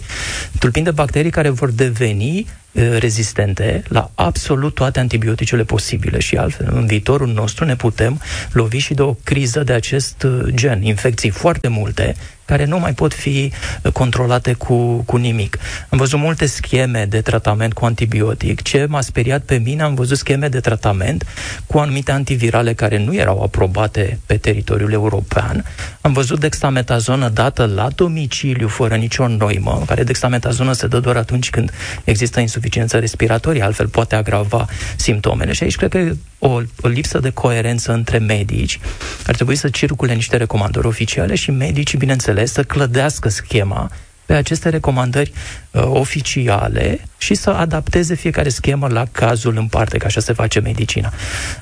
tulpini 0.59 0.85
de 0.85 0.91
bacterii 0.91 1.31
care 1.31 1.49
vor 1.49 1.71
deveni 1.71 2.45
rezistente 2.73 3.83
la 3.87 4.11
absolut 4.15 4.73
toate 4.73 4.99
antibioticele 4.99 5.63
posibile 5.63 6.19
și 6.19 6.37
altfel 6.37 6.69
în 6.71 6.85
viitorul 6.85 7.27
nostru 7.27 7.65
ne 7.65 7.75
putem 7.75 8.21
lovi 8.51 8.77
și 8.77 8.93
de 8.93 9.01
o 9.01 9.13
criză 9.23 9.63
de 9.63 9.73
acest 9.73 10.27
gen, 10.49 10.83
infecții 10.83 11.29
foarte 11.29 11.67
multe 11.67 12.15
care 12.45 12.65
nu 12.65 12.79
mai 12.79 12.93
pot 12.93 13.13
fi 13.13 13.51
controlate 13.93 14.53
cu, 14.53 15.03
cu 15.05 15.17
nimic. 15.17 15.57
Am 15.89 15.97
văzut 15.97 16.19
multe 16.19 16.45
scheme 16.45 17.05
de 17.05 17.21
tratament 17.21 17.73
cu 17.73 17.85
antibiotic. 17.85 18.61
Ce 18.61 18.85
m-a 18.89 19.01
speriat 19.01 19.41
pe 19.41 19.57
mine, 19.57 19.81
am 19.81 19.93
văzut 19.93 20.17
scheme 20.17 20.47
de 20.47 20.59
tratament 20.59 21.25
cu 21.65 21.77
anumite 21.77 22.11
antivirale 22.11 22.73
care 22.73 22.97
nu 22.97 23.15
erau 23.15 23.41
aprobate 23.41 24.19
pe 24.25 24.37
teritoriul 24.37 24.91
european. 24.91 25.65
Am 26.01 26.13
văzut 26.13 26.39
dexametazonă 26.39 27.29
dată 27.29 27.65
la 27.65 27.87
domiciliu, 27.95 28.67
fără 28.67 28.95
nicio 28.95 29.27
noimă, 29.27 29.83
care 29.87 30.03
dexametazonă 30.03 30.71
se 30.71 30.87
dă 30.87 30.99
doar 30.99 31.15
atunci 31.15 31.49
când 31.49 31.71
există 32.03 32.39
insuficiență 32.39 32.99
respiratorie, 32.99 33.63
altfel 33.63 33.87
poate 33.87 34.15
agrava 34.15 34.65
simptomele. 34.95 35.53
Și 35.53 35.63
aici 35.63 35.75
cred 35.75 35.89
că 35.89 36.13
o, 36.43 36.61
o 36.81 36.87
lipsă 36.87 37.19
de 37.19 37.29
coerență 37.29 37.93
între 37.93 38.17
medici. 38.17 38.79
Ar 39.27 39.35
trebui 39.35 39.55
să 39.55 39.69
circule 39.69 40.13
niște 40.13 40.37
recomandări 40.37 40.87
oficiale 40.87 41.35
și 41.35 41.51
medicii, 41.51 41.97
bineînțeles, 41.97 42.51
să 42.51 42.63
clădească 42.63 43.29
schema 43.29 43.91
pe 44.25 44.33
aceste 44.33 44.69
recomandări 44.69 45.31
uh, 45.70 45.70
oficiale 45.73 46.99
și 47.17 47.33
să 47.33 47.49
adapteze 47.49 48.15
fiecare 48.15 48.49
schemă 48.49 48.87
la 48.87 49.05
cazul 49.11 49.57
în 49.57 49.65
parte, 49.65 49.97
că 49.97 50.05
așa 50.05 50.19
se 50.19 50.33
face 50.33 50.59
medicina. 50.59 51.13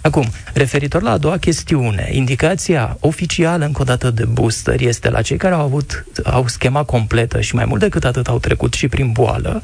Acum, 0.01 0.25
referitor 0.53 1.01
la 1.01 1.11
a 1.11 1.17
doua 1.17 1.37
chestiune, 1.37 2.09
indicația 2.11 2.97
oficială 2.99 3.65
încă 3.65 3.81
o 3.81 3.83
dată 3.83 4.11
de 4.11 4.25
booster 4.25 4.81
este 4.81 5.09
la 5.09 5.21
cei 5.21 5.37
care 5.37 5.53
au 5.53 5.61
avut 5.61 6.05
au 6.23 6.47
schema 6.47 6.83
completă 6.83 7.41
și 7.41 7.55
mai 7.55 7.65
mult 7.65 7.79
decât 7.79 8.03
atât 8.03 8.27
au 8.27 8.39
trecut 8.39 8.73
și 8.73 8.87
prin 8.87 9.11
boală, 9.11 9.61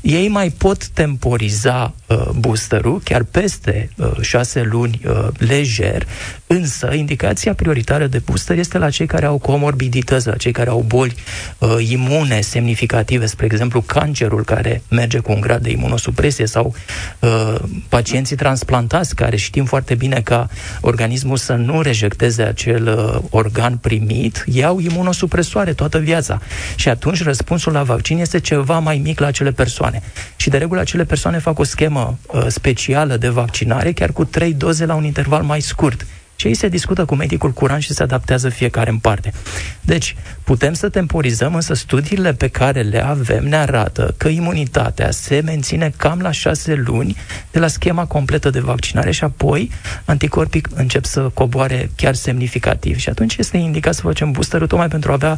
ei 0.00 0.28
mai 0.28 0.50
pot 0.50 0.86
temporiza 0.86 1.94
uh, 2.06 2.28
boosterul 2.34 3.00
chiar 3.04 3.22
peste 3.22 3.90
uh, 3.96 4.10
șase 4.20 4.62
luni 4.62 5.00
uh, 5.06 5.28
lejer, 5.38 6.06
însă 6.46 6.92
indicația 6.94 7.54
prioritară 7.54 8.06
de 8.06 8.22
booster 8.24 8.58
este 8.58 8.78
la 8.78 8.90
cei 8.90 9.06
care 9.06 9.26
au 9.26 9.38
comorbidități, 9.38 10.26
la 10.26 10.36
cei 10.36 10.52
care 10.52 10.70
au 10.70 10.84
boli 10.86 11.14
uh, 11.58 11.76
imune 11.88 12.40
semnificative, 12.40 13.26
spre 13.26 13.44
exemplu 13.44 13.81
cancerul 13.86 14.44
care 14.44 14.82
merge 14.88 15.18
cu 15.18 15.32
un 15.32 15.40
grad 15.40 15.62
de 15.62 15.70
imunosupresie 15.70 16.46
sau 16.46 16.74
uh, 17.18 17.54
pacienții 17.88 18.36
transplantați 18.36 19.14
care 19.14 19.36
știm 19.36 19.64
foarte 19.64 19.94
bine 19.94 20.20
ca 20.24 20.48
organismul 20.80 21.36
să 21.36 21.52
nu 21.52 21.80
rejecteze 21.80 22.42
acel 22.42 22.86
uh, 22.86 23.22
organ 23.30 23.76
primit, 23.76 24.44
iau 24.46 24.78
imunosupresoare 24.78 25.72
toată 25.72 25.98
viața. 25.98 26.40
Și 26.76 26.88
atunci 26.88 27.22
răspunsul 27.22 27.72
la 27.72 27.82
vaccin 27.82 28.18
este 28.18 28.40
ceva 28.40 28.78
mai 28.78 29.00
mic 29.04 29.20
la 29.20 29.26
acele 29.26 29.50
persoane. 29.50 30.02
Și 30.36 30.50
de 30.50 30.58
regulă 30.58 30.80
acele 30.80 31.04
persoane 31.04 31.38
fac 31.38 31.58
o 31.58 31.64
schemă 31.64 32.18
uh, 32.26 32.46
specială 32.48 33.16
de 33.16 33.28
vaccinare, 33.28 33.92
chiar 33.92 34.12
cu 34.12 34.24
trei 34.24 34.54
doze 34.54 34.86
la 34.86 34.94
un 34.94 35.04
interval 35.04 35.42
mai 35.42 35.60
scurt 35.60 36.06
și 36.42 36.48
ei 36.48 36.54
se 36.54 36.68
discută 36.68 37.04
cu 37.04 37.14
medicul 37.14 37.50
curant 37.50 37.82
și 37.82 37.92
se 37.92 38.02
adaptează 38.02 38.48
fiecare 38.48 38.90
în 38.90 38.98
parte. 38.98 39.32
Deci, 39.80 40.16
putem 40.44 40.72
să 40.72 40.88
temporizăm, 40.88 41.54
însă 41.54 41.74
studiile 41.74 42.32
pe 42.32 42.48
care 42.48 42.80
le 42.80 43.04
avem 43.04 43.44
ne 43.44 43.56
arată 43.56 44.14
că 44.18 44.28
imunitatea 44.28 45.10
se 45.10 45.40
menține 45.44 45.92
cam 45.96 46.20
la 46.20 46.30
șase 46.30 46.74
luni 46.86 47.16
de 47.50 47.58
la 47.58 47.66
schema 47.66 48.06
completă 48.06 48.50
de 48.50 48.60
vaccinare 48.60 49.10
și 49.10 49.24
apoi 49.24 49.70
anticorpii 50.04 50.62
încep 50.74 51.04
să 51.04 51.30
coboare 51.34 51.90
chiar 51.96 52.14
semnificativ. 52.14 52.96
Și 52.96 53.08
atunci 53.08 53.36
este 53.36 53.56
indicat 53.56 53.94
să 53.94 54.00
facem 54.00 54.30
boosterul 54.30 54.66
tocmai 54.66 54.88
pentru 54.88 55.10
a 55.10 55.14
avea 55.14 55.36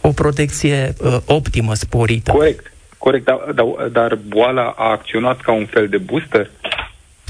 o 0.00 0.08
protecție 0.08 0.94
uh, 0.98 1.16
optimă, 1.24 1.74
sporită. 1.74 2.30
Corect. 2.30 2.72
Corect, 2.98 3.24
dar, 3.24 3.38
dar, 3.54 3.88
dar 3.92 4.18
boala 4.28 4.74
a 4.76 4.90
acționat 4.90 5.40
ca 5.40 5.52
un 5.52 5.66
fel 5.66 5.88
de 5.88 5.98
booster? 5.98 6.50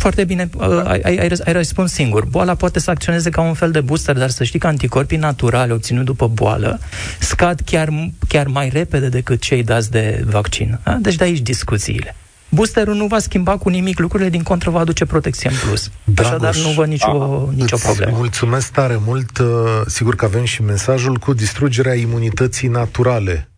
Foarte 0.07 0.25
bine, 0.25 0.49
uh, 0.55 0.83
ai, 0.85 1.01
ai, 1.05 1.29
ai 1.45 1.53
răspuns 1.53 1.93
singur. 1.93 2.25
Boala 2.25 2.55
poate 2.55 2.79
să 2.79 2.91
acționeze 2.91 3.31
ca 3.31 3.41
un 3.41 3.55
fel 3.55 3.71
de 3.71 3.81
booster, 3.81 4.17
dar 4.17 4.31
să 4.31 4.45
știi 4.45 4.59
că 4.59 4.67
anticorpii 4.67 5.17
naturale 5.17 5.73
obținut 5.73 6.05
după 6.05 6.29
boală 6.29 6.81
scad 7.19 7.61
chiar, 7.65 7.89
chiar 8.29 8.47
mai 8.47 8.69
repede 8.69 9.09
decât 9.09 9.41
cei 9.41 9.63
dați 9.63 9.91
de 9.91 10.25
vaccin. 10.27 10.79
Da? 10.85 10.93
Deci 11.01 11.15
de 11.15 11.25
aici 11.25 11.41
discuțiile. 11.41 12.17
Boosterul 12.49 12.95
nu 12.95 13.07
va 13.07 13.19
schimba 13.19 13.57
cu 13.57 13.69
nimic 13.69 13.99
lucrurile, 13.99 14.29
din 14.29 14.43
contră 14.43 14.71
va 14.71 14.81
aduce 14.81 15.05
protecție 15.05 15.51
în 15.51 15.57
plus. 15.67 15.91
Dragoș, 16.05 16.33
Așadar 16.33 16.57
nu 16.57 16.69
văd 16.69 16.87
nicio, 16.87 17.49
nicio 17.55 17.77
problemă. 17.77 18.17
Mulțumesc 18.17 18.73
tare 18.73 19.01
mult. 19.05 19.39
Uh, 19.39 19.47
sigur 19.87 20.15
că 20.15 20.25
avem 20.25 20.45
și 20.45 20.63
mesajul 20.63 21.17
cu 21.17 21.33
distrugerea 21.33 21.95
imunității 21.95 22.69
naturale. 22.69 23.49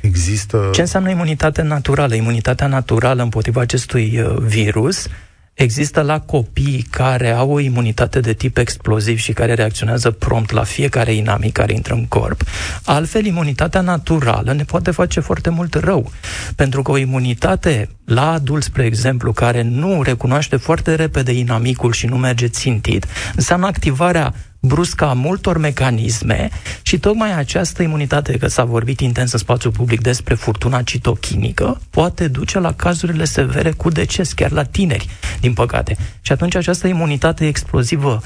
Există... 0.00 0.68
Ce 0.72 0.80
înseamnă 0.80 1.10
imunitate 1.10 1.62
naturală? 1.62 2.14
Imunitatea 2.14 2.66
naturală 2.66 3.22
împotriva 3.22 3.60
acestui 3.60 4.20
uh, 4.20 4.36
virus 4.36 5.06
există 5.54 6.00
la 6.00 6.20
copii 6.20 6.86
care 6.90 7.30
au 7.30 7.50
o 7.50 7.58
imunitate 7.58 8.20
de 8.20 8.32
tip 8.32 8.56
exploziv 8.56 9.18
și 9.18 9.32
care 9.32 9.54
reacționează 9.54 10.10
prompt 10.10 10.50
la 10.50 10.62
fiecare 10.62 11.12
inamic 11.12 11.52
care 11.52 11.72
intră 11.72 11.94
în 11.94 12.06
corp. 12.06 12.42
Altfel, 12.84 13.24
imunitatea 13.24 13.80
naturală 13.80 14.52
ne 14.52 14.64
poate 14.64 14.90
face 14.90 15.20
foarte 15.20 15.50
mult 15.50 15.74
rău. 15.74 16.10
Pentru 16.56 16.82
că 16.82 16.90
o 16.90 16.96
imunitate 16.96 17.88
la 18.04 18.32
adult, 18.32 18.62
spre 18.62 18.84
exemplu, 18.84 19.32
care 19.32 19.62
nu 19.62 20.02
recunoaște 20.02 20.56
foarte 20.56 20.94
repede 20.94 21.32
inamicul 21.32 21.92
și 21.92 22.06
nu 22.06 22.16
merge 22.16 22.48
țintit, 22.48 23.06
înseamnă 23.34 23.66
activarea 23.66 24.34
bruscă 24.64 25.04
a 25.04 25.12
multor 25.12 25.58
mecanisme 25.58 26.48
și 26.82 26.98
tocmai 26.98 27.38
această 27.38 27.82
imunitate, 27.82 28.36
că 28.36 28.46
s-a 28.46 28.64
vorbit 28.64 29.00
intens 29.00 29.32
în 29.32 29.38
spațiul 29.38 29.72
public 29.72 30.00
despre 30.00 30.34
furtuna 30.34 30.82
citochinică, 30.82 31.80
poate 31.90 32.28
duce 32.28 32.58
la 32.58 32.72
cazurile 32.72 33.24
severe 33.24 33.70
cu 33.70 33.88
deces, 33.88 34.32
chiar 34.32 34.50
la 34.50 34.64
tineri, 34.64 35.08
din 35.40 35.52
păcate. 35.52 35.96
Și 36.20 36.32
atunci 36.32 36.54
această 36.54 36.86
imunitate 36.86 37.46
explozivă, 37.46 38.20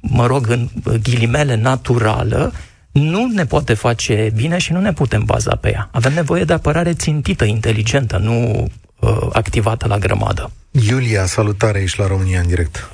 mă 0.00 0.26
rog, 0.26 0.48
în 0.48 0.68
ghilimele 1.02 1.56
naturală, 1.56 2.52
nu 2.92 3.26
ne 3.26 3.44
poate 3.44 3.74
face 3.74 4.32
bine 4.34 4.58
și 4.58 4.72
nu 4.72 4.80
ne 4.80 4.92
putem 4.92 5.24
baza 5.24 5.56
pe 5.56 5.70
ea. 5.70 5.88
Avem 5.92 6.12
nevoie 6.12 6.44
de 6.44 6.52
apărare 6.52 6.92
țintită, 6.92 7.44
inteligentă, 7.44 8.16
nu 8.16 8.66
uh, 8.98 9.28
activată 9.32 9.86
la 9.88 9.98
grămadă. 9.98 10.50
Iulia, 10.70 11.26
salutare, 11.26 11.80
ești 11.80 11.98
la 11.98 12.06
România 12.06 12.40
în 12.40 12.46
direct. 12.46 12.90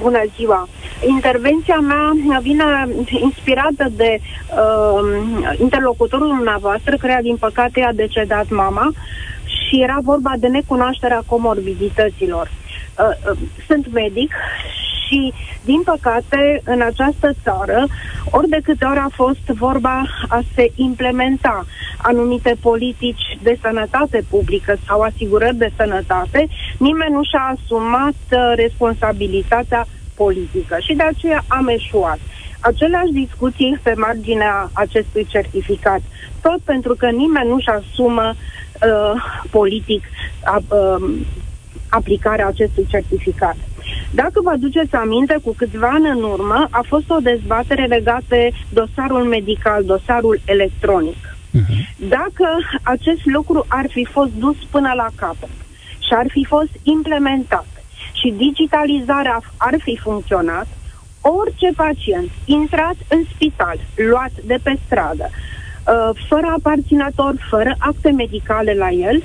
Bună 0.00 0.22
ziua! 0.36 0.68
Intervenția 1.06 1.78
mea 1.78 2.38
vine 2.40 2.64
inspirată 3.20 3.88
de 3.96 4.20
uh, 4.20 5.58
interlocutorul 5.60 6.26
dumneavoastră, 6.26 6.96
care 6.96 7.18
din 7.22 7.36
păcate 7.36 7.82
a 7.82 7.92
decedat 7.92 8.48
mama 8.48 8.92
și 9.44 9.82
era 9.82 9.98
vorba 10.02 10.32
de 10.38 10.46
necunoașterea 10.46 11.22
comorbidităților. 11.26 12.50
Uh, 12.98 13.30
uh, 13.30 13.38
sunt 13.66 13.92
medic 13.92 14.32
și, 15.12 15.32
din 15.64 15.82
păcate, 15.84 16.60
în 16.64 16.80
această 16.80 17.30
țară, 17.42 17.86
ori 18.30 18.48
de 18.48 18.60
câte 18.62 18.84
ori 18.84 18.98
a 18.98 19.08
fost 19.12 19.46
vorba 19.46 20.02
a 20.28 20.40
se 20.54 20.72
implementa 20.74 21.66
anumite 21.96 22.56
politici 22.60 23.38
de 23.42 23.58
sănătate 23.62 24.24
publică 24.28 24.76
sau 24.86 25.00
asigurări 25.00 25.56
de 25.56 25.72
sănătate, 25.76 26.48
nimeni 26.78 27.12
nu 27.12 27.22
și-a 27.22 27.54
asumat 27.54 28.20
uh, 28.30 28.52
responsabilitatea 28.54 29.86
politică 30.14 30.76
și 30.80 30.94
de 30.94 31.02
aceea 31.02 31.44
am 31.46 31.68
eșuat. 31.68 32.18
Aceleași 32.60 33.12
discuții 33.12 33.78
pe 33.82 33.92
marginea 33.96 34.70
acestui 34.72 35.26
certificat, 35.28 36.00
tot 36.42 36.60
pentru 36.64 36.94
că 36.94 37.06
nimeni 37.10 37.48
nu-și 37.48 37.68
asumă 37.68 38.34
uh, 38.34 39.22
politic 39.50 40.04
uh, 40.68 41.10
aplicarea 41.98 42.46
acestui 42.46 42.86
certificat. 42.88 43.56
Dacă 44.10 44.40
vă 44.44 44.50
aduceți 44.50 44.94
aminte, 44.94 45.36
cu 45.44 45.54
câțiva 45.56 45.88
ani 45.88 46.08
în 46.08 46.22
urmă 46.22 46.68
a 46.70 46.82
fost 46.86 47.10
o 47.10 47.18
dezbatere 47.18 47.84
legată 47.84 48.24
de 48.28 48.50
dosarul 48.68 49.24
medical, 49.24 49.84
dosarul 49.84 50.40
electronic. 50.44 51.20
Uh-huh. 51.26 52.08
Dacă 52.08 52.46
acest 52.82 53.24
lucru 53.24 53.64
ar 53.68 53.86
fi 53.90 54.04
fost 54.04 54.32
dus 54.32 54.56
până 54.70 54.92
la 54.96 55.08
capăt 55.14 55.54
și 56.06 56.12
ar 56.12 56.26
fi 56.28 56.44
fost 56.44 56.72
implementat 56.82 57.66
și 58.12 58.34
digitalizarea 58.36 59.42
ar 59.56 59.74
fi 59.78 59.98
funcționat, 60.02 60.66
orice 61.20 61.70
pacient 61.76 62.30
intrat 62.44 62.96
în 63.08 63.22
spital, 63.34 63.78
luat 64.10 64.32
de 64.44 64.58
pe 64.62 64.74
stradă, 64.84 65.28
uh, 65.30 66.10
fără 66.28 66.46
aparținător, 66.56 67.34
fără 67.48 67.74
acte 67.78 68.10
medicale 68.10 68.74
la 68.74 68.90
el, 68.90 69.22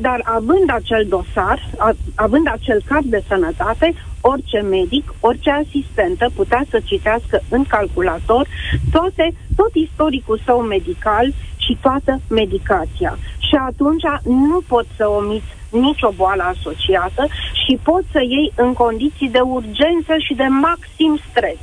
dar 0.00 0.20
având 0.24 0.70
acel 0.70 1.06
dosar, 1.08 1.70
având 2.14 2.48
acel 2.50 2.82
card 2.84 3.04
de 3.04 3.22
sănătate, 3.28 3.94
orice 4.20 4.60
medic, 4.60 5.14
orice 5.20 5.50
asistentă 5.50 6.30
putea 6.34 6.64
să 6.70 6.80
citească 6.84 7.40
în 7.48 7.64
calculator 7.64 8.48
toate, 8.92 9.32
tot 9.56 9.74
istoricul 9.74 10.40
său 10.44 10.60
medical 10.60 11.32
și 11.56 11.78
toată 11.80 12.20
medicația. 12.28 13.18
Și 13.38 13.54
atunci 13.66 14.02
nu 14.24 14.60
pot 14.66 14.86
să 14.96 15.08
omiți 15.08 15.56
nicio 15.70 16.12
boală 16.16 16.42
asociată 16.42 17.26
și 17.66 17.78
poți 17.82 18.06
să 18.12 18.20
iei 18.20 18.52
în 18.56 18.72
condiții 18.72 19.28
de 19.28 19.40
urgență 19.40 20.14
și 20.18 20.34
de 20.34 20.46
maxim 20.66 21.20
stres 21.30 21.58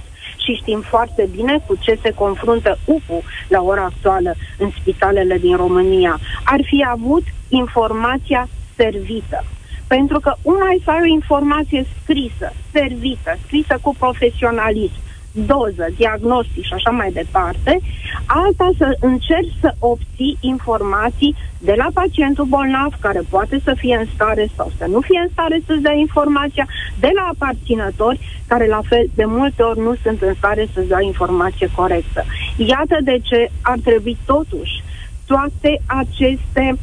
și 0.45 0.59
știm 0.61 0.81
foarte 0.81 1.29
bine 1.35 1.63
cu 1.67 1.75
ce 1.79 1.99
se 2.01 2.11
confruntă 2.11 2.77
UPU 2.85 3.23
la 3.47 3.61
ora 3.61 3.83
actuală 3.83 4.35
în 4.57 4.69
spitalele 4.79 5.37
din 5.37 5.55
România. 5.55 6.19
Ar 6.43 6.59
fi 6.63 6.85
avut 6.91 7.23
informația 7.47 8.47
servită. 8.75 9.43
Pentru 9.87 10.19
că 10.19 10.35
una 10.41 10.67
e 10.75 10.81
să 10.83 10.91
ai 10.91 10.99
o 11.01 11.13
informație 11.13 11.85
scrisă, 12.01 12.53
servită, 12.71 13.37
scrisă 13.45 13.77
cu 13.81 13.95
profesionalism, 13.99 14.99
doză, 15.35 15.85
diagnostic 15.95 16.63
și 16.63 16.73
așa 16.73 16.89
mai 16.89 17.11
departe, 17.11 17.79
alta 18.25 18.69
să 18.77 18.97
încerci 18.99 19.53
să 19.59 19.75
obții 19.79 20.37
informații 20.39 21.35
de 21.57 21.73
la 21.77 21.87
pacientul 21.93 22.45
bolnav, 22.45 22.93
care 22.99 23.21
poate 23.29 23.61
să 23.63 23.73
fie 23.77 23.95
în 23.97 24.05
stare 24.13 24.47
sau 24.55 24.71
să 24.77 24.85
nu 24.85 24.99
fie 24.99 25.19
în 25.19 25.29
stare 25.31 25.61
să-ți 25.65 25.81
dea 25.81 25.93
informația, 25.93 26.67
de 26.99 27.09
la 27.15 27.29
aparținători, 27.33 28.19
care 28.47 28.67
la 28.67 28.81
fel 28.89 29.09
de 29.15 29.25
multe 29.25 29.61
ori 29.63 29.79
nu 29.79 29.95
sunt 30.03 30.21
în 30.21 30.33
stare 30.33 30.67
să-ți 30.73 30.87
dea 30.87 31.01
informație 31.01 31.69
corectă. 31.75 32.23
Iată 32.57 32.97
de 33.03 33.19
ce 33.23 33.51
ar 33.61 33.77
trebui 33.83 34.17
totuși 34.25 34.83
toate 35.25 35.81
aceste 35.85 36.65
uh, 36.71 36.79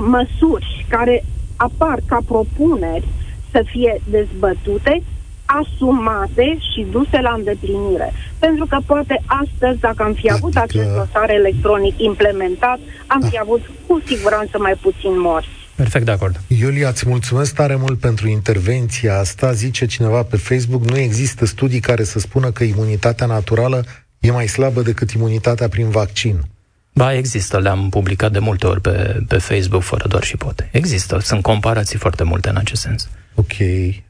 măsuri 0.00 0.86
care 0.88 1.24
apar 1.56 1.98
ca 2.06 2.18
propuneri 2.26 3.08
să 3.50 3.62
fie 3.66 4.00
dezbătute, 4.10 5.02
asumate 5.44 6.58
și 6.72 6.86
duse 6.90 7.20
la 7.20 7.34
îndeplinire. 7.36 8.12
Pentru 8.38 8.66
că 8.66 8.78
poate 8.86 9.22
astăzi, 9.26 9.80
dacă 9.80 10.02
am 10.02 10.12
fi 10.12 10.32
avut 10.32 10.56
adică... 10.56 10.80
acest 10.80 10.94
dosar 10.94 11.30
electronic 11.30 12.00
implementat, 12.00 12.78
am 13.06 13.20
fi 13.30 13.38
avut 13.38 13.60
cu 13.86 14.02
siguranță 14.06 14.58
mai 14.58 14.74
puțin 14.82 15.20
morți. 15.20 15.48
Perfect 15.74 16.04
de 16.04 16.10
acord. 16.10 16.40
Iulia, 16.46 16.88
îți 16.88 17.08
mulțumesc 17.08 17.54
tare 17.54 17.76
mult 17.76 17.98
pentru 17.98 18.28
intervenția 18.28 19.18
asta. 19.18 19.52
Zice 19.52 19.86
cineva 19.86 20.22
pe 20.22 20.36
Facebook, 20.36 20.84
nu 20.84 20.98
există 20.98 21.46
studii 21.46 21.80
care 21.80 22.04
să 22.04 22.18
spună 22.18 22.50
că 22.50 22.64
imunitatea 22.64 23.26
naturală 23.26 23.84
e 24.20 24.30
mai 24.30 24.46
slabă 24.46 24.82
decât 24.82 25.10
imunitatea 25.10 25.68
prin 25.68 25.88
vaccin. 25.88 26.40
Ba, 26.98 27.14
există, 27.14 27.58
le-am 27.58 27.88
publicat 27.88 28.32
de 28.32 28.38
multe 28.38 28.66
ori 28.66 28.80
pe, 28.80 29.22
pe 29.28 29.38
Facebook, 29.38 29.82
fără 29.82 30.08
doar 30.08 30.22
și 30.22 30.36
poate. 30.36 30.68
Există, 30.72 31.18
sunt 31.18 31.42
comparații 31.42 31.98
foarte 31.98 32.24
multe 32.24 32.48
în 32.48 32.56
acest 32.56 32.80
sens. 32.80 33.08
Ok. 33.34 33.54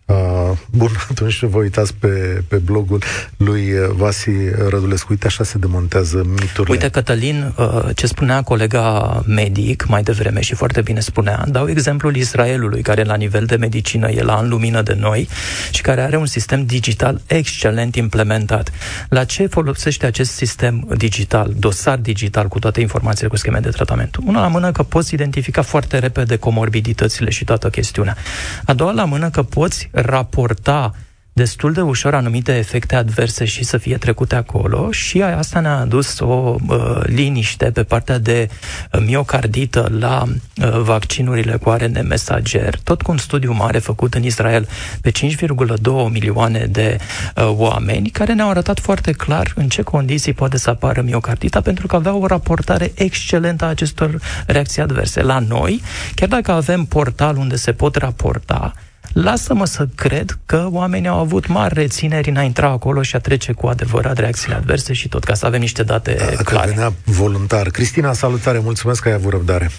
Uh, 0.09 0.51
bun, 0.71 0.91
atunci 1.11 1.43
vă 1.43 1.59
uitați 1.59 1.95
pe, 1.95 2.43
pe 2.49 2.57
blogul 2.57 3.03
lui 3.37 3.73
Vasi 3.93 4.31
Rădulescu. 4.69 5.07
Uite, 5.11 5.27
așa 5.27 5.45
se 5.45 5.59
demontează 5.59 6.23
miturile. 6.27 6.73
Uite, 6.73 6.89
Cătălin, 6.89 7.53
uh, 7.57 7.89
ce 7.95 8.07
spunea 8.07 8.43
colega 8.43 9.23
medic 9.27 9.87
mai 9.87 10.03
devreme 10.03 10.41
și 10.41 10.55
foarte 10.55 10.81
bine 10.81 11.01
spunea, 11.01 11.45
dau 11.49 11.69
exemplul 11.69 12.17
Israelului, 12.17 12.83
care 12.83 13.03
la 13.05 13.15
nivel 13.15 13.45
de 13.45 13.57
medicină 13.57 14.11
e 14.11 14.23
la 14.23 14.39
în 14.43 14.49
lumină 14.49 14.83
de 14.83 14.97
noi 14.99 15.29
și 15.71 15.83
care 15.83 16.01
are 16.01 16.17
un 16.17 16.27
sistem 16.27 16.65
digital 16.65 17.21
excelent 17.27 17.95
implementat. 17.95 18.71
La 19.09 19.25
ce 19.25 19.47
folosește 19.47 20.07
acest 20.07 20.31
sistem 20.31 20.89
digital, 20.97 21.53
dosar 21.59 21.99
digital 21.99 22.49
cu 22.49 22.59
toate 22.59 22.81
informațiile 22.81 23.29
cu 23.29 23.37
scheme 23.37 23.59
de 23.59 23.69
tratament? 23.69 24.17
Una 24.27 24.41
la 24.41 24.49
mână 24.49 24.73
că 24.73 24.83
poți 24.83 25.15
identifica 25.15 25.63
foarte 25.63 25.99
repede 25.99 26.37
comorbiditățile 26.37 27.31
și 27.31 27.45
toată 27.45 27.69
chestiunea. 27.69 28.17
A 28.65 28.75
doua 28.75 28.93
la 28.93 29.05
mână 29.05 29.31
că 29.31 29.43
poți 29.43 29.89
raporta 30.01 30.93
destul 31.39 31.73
de 31.73 31.81
ușor 31.81 32.15
anumite 32.15 32.57
efecte 32.57 32.97
adverse 32.97 33.45
și 33.45 33.65
să 33.65 33.77
fie 33.77 33.97
trecute 33.97 34.35
acolo 34.35 34.91
și 34.91 35.23
asta 35.23 35.61
ne-a 35.61 35.79
adus 35.79 36.19
o 36.19 36.57
uh, 36.69 37.01
liniște 37.03 37.71
pe 37.71 37.83
partea 37.83 38.19
de 38.19 38.49
uh, 38.49 39.01
miocardită 39.07 39.89
la 39.99 40.23
uh, 40.27 40.81
vaccinurile 40.81 41.57
cu 41.57 41.69
ARN 41.71 42.07
mesager, 42.09 42.79
tot 42.85 43.03
cu 43.03 43.11
un 43.11 43.17
studiu 43.17 43.53
mare 43.53 43.79
făcut 43.79 44.15
în 44.15 44.23
Israel 44.25 44.69
pe 45.01 45.11
5,2 45.11 46.11
milioane 46.11 46.67
de 46.71 46.99
uh, 47.37 47.51
oameni 47.57 48.11
care 48.11 48.33
ne-au 48.33 48.51
arătat 48.51 48.81
foarte 48.81 49.13
clar 49.13 49.53
în 49.55 49.69
ce 49.69 49.83
condiții 49.83 50.33
poate 50.33 50.59
să 50.59 50.71
apară 50.71 51.03
miocardita 51.03 51.61
pentru 51.61 51.87
că 51.87 51.97
avea 51.97 52.15
o 52.15 52.27
raportare 52.27 52.93
excelentă 52.95 53.65
a 53.65 53.69
acestor 53.69 54.21
reacții 54.47 54.83
adverse. 54.83 55.23
La 55.23 55.39
noi, 55.39 55.83
chiar 56.15 56.29
dacă 56.29 56.53
avem 56.53 56.85
portal 56.85 57.37
unde 57.37 57.57
se 57.57 57.73
pot 57.73 57.97
raporta, 57.97 58.73
lasă-mă 59.13 59.65
să 59.65 59.87
cred 59.97 60.39
că 60.47 60.69
oamenii 60.71 61.09
au 61.09 61.19
avut 61.19 61.47
mari 61.47 61.75
rețineri 61.75 62.29
în 62.29 62.37
a 62.37 62.43
intra 62.43 62.69
acolo 62.69 63.03
și 63.03 63.17
a 63.17 63.19
trece 63.19 63.53
cu 63.53 63.67
adevărat 63.67 64.19
reacțiile 64.19 64.55
adverse 64.55 64.93
și 64.93 65.09
tot, 65.09 65.25
ca 65.25 65.35
să 65.35 65.47
avem 65.47 65.61
niște 65.61 65.83
date 65.83 66.17
da, 66.37 66.43
clare. 66.43 66.71
venea 66.71 66.93
voluntar. 67.05 67.69
Cristina, 67.69 68.13
salutare, 68.13 68.59
mulțumesc 68.59 69.03
că 69.03 69.09
ai 69.09 69.15
avut 69.15 69.31
răbdare. 69.33 69.71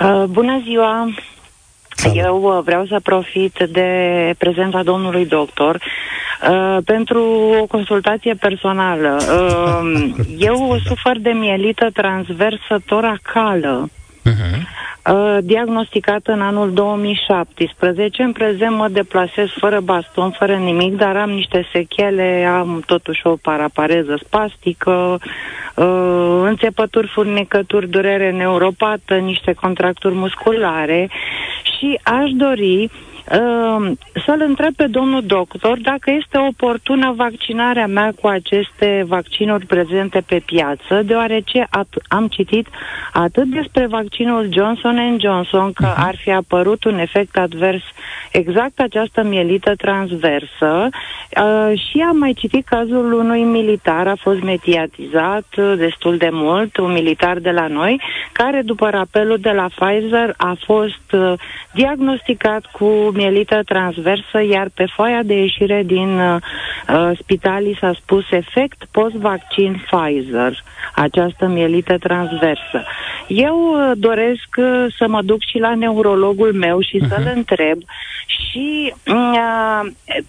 Uh, 0.00 0.24
bună 0.24 0.60
ziua! 0.64 1.08
Salut. 1.98 2.16
Eu 2.16 2.42
uh, 2.42 2.62
vreau 2.64 2.86
să 2.86 3.00
profit 3.02 3.68
de 3.70 3.90
prezența 4.38 4.82
domnului 4.82 5.26
doctor 5.26 5.74
uh, 5.74 6.78
pentru 6.84 7.22
o 7.60 7.66
consultație 7.66 8.34
personală. 8.34 9.18
Uh, 9.20 10.10
eu 10.48 10.78
sufer 10.84 11.18
de 11.18 11.30
mielită 11.30 11.90
transversă 11.92 12.78
toracală. 12.86 13.90
Uh-huh. 14.28 14.86
Uh, 15.12 15.38
diagnosticat 15.42 16.26
în 16.26 16.40
anul 16.40 16.72
2017. 16.72 18.22
În 18.22 18.32
prezent 18.32 18.76
mă 18.76 18.88
deplasez 18.88 19.48
fără 19.56 19.80
baston, 19.80 20.30
fără 20.30 20.54
nimic, 20.54 20.96
dar 20.96 21.16
am 21.16 21.30
niște 21.30 21.68
sechele, 21.72 22.48
am 22.58 22.82
totuși 22.86 23.26
o 23.26 23.36
parapareză 23.36 24.20
spastică, 24.24 25.20
uh, 25.74 26.40
înțepături, 26.42 27.06
furnecături, 27.06 27.88
durere 27.88 28.30
neuropată, 28.30 29.14
niște 29.14 29.52
contracturi 29.52 30.14
musculare 30.14 31.10
și 31.62 32.00
aș 32.02 32.30
dori 32.30 32.82
uh, 32.82 33.07
să-l 34.24 34.44
întreb 34.46 34.74
pe 34.74 34.86
domnul 34.86 35.22
doctor 35.26 35.78
dacă 35.78 36.10
este 36.10 36.38
oportună 36.38 37.12
vaccinarea 37.16 37.86
mea 37.86 38.12
cu 38.20 38.26
aceste 38.26 39.04
vaccinuri 39.06 39.66
prezente 39.66 40.22
pe 40.26 40.42
piață, 40.46 41.02
deoarece 41.02 41.66
at- 41.78 42.06
am 42.08 42.26
citit 42.26 42.66
atât 43.12 43.44
despre 43.44 43.86
vaccinul 43.86 44.48
Johnson 44.52 45.18
Johnson 45.20 45.72
că 45.72 45.86
uh-huh. 45.86 46.06
ar 46.06 46.16
fi 46.16 46.30
apărut 46.30 46.84
un 46.84 46.98
efect 46.98 47.36
advers 47.38 47.82
exact 48.32 48.80
această 48.80 49.22
mielită 49.22 49.74
transversă 49.74 50.88
uh, 50.88 51.78
și 51.78 52.04
am 52.08 52.16
mai 52.16 52.32
citit 52.32 52.66
cazul 52.66 53.12
unui 53.12 53.42
militar, 53.42 54.06
a 54.06 54.16
fost 54.20 54.40
mediatizat 54.42 55.46
uh, 55.56 55.74
destul 55.76 56.16
de 56.16 56.28
mult, 56.32 56.76
un 56.76 56.92
militar 56.92 57.38
de 57.38 57.50
la 57.50 57.66
noi, 57.66 58.00
care 58.32 58.62
după 58.62 58.90
rapelul 58.90 59.38
de 59.40 59.50
la 59.50 59.68
Pfizer 59.76 60.34
a 60.36 60.56
fost 60.64 61.12
uh, 61.12 61.32
diagnosticat 61.72 62.66
cu 62.66 62.84
mielită 63.20 63.62
transversă, 63.64 64.38
iar 64.50 64.68
pe 64.74 64.86
foaia 64.94 65.22
de 65.22 65.34
ieșire 65.34 65.82
din 65.86 66.10
uh, 66.18 66.36
uh 66.88 67.10
spitalii 67.22 67.78
s-a 67.80 67.92
spus 68.00 68.24
efect 68.30 68.78
post-vaccin 68.90 69.72
Pfizer, 69.86 70.62
această 70.94 71.46
mielită 71.46 71.98
transversă. 71.98 72.78
Eu 73.28 73.56
uh, 73.56 73.92
doresc 73.94 74.48
uh, 74.56 74.86
să 74.98 75.04
mă 75.08 75.22
duc 75.22 75.40
și 75.50 75.58
la 75.58 75.74
neurologul 75.74 76.52
meu 76.52 76.80
și 76.80 76.96
uh-huh. 76.98 77.08
să-l 77.08 77.24
mhm. 77.24 77.36
întreb 77.36 77.78
și 78.26 78.94
uh, 79.06 79.80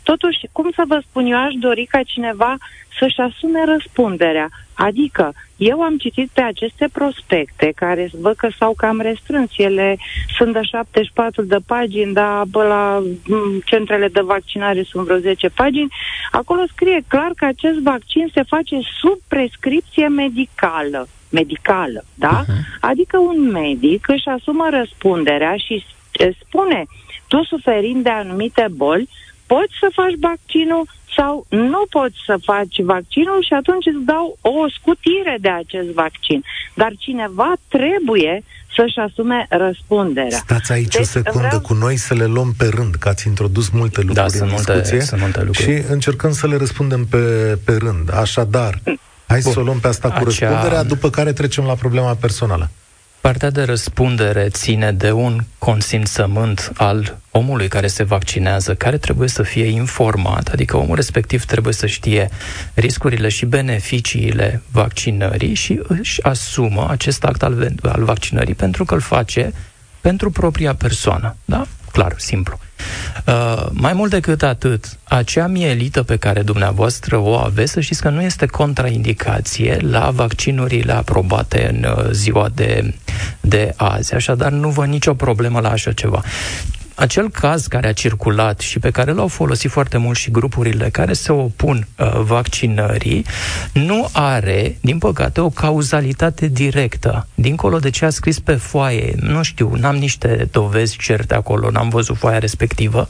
totuși, 0.03 0.39
cum 0.51 0.71
să 0.75 0.83
vă 0.87 1.01
spun, 1.09 1.25
eu 1.25 1.37
aș 1.37 1.53
dori 1.53 1.85
ca 1.85 1.99
cineva 2.03 2.55
să-și 2.99 3.19
asume 3.19 3.65
răspunderea. 3.65 4.49
Adică, 4.73 5.33
eu 5.59 5.81
am 5.81 5.97
citit 5.97 6.29
pe 6.33 6.41
aceste 6.41 6.87
prospecte, 6.91 7.71
care 7.75 8.09
văd 8.21 8.35
că 8.35 8.47
s-au 8.57 8.73
cam 8.77 8.99
restrâns. 8.99 9.49
Ele 9.57 9.97
sunt 10.37 10.53
de 10.53 10.61
74 10.61 11.41
de 11.41 11.57
pagini, 11.65 12.13
dar 12.13 12.43
bă, 12.45 12.63
la 12.63 13.03
mm, 13.27 13.61
centrele 13.65 14.07
de 14.07 14.21
vaccinare 14.21 14.83
sunt 14.83 15.05
vreo 15.05 15.17
10 15.17 15.49
pagini. 15.49 15.93
Acolo 16.31 16.61
scrie 16.71 17.01
clar 17.07 17.31
că 17.35 17.45
acest 17.45 17.79
vaccin 17.79 18.31
se 18.33 18.43
face 18.43 18.79
sub 18.99 19.19
prescripție 19.27 20.07
medicală. 20.07 21.07
Medicală, 21.31 22.03
da? 22.13 22.43
Uh-huh. 22.43 22.79
Adică 22.79 23.17
un 23.17 23.51
medic 23.51 24.07
își 24.07 24.27
asumă 24.27 24.67
răspunderea 24.69 25.55
și 25.55 25.85
spune, 26.45 26.85
tu 27.27 27.43
suferind 27.43 28.03
de 28.03 28.09
anumite 28.09 28.67
boli, 28.71 29.09
poți 29.47 29.73
să 29.79 29.87
faci 29.91 30.13
vaccinul 30.19 30.87
sau 31.19 31.45
nu 31.49 31.81
poți 31.89 32.17
să 32.25 32.35
faci 32.43 32.77
vaccinul 32.93 33.39
și 33.47 33.53
atunci 33.53 33.85
îți 33.85 34.05
dau 34.13 34.37
o 34.41 34.69
scutire 34.77 35.35
de 35.45 35.49
acest 35.49 35.89
vaccin. 36.03 36.39
Dar 36.73 36.91
cineva 36.97 37.53
trebuie 37.67 38.43
să-și 38.75 38.99
asume 39.07 39.47
răspunderea. 39.49 40.37
Stați 40.37 40.71
aici 40.71 40.95
deci, 40.95 41.01
o 41.01 41.03
secundă 41.03 41.47
vreau... 41.47 41.61
cu 41.61 41.73
noi 41.73 41.95
să 41.97 42.13
le 42.13 42.25
luăm 42.25 42.53
pe 42.57 42.67
rând, 42.77 42.95
că 42.95 43.07
ați 43.09 43.27
introdus 43.27 43.69
multe 43.69 44.01
lucruri 44.01 44.37
da, 44.37 44.45
în 44.45 44.49
discuție 44.49 44.73
multe, 44.73 45.05
sunt 45.05 45.21
multe 45.21 45.43
lucruri. 45.43 45.67
și 45.67 45.91
încercăm 45.91 46.31
să 46.31 46.47
le 46.47 46.55
răspundem 46.55 47.05
pe, 47.05 47.17
pe 47.65 47.73
rând. 47.85 48.13
Așadar, 48.13 48.73
hai 49.27 49.39
Bun. 49.43 49.51
să 49.51 49.59
o 49.59 49.63
luăm 49.63 49.79
pe 49.79 49.87
asta 49.87 50.07
cu 50.07 50.13
Acea... 50.15 50.23
răspunderea, 50.23 50.83
după 50.83 51.09
care 51.09 51.33
trecem 51.33 51.63
la 51.63 51.73
problema 51.73 52.13
personală. 52.13 52.69
Partea 53.21 53.49
de 53.49 53.63
răspundere 53.63 54.49
ține 54.49 54.91
de 54.91 55.11
un 55.11 55.43
consimțământ 55.57 56.71
al 56.75 57.17
omului 57.31 57.67
care 57.67 57.87
se 57.87 58.03
vaccinează, 58.03 58.75
care 58.75 58.97
trebuie 58.97 59.27
să 59.27 59.43
fie 59.43 59.65
informat, 59.65 60.47
adică 60.47 60.77
omul 60.77 60.95
respectiv 60.95 61.45
trebuie 61.45 61.73
să 61.73 61.87
știe 61.87 62.29
riscurile 62.73 63.29
și 63.29 63.45
beneficiile 63.45 64.61
vaccinării 64.71 65.53
și 65.53 65.79
își 65.87 66.23
asumă 66.23 66.87
acest 66.89 67.23
act 67.23 67.43
al, 67.43 67.73
al 67.81 68.03
vaccinării 68.03 68.55
pentru 68.55 68.85
că 68.85 68.93
îl 68.93 69.01
face 69.01 69.53
pentru 70.01 70.31
propria 70.31 70.75
persoană. 70.75 71.35
Da? 71.45 71.67
Clar, 71.91 72.13
simplu. 72.17 72.59
Uh, 73.25 73.65
mai 73.71 73.93
mult 73.93 74.11
decât 74.11 74.43
atât, 74.43 74.97
acea 75.03 75.47
mielită 75.47 76.03
pe 76.03 76.15
care 76.15 76.41
dumneavoastră 76.41 77.17
o 77.17 77.35
aveți, 77.35 77.71
să 77.71 77.79
știți 77.79 78.01
că 78.01 78.09
nu 78.09 78.21
este 78.21 78.45
contraindicație 78.45 79.77
la 79.81 80.09
vaccinurile 80.09 80.93
aprobate 80.93 81.69
în 81.69 81.83
uh, 81.83 82.11
ziua 82.11 82.49
de, 82.53 82.93
de 83.41 83.73
azi. 83.75 84.13
Așadar, 84.13 84.51
nu 84.51 84.69
văd 84.69 84.87
nicio 84.87 85.13
problemă 85.13 85.59
la 85.59 85.69
așa 85.69 85.91
ceva 85.91 86.23
acel 86.99 87.29
caz 87.29 87.67
care 87.67 87.87
a 87.87 87.93
circulat 87.93 88.59
și 88.59 88.79
pe 88.79 88.91
care 88.91 89.11
l-au 89.11 89.27
folosit 89.27 89.71
foarte 89.71 89.97
mult 89.97 90.17
și 90.17 90.31
grupurile 90.31 90.89
care 90.89 91.13
se 91.13 91.31
opun 91.31 91.87
uh, 91.97 92.19
vaccinării, 92.21 93.25
nu 93.73 94.09
are, 94.11 94.77
din 94.81 94.97
păcate, 94.97 95.41
o 95.41 95.49
cauzalitate 95.49 96.47
directă. 96.47 97.27
Dincolo 97.35 97.79
de 97.79 97.89
ce 97.89 98.05
a 98.05 98.09
scris 98.09 98.39
pe 98.39 98.53
foaie, 98.53 99.15
nu 99.19 99.43
știu, 99.43 99.71
n-am 99.75 99.95
niște 99.95 100.47
dovezi 100.51 100.97
certe 100.97 101.35
acolo, 101.35 101.69
n-am 101.69 101.89
văzut 101.89 102.17
foaia 102.17 102.39
respectivă, 102.39 103.07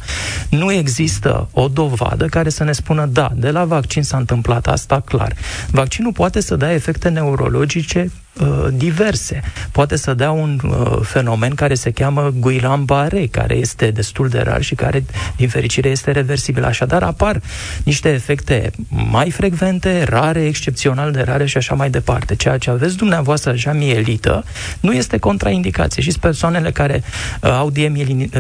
nu 0.50 0.72
există 0.72 1.50
o 1.52 1.68
dovadă 1.68 2.26
care 2.26 2.50
să 2.50 2.64
ne 2.64 2.72
spună, 2.72 3.06
da, 3.06 3.32
de 3.36 3.52
la 3.52 3.66
vaccin 3.66 4.04
s-a 4.04 4.18
întâmplat 4.18 4.68
asta, 4.68 5.00
clar. 5.00 5.34
Vaccinul 5.72 6.12
poate 6.12 6.42
să 6.42 6.56
dea 6.56 6.74
efecte 6.74 7.10
neurologice 7.10 8.12
Uh, 8.40 8.68
diverse. 8.74 9.42
Poate 9.72 9.96
să 9.96 10.14
dea 10.14 10.32
un 10.32 10.60
uh, 10.64 11.00
fenomen 11.02 11.56
care 11.56 11.74
se 11.74 11.92
cheamă 11.92 12.34
Guillain-Barré, 12.40 13.26
care 13.32 13.56
este 13.56 13.92
destul 13.92 14.30
de 14.30 14.40
rar 14.40 14.62
și 14.62 14.76
care, 14.76 15.04
din 15.36 15.48
fericire, 15.48 15.90
este 15.90 16.12
reversibil. 16.12 16.64
Așadar, 16.64 17.04
apar 17.04 17.42
niște 17.84 18.10
efecte 18.10 18.72
mai 18.88 19.32
frecvente, 19.32 20.04
rare, 20.04 20.46
excepțional 20.46 21.12
de 21.12 21.22
rare 21.22 21.46
și 21.46 21.58
așa 21.58 21.76
mai 21.76 21.90
departe. 21.90 22.36
Ceea 22.36 22.58
ce 22.58 22.70
aveți 22.70 22.98
dumneavoastră 22.98 23.52
așa 23.52 23.74
mielită 23.74 24.44
nu 24.80 24.94
este 24.94 25.18
contraindicație. 25.18 26.02
Și 26.02 26.12
persoanele 26.20 26.72
care 26.72 27.04
uh, 27.42 27.50
au 27.50 27.70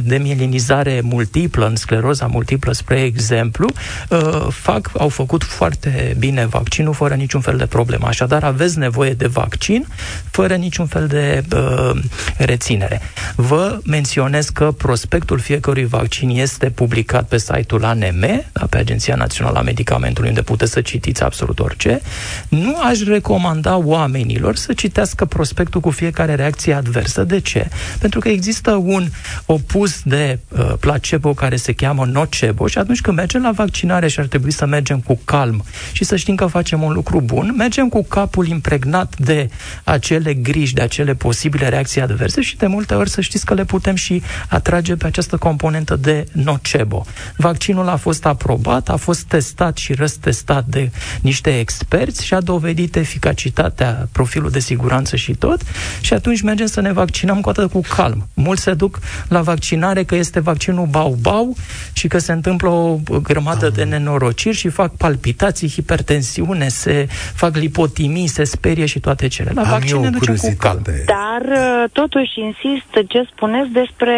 demielinizare 0.03 1.01
multiplă, 1.03 1.67
în 1.67 1.75
scleroza 1.75 2.25
multiplă, 2.25 2.71
spre 2.71 3.01
exemplu, 3.01 3.69
uh, 4.09 4.47
fac, 4.49 4.91
au 4.97 5.09
făcut 5.09 5.43
foarte 5.43 6.15
bine 6.19 6.45
vaccinul 6.45 6.93
fără 6.93 7.13
niciun 7.13 7.41
fel 7.41 7.57
de 7.57 7.65
problemă. 7.65 8.07
Așadar, 8.07 8.43
aveți 8.43 8.77
nevoie 8.77 9.13
de 9.13 9.27
vaccin 9.27 9.87
fără 10.31 10.55
niciun 10.55 10.85
fel 10.85 11.07
de 11.07 11.43
uh, 11.55 12.01
reținere. 12.37 13.01
Vă 13.35 13.79
menționez 13.85 14.49
că 14.49 14.71
prospectul 14.71 15.39
fiecărui 15.39 15.85
vaccin 15.85 16.29
este 16.29 16.69
publicat 16.69 17.27
pe 17.27 17.37
site-ul 17.37 17.85
ANM, 17.85 18.45
da, 18.51 18.65
pe 18.69 18.77
Agenția 18.77 19.15
Națională 19.15 19.57
a 19.57 19.61
Medicamentului, 19.61 20.29
unde 20.29 20.41
puteți 20.41 20.71
să 20.71 20.81
citiți 20.81 21.23
absolut 21.23 21.59
orice. 21.59 22.01
Nu 22.49 22.75
aș 22.83 23.03
recomanda 23.03 23.77
oamenilor 23.77 24.55
să 24.55 24.73
citească 24.73 25.25
prospectul 25.25 25.81
cu 25.81 25.89
fiecare 25.89 26.35
reacție 26.35 26.73
adversă. 26.73 27.23
De 27.23 27.39
ce? 27.39 27.67
Pentru 27.99 28.19
că 28.19 28.29
există 28.29 28.71
un 28.71 29.07
opus 29.45 30.01
de 30.03 30.39
uh, 30.47 30.73
placebo 30.79 31.33
care 31.33 31.55
se 31.55 31.73
cheamă 31.73 32.05
nocebo 32.05 32.67
și 32.67 32.77
atunci 32.77 33.01
când 33.01 33.17
mergem 33.17 33.41
la 33.41 33.51
vaccinare 33.51 34.07
și 34.07 34.19
ar 34.19 34.25
trebui 34.25 34.51
să 34.51 34.65
mergem 34.65 34.99
cu 34.99 35.19
calm 35.25 35.63
și 35.91 36.03
să 36.03 36.15
știm 36.15 36.35
că 36.35 36.45
facem 36.45 36.81
un 36.81 36.93
lucru 36.93 37.21
bun, 37.21 37.53
mergem 37.57 37.89
cu 37.89 38.03
capul 38.03 38.47
impregnat 38.47 39.17
de 39.17 39.49
acele 39.83 40.33
griji, 40.33 40.73
de 40.73 40.81
acele 40.81 41.13
posibile 41.13 41.69
reacții 41.69 42.01
adverse 42.01 42.41
și 42.41 42.57
de 42.57 42.67
multe 42.67 42.93
ori 42.93 43.09
să 43.09 43.21
știți 43.21 43.45
că 43.45 43.53
le 43.53 43.65
putem 43.65 43.95
și 43.95 44.21
atrage 44.47 44.95
pe 44.95 45.05
această 45.05 45.37
componentă 45.37 45.95
de 45.95 46.25
nocebo. 46.31 47.05
Vaccinul 47.37 47.89
a 47.89 47.95
fost 47.95 48.25
aprobat, 48.25 48.89
a 48.89 48.95
fost 48.95 49.21
testat 49.21 49.77
și 49.77 49.93
răstestat 49.93 50.65
de 50.65 50.91
niște 51.21 51.59
experți 51.59 52.25
și 52.25 52.33
a 52.33 52.41
dovedit 52.41 52.95
eficacitatea, 52.95 54.07
profilul 54.11 54.49
de 54.49 54.59
siguranță 54.59 55.15
și 55.15 55.33
tot 55.33 55.61
și 56.01 56.13
atunci 56.13 56.41
mergem 56.41 56.65
să 56.65 56.81
ne 56.81 56.91
vaccinăm 56.91 57.41
cu 57.41 57.49
atât 57.49 57.71
cu 57.71 57.81
calm. 57.95 58.27
Mulți 58.33 58.61
se 58.61 58.73
duc 58.73 58.99
la 59.27 59.41
vaccinare 59.41 60.03
că 60.03 60.15
este 60.15 60.39
vaccinul 60.39 60.85
bau-bau 60.85 61.55
și 61.93 62.07
că 62.07 62.17
se 62.17 62.31
întâmplă 62.31 62.69
o 62.69 62.99
grămadă 63.23 63.69
de 63.69 63.83
nenorociri 63.83 64.55
și 64.55 64.69
fac 64.69 64.95
palpitații, 64.95 65.69
hipertensiune, 65.69 66.67
se 66.67 67.07
fac 67.33 67.55
lipotimii, 67.55 68.27
se 68.27 68.43
sperie 68.43 68.85
și 68.85 68.99
toate 68.99 69.27
cele. 69.27 69.51
La 69.61 69.69
vaccin 69.69 69.99
ne 69.99 70.09
ducem 70.09 70.35
cu 70.35 70.55
calm. 70.57 70.81
Dar, 71.05 71.41
uh, 71.41 71.89
totuși, 71.91 72.39
insist 72.39 73.07
ce 73.07 73.27
spuneți 73.31 73.69
despre 73.69 74.15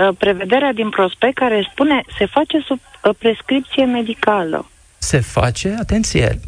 uh, 0.00 0.14
prevederea 0.18 0.72
din 0.72 0.88
prospect 0.88 1.38
care 1.38 1.68
spune 1.70 2.02
se 2.18 2.26
face 2.26 2.58
sub 2.66 2.78
uh, 2.78 3.14
prescripție 3.18 3.84
medicală 3.84 4.66
se 5.02 5.20
face, 5.20 5.76
atenție, 5.80 6.40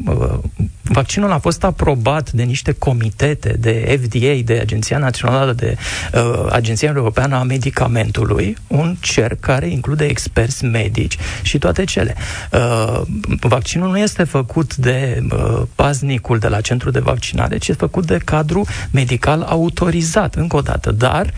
vaccinul 0.81 1.31
a 1.31 1.37
fost 1.37 1.63
aprobat 1.63 2.31
de 2.31 2.43
niște 2.43 2.71
comitete 2.71 3.55
de 3.59 3.99
FDA, 4.01 4.41
de 4.43 4.59
Agenția 4.61 4.97
Națională 4.97 5.53
de 5.53 5.77
uh, 6.13 6.45
Agenția 6.51 6.91
Europeană 6.95 7.35
a 7.35 7.43
Medicamentului, 7.43 8.57
un 8.67 8.95
cer 8.99 9.35
care 9.39 9.67
include 9.67 10.05
experți 10.05 10.65
medici 10.65 11.17
și 11.41 11.57
toate 11.57 11.83
cele. 11.83 12.15
Uh, 12.51 13.01
vaccinul 13.39 13.89
nu 13.89 13.97
este 13.97 14.23
făcut 14.23 14.75
de 14.75 15.23
uh, 15.31 15.61
paznicul 15.75 16.39
de 16.39 16.47
la 16.47 16.61
centru 16.61 16.91
de 16.91 16.99
vaccinare, 16.99 17.57
ci 17.57 17.67
este 17.67 17.85
făcut 17.85 18.05
de 18.05 18.17
cadru 18.17 18.65
medical 18.91 19.41
autorizat, 19.41 20.35
încă 20.35 20.55
o 20.55 20.61
dată, 20.61 20.91
dar 20.91 21.33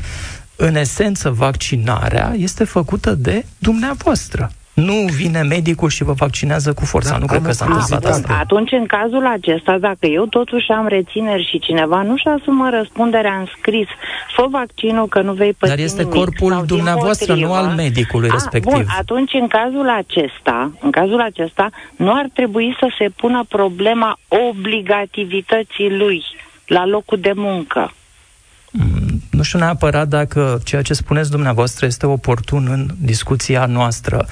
în 0.56 0.76
esență, 0.76 1.30
vaccinarea 1.30 2.34
este 2.38 2.64
făcută 2.64 3.12
de 3.12 3.46
dumneavoastră 3.58 4.52
nu 4.76 4.94
vine 4.94 5.42
medicul 5.42 5.90
și 5.90 6.04
vă 6.04 6.14
vaccinează 6.14 6.74
cu 6.74 6.86
forța. 6.86 7.12
Da, 7.12 7.18
nu 7.18 7.26
cred 7.26 7.42
că 7.42 7.52
s-a 7.52 7.66
întâmplat 7.66 8.06
asta. 8.06 8.38
Atunci, 8.40 8.72
în 8.72 8.86
cazul 8.86 9.26
acesta, 9.26 9.78
dacă 9.78 10.06
eu 10.06 10.26
totuși 10.26 10.72
am 10.72 10.88
rețineri 10.88 11.48
și 11.50 11.60
cineva 11.60 12.02
nu-și 12.02 12.28
asumă 12.28 12.70
răspunderea 12.70 13.36
în 13.40 13.46
scris, 13.58 13.88
fă 14.36 14.48
vaccinul 14.50 15.08
că 15.08 15.22
nu 15.22 15.34
vei 15.34 15.54
păți 15.54 15.72
Dar 15.72 15.84
este 15.84 16.04
nimic, 16.04 16.18
corpul 16.18 16.64
dumneavoastră, 16.66 17.36
nu 17.36 17.54
al 17.54 17.74
medicului 17.76 18.30
a, 18.30 18.34
respectiv. 18.34 18.74
Bun, 18.74 18.86
atunci, 19.00 19.34
în 19.34 19.48
cazul 19.48 19.90
acesta, 19.90 20.72
în 20.82 20.92
cazul 20.92 21.22
acesta, 21.22 21.70
nu 21.96 22.14
ar 22.14 22.30
trebui 22.34 22.76
să 22.80 22.88
se 22.98 23.10
pună 23.16 23.46
problema 23.50 24.20
obligativității 24.50 25.98
lui 25.98 26.24
la 26.66 26.86
locul 26.86 27.20
de 27.20 27.32
muncă. 27.36 27.92
Mm, 29.36 29.42
nu 29.42 29.44
știu 29.44 29.60
neapărat 29.60 30.08
dacă 30.08 30.60
ceea 30.64 30.82
ce 30.82 30.94
spuneți 30.94 31.30
dumneavoastră 31.30 31.86
este 31.86 32.06
oportun 32.06 32.68
în 32.72 32.90
discuția 32.98 33.66
noastră. 33.66 34.26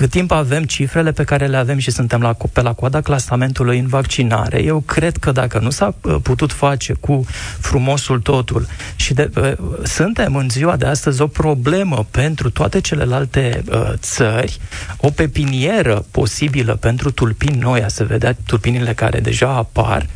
Cât 0.00 0.10
timp 0.10 0.30
avem 0.30 0.64
cifrele 0.64 1.12
pe 1.12 1.24
care 1.24 1.46
le 1.46 1.56
avem 1.56 1.78
și 1.78 1.90
suntem 1.90 2.20
la, 2.20 2.36
pe 2.52 2.60
la 2.60 2.72
coada 2.72 3.00
clasamentului 3.00 3.78
în 3.78 3.86
vaccinare, 3.86 4.62
eu 4.62 4.80
cred 4.80 5.16
că 5.16 5.32
dacă 5.32 5.58
nu 5.58 5.70
s-a 5.70 5.94
uh, 6.02 6.16
putut 6.22 6.52
face 6.52 6.92
cu 6.92 7.24
frumosul 7.58 8.20
totul 8.20 8.66
și 8.96 9.14
de, 9.14 9.30
uh, 9.36 9.52
suntem 9.82 10.36
în 10.36 10.48
ziua 10.48 10.76
de 10.76 10.86
astăzi 10.86 11.22
o 11.22 11.26
problemă 11.26 12.06
pentru 12.10 12.50
toate 12.50 12.80
celelalte 12.80 13.62
uh, 13.70 13.92
țări, 13.96 14.58
o 14.96 15.10
pepinieră 15.10 16.04
posibilă 16.10 16.74
pentru 16.74 17.10
tulpini 17.10 17.58
noi, 17.58 17.82
a 17.82 17.88
se 17.88 18.04
vedea 18.04 18.36
tulpinile 18.46 18.94
care 18.94 19.20
deja 19.20 19.48
apar, 19.48 20.06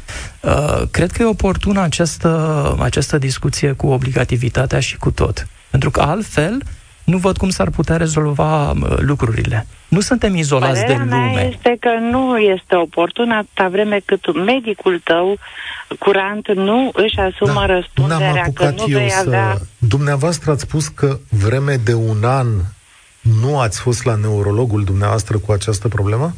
uh, 0.41 0.83
cred 0.91 1.13
că 1.13 1.23
e 1.23 1.27
oportună 1.27 1.81
această, 1.81 2.77
această 2.81 3.19
discuție 3.19 3.73
cu 3.73 3.87
obligativitatea 3.87 4.81
și 4.81 4.97
cu 4.97 5.11
tot. 5.11 5.47
Pentru 5.71 5.91
că 5.91 6.01
altfel, 6.01 6.63
nu 7.05 7.17
văd 7.17 7.37
cum 7.37 7.49
s-ar 7.49 7.71
putea 7.71 7.97
rezolva 7.97 8.73
lucrurile. 8.97 9.67
Nu 9.89 10.01
suntem 10.01 10.35
izolați 10.37 10.81
Părerea 10.81 10.97
de 10.97 11.11
lume. 11.11 11.33
Mea 11.35 11.43
este 11.43 11.77
că 11.81 11.91
nu 12.11 12.39
este 12.39 12.77
oportun 12.77 13.31
atâta 13.31 13.69
vreme 13.69 14.01
cât 14.05 14.45
medicul 14.45 15.01
tău 15.05 15.39
curant 15.99 16.55
nu 16.55 16.91
își 16.93 17.19
asumă 17.19 17.65
da, 17.67 17.75
răspunderea 17.75 18.47
că 18.55 18.73
nu 18.77 18.85
vei 18.85 19.11
să... 19.11 19.23
avea... 19.27 19.59
Dumneavoastră 19.79 20.51
ați 20.51 20.63
spus 20.63 20.89
că 20.89 21.19
vreme 21.29 21.77
de 21.85 21.95
un 21.95 22.25
an 22.25 22.47
nu 23.21 23.61
ați 23.61 23.81
fost 23.81 24.05
la 24.05 24.15
neurologul 24.15 24.85
dumneavoastră 24.85 25.39
cu 25.39 25.53
această 25.53 25.89
problemă? 25.89 26.33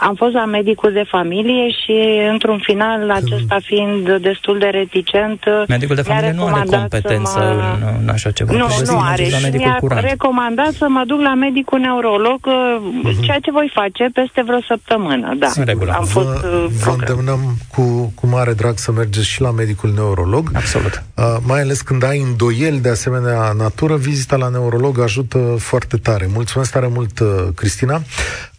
Am 0.00 0.14
fost 0.14 0.32
la 0.32 0.44
medicul 0.44 0.92
de 0.92 1.04
familie 1.08 1.70
și, 1.70 2.20
într-un 2.30 2.58
final, 2.62 3.10
acesta 3.10 3.56
fiind 3.62 4.16
destul 4.16 4.58
de 4.58 4.66
reticent, 4.66 5.44
medicul 5.68 5.96
de 5.96 6.02
familie 6.02 6.32
nu 6.32 6.44
are 6.44 6.66
competență 6.66 7.38
mă... 7.38 7.76
în, 7.80 7.96
în 8.02 8.08
așa 8.08 8.30
ceva. 8.30 8.52
Nu, 8.52 8.66
nu 8.84 8.98
are. 9.00 9.28
La 9.30 9.38
medicul 9.38 9.66
mi-a 9.66 9.76
curant. 9.80 10.04
recomandat 10.04 10.72
să 10.72 10.86
mă 10.88 11.02
duc 11.06 11.20
la 11.20 11.34
medicul 11.34 11.78
neurolog, 11.78 12.40
uh-huh. 12.40 13.20
ceea 13.20 13.38
ce 13.38 13.50
voi 13.50 13.70
face 13.74 14.10
peste 14.12 14.42
vreo 14.46 14.60
săptămână. 14.68 15.34
Da. 15.38 15.48
În 15.54 15.64
regulă. 15.64 15.92
Am 15.92 16.04
fost, 16.04 16.26
vă, 16.26 16.46
uh, 16.46 16.66
vă 16.84 16.90
îndemnăm 16.98 17.40
cu, 17.74 18.12
cu 18.14 18.26
mare 18.26 18.52
drag 18.52 18.78
să 18.78 18.92
mergeți 18.92 19.26
și 19.26 19.40
la 19.40 19.50
medicul 19.50 19.92
neurolog. 19.94 20.50
Absolut. 20.54 21.02
Uh, 21.14 21.24
mai 21.46 21.60
ales 21.60 21.80
când 21.80 22.04
ai 22.04 22.20
îndoieli 22.20 22.78
de 22.78 22.88
asemenea 22.88 23.52
natură, 23.56 23.96
vizita 23.96 24.36
la 24.36 24.48
neurolog 24.48 25.00
ajută 25.00 25.38
foarte 25.58 25.96
tare. 25.96 26.28
Mulțumesc 26.32 26.72
tare 26.72 26.88
mult, 26.94 27.20
uh, 27.20 27.28
Cristina. 27.54 28.02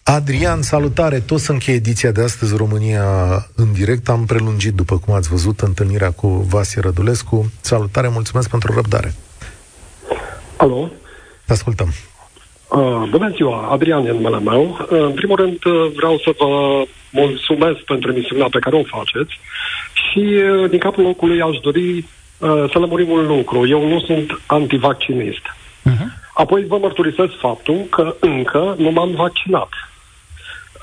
Adrian, 0.04 0.62
salutare! 0.62 1.20
Tot 1.20 1.40
să 1.40 1.52
încheie 1.52 1.78
ediția 1.78 2.12
de 2.12 2.22
astăzi 2.22 2.56
România 2.56 3.04
în 3.56 3.74
direct. 3.74 4.10
Am 4.10 4.26
prelungit, 4.26 4.74
după 4.74 4.98
cum 4.98 5.14
ați 5.14 5.30
văzut, 5.30 5.60
întâlnirea 5.60 6.12
cu 6.12 6.28
Vasie 6.28 6.82
Rădulescu. 6.82 7.52
Salutare, 7.62 8.08
mulțumesc 8.08 8.50
pentru 8.50 8.74
răbdare. 8.74 9.14
Alo? 10.58 10.90
Te 11.46 11.54
ascultăm. 11.54 11.88
Uh, 12.70 13.08
bună 13.10 13.32
ziua, 13.36 13.68
Adrian 13.72 14.06
e 14.06 14.12
numele 14.12 14.40
meu. 14.40 14.62
Uh, 14.62 15.00
în 15.00 15.14
primul 15.14 15.36
rând 15.36 15.66
uh, 15.66 15.92
vreau 15.96 16.18
să 16.18 16.34
vă 16.38 16.84
mulțumesc 17.12 17.80
pentru 17.80 18.12
emisiunea 18.12 18.48
pe 18.52 18.60
care 18.60 18.76
o 18.76 18.84
faceți 18.84 19.40
și 19.94 20.20
uh, 20.20 20.70
din 20.70 20.80
capul 20.80 21.04
locului 21.04 21.42
aș 21.42 21.58
dori 21.58 21.98
uh, 21.98 22.64
să 22.72 22.80
lămurim 22.80 23.10
un 23.10 23.28
lucru. 23.28 23.68
Eu 23.68 23.88
nu 23.88 24.00
sunt 24.00 24.42
antivaccinist. 24.46 25.42
Uh-huh. 25.90 26.08
Apoi 26.34 26.66
vă 26.66 26.78
mărturisesc 26.78 27.40
faptul 27.40 27.86
că 27.90 28.16
încă 28.20 28.76
nu 28.78 28.92
m-am 28.92 29.12
vaccinat. 29.16 29.70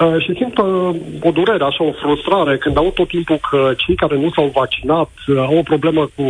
Uh, 0.01 0.23
și 0.23 0.35
simt 0.35 0.59
uh, 0.59 0.95
o 1.21 1.31
durere, 1.31 1.65
așa, 1.65 1.85
o 1.85 1.93
frustrare 1.93 2.57
când 2.59 2.77
aud 2.77 2.93
tot 2.93 3.09
timpul 3.09 3.39
că 3.51 3.73
cei 3.77 3.95
care 3.95 4.17
nu 4.17 4.31
s-au 4.31 4.51
vaccinat 4.55 5.11
uh, 5.27 5.37
au 5.37 5.57
o 5.57 5.63
problemă 5.63 6.11
cu 6.15 6.23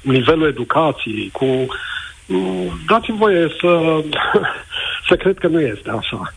nivelul 0.00 0.46
educației, 0.46 1.30
cu... 1.32 1.44
Uh, 1.44 2.72
dați-mi 2.86 3.18
voie 3.18 3.48
să, 3.60 4.00
să 5.08 5.16
cred 5.16 5.38
că 5.38 5.46
nu 5.46 5.60
este 5.60 5.90
așa. 5.90 6.32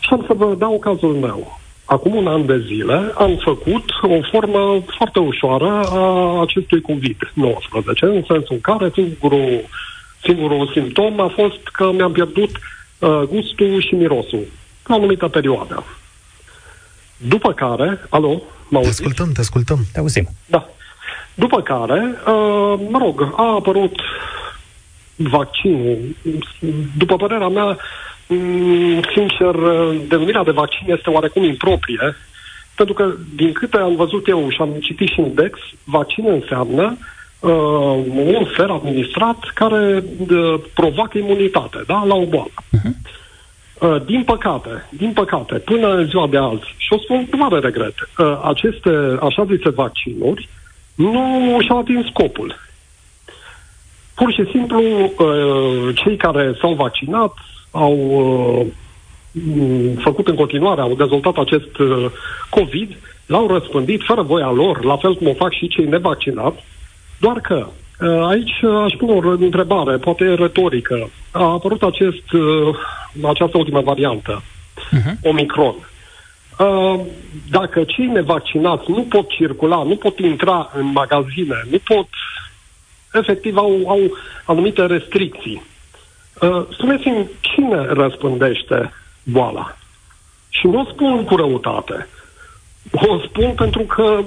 Și 0.00 0.08
am 0.10 0.24
să 0.26 0.32
vă 0.32 0.54
dau 0.58 0.78
cazul 0.78 1.14
meu. 1.14 1.58
Acum 1.84 2.14
un 2.14 2.26
an 2.26 2.46
de 2.46 2.58
zile 2.66 3.12
am 3.14 3.36
făcut 3.42 3.84
o 4.02 4.20
formă 4.30 4.82
foarte 4.96 5.18
ușoară 5.18 5.80
a 5.84 6.40
acestui 6.40 6.80
COVID-19, 6.80 7.98
în 8.00 8.22
sensul 8.26 8.46
în 8.48 8.60
care 8.60 8.90
singurul, 8.94 9.60
singurul 10.22 10.70
simptom 10.72 11.20
a 11.20 11.32
fost 11.34 11.68
că 11.72 11.90
mi-am 11.92 12.12
pierdut 12.12 12.50
uh, 12.98 13.22
gustul 13.28 13.80
și 13.80 13.94
mirosul 13.94 14.44
la 14.86 14.94
o 14.94 14.98
anumită 14.98 15.28
perioadă. 15.28 15.84
După 17.28 17.52
care, 17.52 18.00
alo, 18.08 18.42
mă 18.68 18.80
Te 18.80 18.88
ascultăm, 18.88 19.32
te 19.32 19.40
ascultăm. 19.40 19.78
Te 19.92 19.98
auzim. 19.98 20.28
Da. 20.46 20.68
După 21.34 21.62
care, 21.62 22.14
uh, 22.26 22.80
mă 22.88 22.98
rog, 22.98 23.32
a 23.36 23.54
apărut 23.54 24.00
vaccinul. 25.16 25.98
După 26.96 27.16
părerea 27.16 27.48
mea, 27.48 27.76
mm, 28.26 29.00
sincer, 29.14 29.54
denumirea 30.08 30.44
de 30.44 30.50
vaccin 30.50 30.92
este 30.92 31.10
oarecum 31.10 31.44
improprie, 31.44 32.16
pentru 32.74 32.94
că, 32.94 33.14
din 33.34 33.52
câte 33.52 33.76
am 33.76 33.96
văzut 33.96 34.28
eu 34.28 34.50
și 34.50 34.60
am 34.60 34.70
citit 34.80 35.08
și 35.08 35.20
în 35.20 35.34
DEX, 35.34 35.58
vaccin 35.84 36.24
înseamnă 36.28 36.96
uh, 37.40 37.50
un 38.14 38.44
fer 38.56 38.70
administrat 38.70 39.38
care 39.54 40.04
uh, 40.18 40.54
provoacă 40.74 41.18
imunitate, 41.18 41.78
da, 41.86 42.04
la 42.06 42.14
o 42.14 42.26
boală. 42.26 42.50
Uh-huh. 42.76 43.18
Uh, 43.80 43.96
din 44.04 44.22
păcate, 44.22 44.88
din 44.90 45.12
păcate, 45.12 45.54
până 45.54 45.94
în 45.94 46.06
ziua 46.06 46.26
de 46.26 46.36
azi, 46.36 46.74
și 46.76 46.92
o 46.92 46.98
spun 46.98 47.26
cu 47.26 47.36
mare 47.36 47.58
regret, 47.58 47.94
uh, 48.18 48.40
aceste 48.44 48.90
așa 49.20 49.44
zise 49.44 49.68
vaccinuri 49.68 50.48
nu 50.94 51.56
și-au 51.60 51.78
atins 51.78 52.06
scopul. 52.06 52.54
Pur 54.14 54.32
și 54.32 54.50
simplu, 54.50 54.80
uh, 54.80 55.94
cei 55.94 56.16
care 56.16 56.54
s-au 56.60 56.74
vaccinat 56.74 57.32
au 57.70 57.96
făcut 59.98 60.28
în 60.28 60.34
continuare, 60.34 60.80
au 60.80 60.94
dezvoltat 60.94 61.36
acest 61.36 61.70
COVID, 62.50 62.96
l-au 63.26 63.46
răspândit 63.46 64.02
fără 64.02 64.22
voia 64.22 64.50
lor, 64.50 64.84
la 64.84 64.96
fel 64.96 65.14
cum 65.14 65.26
o 65.26 65.34
fac 65.34 65.52
și 65.52 65.68
cei 65.68 65.86
nevaccinați, 65.86 66.64
doar 67.20 67.40
că 67.40 67.66
Aici 68.00 68.62
aș 68.84 68.92
pune 68.98 69.12
o 69.12 69.30
întrebare, 69.30 69.96
poate 69.96 70.34
retorică. 70.34 71.10
A 71.30 71.44
apărut 71.44 71.82
acest 71.82 72.24
această 73.22 73.58
ultimă 73.58 73.80
variantă, 73.80 74.42
uh-huh. 74.42 75.12
Omicron. 75.22 75.74
Uh, 76.60 77.00
dacă 77.50 77.84
cei 77.84 78.06
nevaccinați 78.06 78.90
nu 78.90 79.02
pot 79.02 79.28
circula, 79.28 79.82
nu 79.82 79.96
pot 79.96 80.18
intra 80.18 80.70
în 80.74 80.92
magazine, 80.92 81.64
nu 81.70 81.78
pot, 81.84 82.08
efectiv 83.12 83.56
au, 83.56 83.82
au 83.86 84.00
anumite 84.44 84.86
restricții. 84.86 85.62
Uh, 86.40 86.66
spuneți-mi, 86.72 87.28
cine 87.40 87.86
răspândește 87.86 88.92
boala? 89.22 89.76
Și 90.48 90.66
nu 90.66 90.80
o 90.80 90.84
spun 90.84 91.24
cu 91.24 91.36
răutate. 91.36 92.08
O 92.92 93.18
spun 93.18 93.52
pentru 93.54 93.82
că 93.82 94.22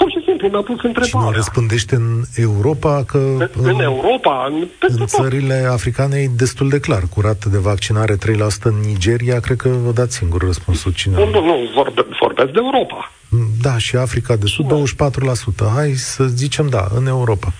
Pur 0.00 0.10
și 0.10 0.20
simplu 0.26 0.48
mi-a 0.48 0.60
pus 0.60 0.82
întrebarea. 0.82 1.08
Și 1.08 1.16
nu 1.16 1.30
răspândește 1.30 1.94
în 1.94 2.22
Europa 2.34 3.04
că... 3.06 3.18
În, 3.18 3.48
în 3.62 3.80
Europa, 3.80 4.46
în, 4.50 4.66
în 4.80 5.06
țările 5.06 5.68
africane 5.70 6.16
e 6.16 6.30
destul 6.36 6.68
de 6.68 6.80
clar. 6.80 7.02
Curat 7.14 7.44
de 7.44 7.58
vaccinare 7.58 8.14
3% 8.16 8.18
în 8.62 8.74
Nigeria, 8.86 9.40
cred 9.40 9.56
că 9.56 9.68
vă 9.68 9.90
dați 9.90 10.16
singur 10.16 10.42
răspunsul 10.42 10.92
cine. 10.92 11.14
Nu, 11.16 11.30
nu, 11.30 11.44
nu, 11.44 11.56
vorbe, 11.74 12.06
vorbesc 12.20 12.50
de 12.50 12.60
Europa. 12.62 13.12
Da, 13.62 13.78
și 13.78 13.96
Africa 13.96 14.36
de 14.36 14.46
Sud, 14.46 14.66
da. 14.68 15.08
24%. 15.68 15.74
Hai 15.74 15.90
să 15.92 16.24
zicem 16.24 16.68
da, 16.68 16.86
în 16.94 17.06
Europa. 17.06 17.52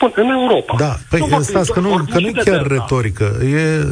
Bun, 0.00 0.12
în 0.14 0.28
Europa. 0.28 0.74
Da, 0.78 0.98
păi 1.08 1.26
nu, 1.28 1.42
stați, 1.42 1.72
că 1.72 1.80
nu, 1.80 2.06
că 2.10 2.18
nu 2.18 2.26
e 2.26 2.32
chiar 2.44 2.66
retorică. 2.66 3.36
E, 3.42 3.84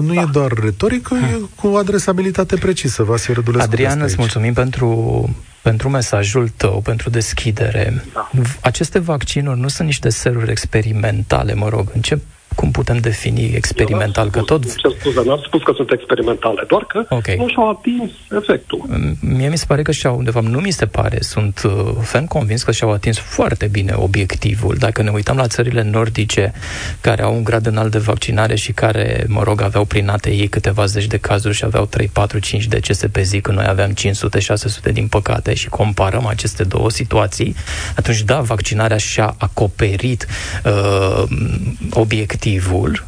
nu 0.00 0.14
da. 0.14 0.20
e 0.20 0.24
doar 0.32 0.52
retorică, 0.52 1.14
hmm. 1.14 1.24
e 1.24 1.40
cu 1.54 1.66
adresabilitate 1.66 2.56
precisă. 2.56 3.02
Vasile 3.02 3.34
Rădulescu 3.34 3.68
Adrian, 3.70 4.00
îți 4.00 4.14
mulțumim 4.18 4.52
pentru 4.52 5.28
pentru 5.62 5.88
mesajul 5.88 6.48
tău, 6.56 6.80
pentru 6.80 7.10
deschidere. 7.10 8.04
Da. 8.12 8.30
Aceste 8.60 8.98
vaccinuri 8.98 9.60
nu 9.60 9.68
sunt 9.68 9.86
niște 9.86 10.08
seruri 10.08 10.50
experimentale, 10.50 11.54
mă 11.54 11.68
rog. 11.68 11.90
În 11.94 12.00
ce 12.00 12.18
cum 12.54 12.70
putem 12.70 12.98
defini 12.98 13.52
experimental? 13.54 14.30
Că 14.30 14.40
tot... 14.40 14.76
Ce 14.76 14.96
scuze, 14.98 15.22
n-am 15.24 15.40
spus 15.44 15.62
că 15.62 15.72
sunt 15.76 15.90
experimentale, 15.90 16.64
doar 16.68 16.84
că 16.84 17.04
okay. 17.08 17.36
nu 17.36 17.48
și-au 17.48 17.70
atins 17.70 18.10
efectul. 18.30 18.84
Mie 19.20 19.48
mi 19.48 19.58
se 19.58 19.64
pare 19.68 19.82
că 19.82 19.92
și-au, 19.92 20.22
de 20.22 20.30
fapt, 20.30 20.46
nu 20.46 20.58
mi 20.58 20.70
se 20.70 20.86
pare, 20.86 21.18
sunt 21.20 21.62
uh, 21.64 21.72
fan 22.02 22.26
convins 22.26 22.62
că 22.62 22.72
și-au 22.72 22.92
atins 22.92 23.18
foarte 23.18 23.66
bine 23.66 23.92
obiectivul. 23.96 24.76
Dacă 24.78 25.02
ne 25.02 25.10
uităm 25.10 25.36
la 25.36 25.46
țările 25.46 25.82
nordice 25.82 26.52
care 27.00 27.22
au 27.22 27.34
un 27.34 27.44
grad 27.44 27.66
înalt 27.66 27.90
de 27.90 27.98
vaccinare 27.98 28.54
și 28.54 28.72
care, 28.72 29.24
mă 29.28 29.42
rog, 29.42 29.60
aveau 29.60 29.84
prin 29.84 30.08
ATI 30.08 30.48
câteva 30.48 30.84
zeci 30.84 31.06
de 31.06 31.18
cazuri 31.18 31.54
și 31.54 31.64
aveau 31.64 31.84
3, 31.84 32.10
4, 32.12 32.38
5 32.38 32.66
decese 32.66 33.08
pe 33.08 33.22
zi, 33.22 33.40
când 33.40 33.56
noi 33.56 33.66
aveam 33.68 33.90
500, 33.90 34.40
600 34.40 34.92
din 34.92 35.06
păcate 35.06 35.54
și 35.54 35.68
comparăm 35.68 36.26
aceste 36.26 36.64
două 36.64 36.90
situații, 36.90 37.54
atunci, 37.96 38.22
da, 38.22 38.40
vaccinarea 38.40 38.96
și-a 38.96 39.34
acoperit 39.38 40.26
uh, 40.64 41.22
obiectivul, 41.90 42.40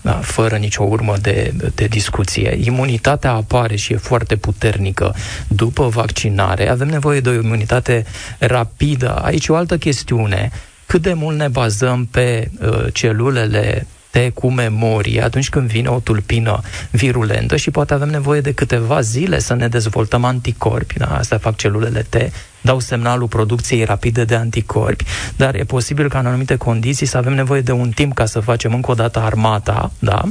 da, 0.02 0.12
fără 0.12 0.56
nicio 0.56 0.82
urmă 0.82 1.14
de, 1.20 1.52
de 1.74 1.86
discuție. 1.86 2.58
Imunitatea 2.64 3.32
apare 3.32 3.76
și 3.76 3.92
e 3.92 3.96
foarte 3.96 4.36
puternică 4.36 5.14
după 5.48 5.88
vaccinare. 5.88 6.68
Avem 6.68 6.88
nevoie 6.88 7.20
de 7.20 7.28
o 7.28 7.32
imunitate 7.32 8.04
rapidă. 8.38 9.14
Aici 9.14 9.48
o 9.48 9.54
altă 9.54 9.78
chestiune. 9.78 10.50
Cât 10.86 11.02
de 11.02 11.12
mult 11.12 11.36
ne 11.36 11.48
bazăm 11.48 12.04
pe 12.10 12.50
uh, 12.60 12.84
celulele 12.92 13.86
T 14.10 14.34
cu 14.34 14.50
memorie 14.50 15.22
atunci 15.22 15.48
când 15.48 15.68
vine 15.68 15.88
o 15.88 15.98
tulpină 15.98 16.60
virulentă 16.90 17.56
și 17.56 17.70
poate 17.70 17.94
avem 17.94 18.08
nevoie 18.08 18.40
de 18.40 18.52
câteva 18.52 19.00
zile 19.00 19.38
să 19.38 19.54
ne 19.54 19.68
dezvoltăm 19.68 20.24
anticorpi. 20.24 20.98
Da? 20.98 21.06
Asta 21.06 21.38
fac 21.38 21.56
celulele 21.56 22.06
T, 22.08 22.16
dau 22.64 22.78
semnalul 22.78 23.28
producției 23.28 23.84
rapide 23.84 24.24
de 24.24 24.34
anticorpi, 24.34 25.04
dar 25.36 25.54
e 25.54 25.64
posibil 25.64 26.08
ca 26.08 26.18
în 26.18 26.26
anumite 26.26 26.56
condiții 26.56 27.06
să 27.06 27.16
avem 27.16 27.34
nevoie 27.34 27.60
de 27.60 27.72
un 27.72 27.90
timp 27.90 28.14
ca 28.14 28.24
să 28.24 28.40
facem 28.40 28.74
încă 28.74 28.90
o 28.90 28.94
dată 28.94 29.18
armata, 29.18 29.90
da? 29.98 30.22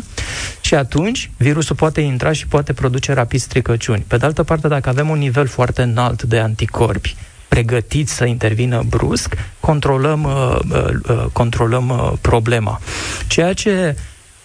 Și 0.62 0.76
atunci 0.76 1.30
virusul 1.38 1.76
poate 1.76 2.02
intra 2.02 2.32
și 2.32 2.48
poate 2.48 2.74
produce 2.74 3.14
rapid 3.14 3.40
stricăciuni. 3.40 4.06
Pe 4.08 4.18
de 4.18 4.26
altă 4.26 4.44
parte, 4.44 4.68
dacă 4.68 4.90
avem 4.90 5.10
un 5.10 5.18
nivel 5.18 5.48
foarte 5.48 5.82
înalt 5.82 6.24
de 6.24 6.40
anticorpi, 6.40 7.16
pregătiți 7.48 8.14
să 8.14 8.26
intervină 8.26 8.84
brusc, 8.90 9.36
controlăm, 9.60 10.24
uh, 10.24 10.60
uh, 10.72 10.94
uh, 11.10 11.26
controlăm 11.32 11.90
uh, 11.90 12.12
problema. 12.22 12.80
Ceea 13.28 13.54
ce 13.54 13.96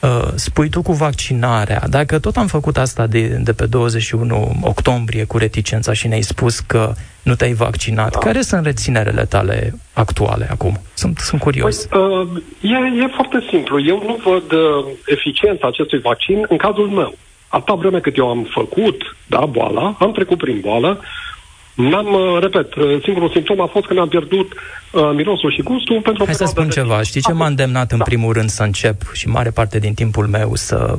uh, 0.01 0.29
spui 0.35 0.69
tu 0.69 0.83
cu 0.83 0.93
vaccinarea, 0.93 1.85
dacă 1.89 2.19
tot 2.19 2.37
am 2.37 2.47
făcut 2.47 2.77
asta 2.77 3.07
de, 3.07 3.27
de 3.27 3.53
pe 3.53 3.67
21 3.67 4.59
octombrie 4.61 5.25
cu 5.25 5.39
reticența 5.39 5.93
și 5.93 6.07
ne-ai 6.07 6.23
spus 6.23 6.61
că 6.61 6.95
nu 7.29 7.35
te-ai 7.35 7.53
vaccinat, 7.53 8.13
da. 8.13 8.19
care 8.19 8.41
sunt 8.41 8.65
reținerele 8.65 9.25
tale 9.25 9.75
actuale 9.93 10.49
acum? 10.51 10.81
Sunt, 10.95 11.19
sunt 11.19 11.41
curios. 11.41 11.87
Păi, 11.87 12.01
uh, 12.01 12.29
e, 12.61 13.03
e 13.03 13.07
foarte 13.15 13.47
simplu. 13.51 13.81
Eu 13.93 14.03
nu 14.07 14.15
văd 14.31 14.53
uh, 14.53 14.85
eficiența 15.07 15.67
acestui 15.67 15.99
vaccin 15.99 16.47
în 16.49 16.57
cazul 16.57 16.89
meu. 16.89 17.15
Atâta 17.49 17.75
vreme 17.75 18.01
cât 18.01 18.17
eu 18.17 18.29
am 18.29 18.47
făcut 18.51 19.17
da, 19.27 19.47
boala, 19.47 19.97
am 19.99 20.13
trecut 20.13 20.39
prin 20.39 20.61
boală, 20.61 21.01
N-am, 21.75 22.07
uh, 22.07 22.41
repet, 22.41 22.75
uh, 22.75 23.03
singurul 23.03 23.31
simptom 23.31 23.61
a 23.61 23.67
fost 23.67 23.87
că 23.87 23.93
mi-am 23.95 24.09
pierdut 24.09 24.53
uh, 24.53 25.11
mirosul 25.15 25.53
și 25.53 25.63
gustul 25.63 26.01
pentru 26.01 26.25
Hai 26.25 26.35
să 26.35 26.45
spun 26.45 26.69
ceva. 26.69 27.03
Știi 27.03 27.21
ce 27.21 27.33
m-a 27.33 27.47
îndemnat 27.47 27.93
în 27.93 27.99
da. 27.99 28.05
primul 28.05 28.33
rând 28.33 28.49
să 28.49 28.63
încep 28.63 29.13
și 29.13 29.29
mare 29.29 29.51
parte 29.51 29.79
din 29.79 29.95
timpul 29.95 30.27
meu 30.27 30.55
să 30.55 30.97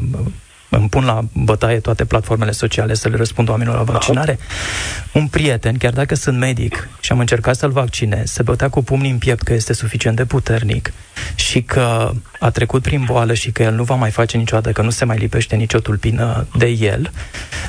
îmi 0.69 0.89
pun 0.89 1.05
la 1.05 1.25
bătaie 1.33 1.79
toate 1.79 2.05
platformele 2.05 2.51
sociale 2.51 2.93
să 2.93 3.09
le 3.09 3.17
răspund 3.17 3.49
oamenilor 3.49 3.77
la 3.77 3.83
vaccinare. 3.83 4.37
Da. 4.39 5.19
Un 5.19 5.27
prieten, 5.27 5.77
chiar 5.77 5.93
dacă 5.93 6.15
sunt 6.15 6.37
medic 6.37 6.87
și 6.99 7.11
am 7.11 7.19
încercat 7.19 7.55
să-l 7.55 7.71
vaccinez, 7.71 8.31
se 8.31 8.43
bătea 8.43 8.69
cu 8.69 8.83
pumnii 8.83 9.11
în 9.11 9.17
piept 9.17 9.43
că 9.43 9.53
este 9.53 9.73
suficient 9.73 10.15
de 10.15 10.25
puternic 10.25 10.93
și 11.35 11.61
că 11.61 12.11
a 12.39 12.49
trecut 12.49 12.81
prin 12.81 13.03
boală 13.05 13.33
și 13.33 13.51
că 13.51 13.63
el 13.63 13.73
nu 13.73 13.83
va 13.83 13.95
mai 13.95 14.11
face 14.11 14.37
niciodată, 14.37 14.71
că 14.71 14.81
nu 14.81 14.89
se 14.89 15.05
mai 15.05 15.17
lipește 15.17 15.55
nicio 15.55 15.79
tulpină 15.79 16.47
de 16.57 16.67
el. 16.67 17.11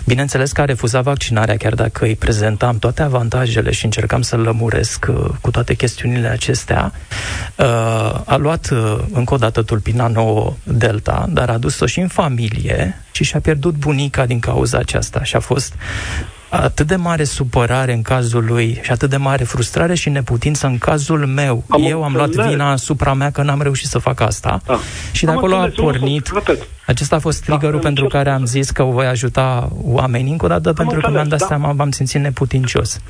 Bineînțeles 0.05 0.53
că 0.53 0.61
a 0.61 0.65
refuzat 0.65 1.03
vaccinarea, 1.03 1.57
chiar 1.57 1.75
dacă 1.75 2.05
îi 2.05 2.17
prezentam 2.17 2.79
toate 2.79 3.03
avantajele 3.03 3.71
și 3.71 3.85
încercam 3.85 4.23
să-l 4.23 4.41
lămuresc 4.41 5.07
uh, 5.09 5.29
cu 5.41 5.51
toate 5.51 5.75
chestiunile 5.75 6.29
acestea. 6.29 6.93
Uh, 7.57 7.67
a 8.25 8.37
luat 8.37 8.71
uh, 8.71 8.99
încă 9.13 9.35
o 9.35 9.37
dată 9.37 9.63
tulpina 9.63 10.07
nouă 10.07 10.55
Delta, 10.63 11.27
dar 11.29 11.51
a 11.51 11.59
dus-o 11.59 11.87
și 11.87 12.01
în 12.01 12.09
familie 12.09 12.90
și 13.11 13.25
și-a 13.25 13.41
pierdut 13.41 13.75
bunica 13.75 14.27
din 14.27 14.41
cauza 14.41 14.79
aceasta 14.79 15.25
și 15.25 15.37
a 15.37 15.41
fost 15.41 15.75
atât 16.51 16.87
de 16.87 16.97
mare 16.97 17.25
supărare 17.25 17.93
în 17.93 18.03
cazul 18.03 18.45
lui 18.45 18.81
și 18.83 18.91
atât 18.91 19.11
de 19.11 19.17
mare 19.17 19.45
frustrare 19.45 19.95
și 19.95 20.09
neputință 20.09 20.67
în 20.67 20.79
cazul 20.79 21.27
meu. 21.27 21.65
Am 21.69 21.83
Eu 21.83 22.05
am 22.05 22.13
luat 22.13 22.31
vina 22.31 22.71
asupra 22.71 23.15
mea 23.15 23.31
că 23.31 23.43
n-am 23.43 23.63
reușit 23.63 23.89
să 23.89 23.99
fac 23.99 24.21
asta 24.21 24.61
da. 24.67 24.79
și 25.13 25.25
de 25.25 25.31
am 25.31 25.37
acolo 25.37 25.57
a 25.57 25.71
pornit. 25.77 26.33
Acesta 26.87 27.17
a 27.17 27.19
fost 27.19 27.45
da, 27.45 27.47
triggerul 27.47 27.81
da, 27.81 27.87
pentru 27.87 28.07
care 28.07 28.31
am 28.31 28.45
zis 28.45 28.71
că 28.71 28.83
o 28.83 28.91
voi 28.91 29.07
ajuta 29.07 29.73
oamenii 29.83 30.33
încă 30.33 30.45
o 30.45 30.49
dată, 30.49 30.69
am 30.69 30.75
pentru 30.75 30.95
înțeles, 30.95 31.05
că 31.05 31.11
mi-am 31.11 31.29
dat 31.29 31.39
da. 31.39 31.47
seama, 31.47 31.73
m-am 31.73 31.91
simțit 31.91 32.21
neputincios. 32.21 33.01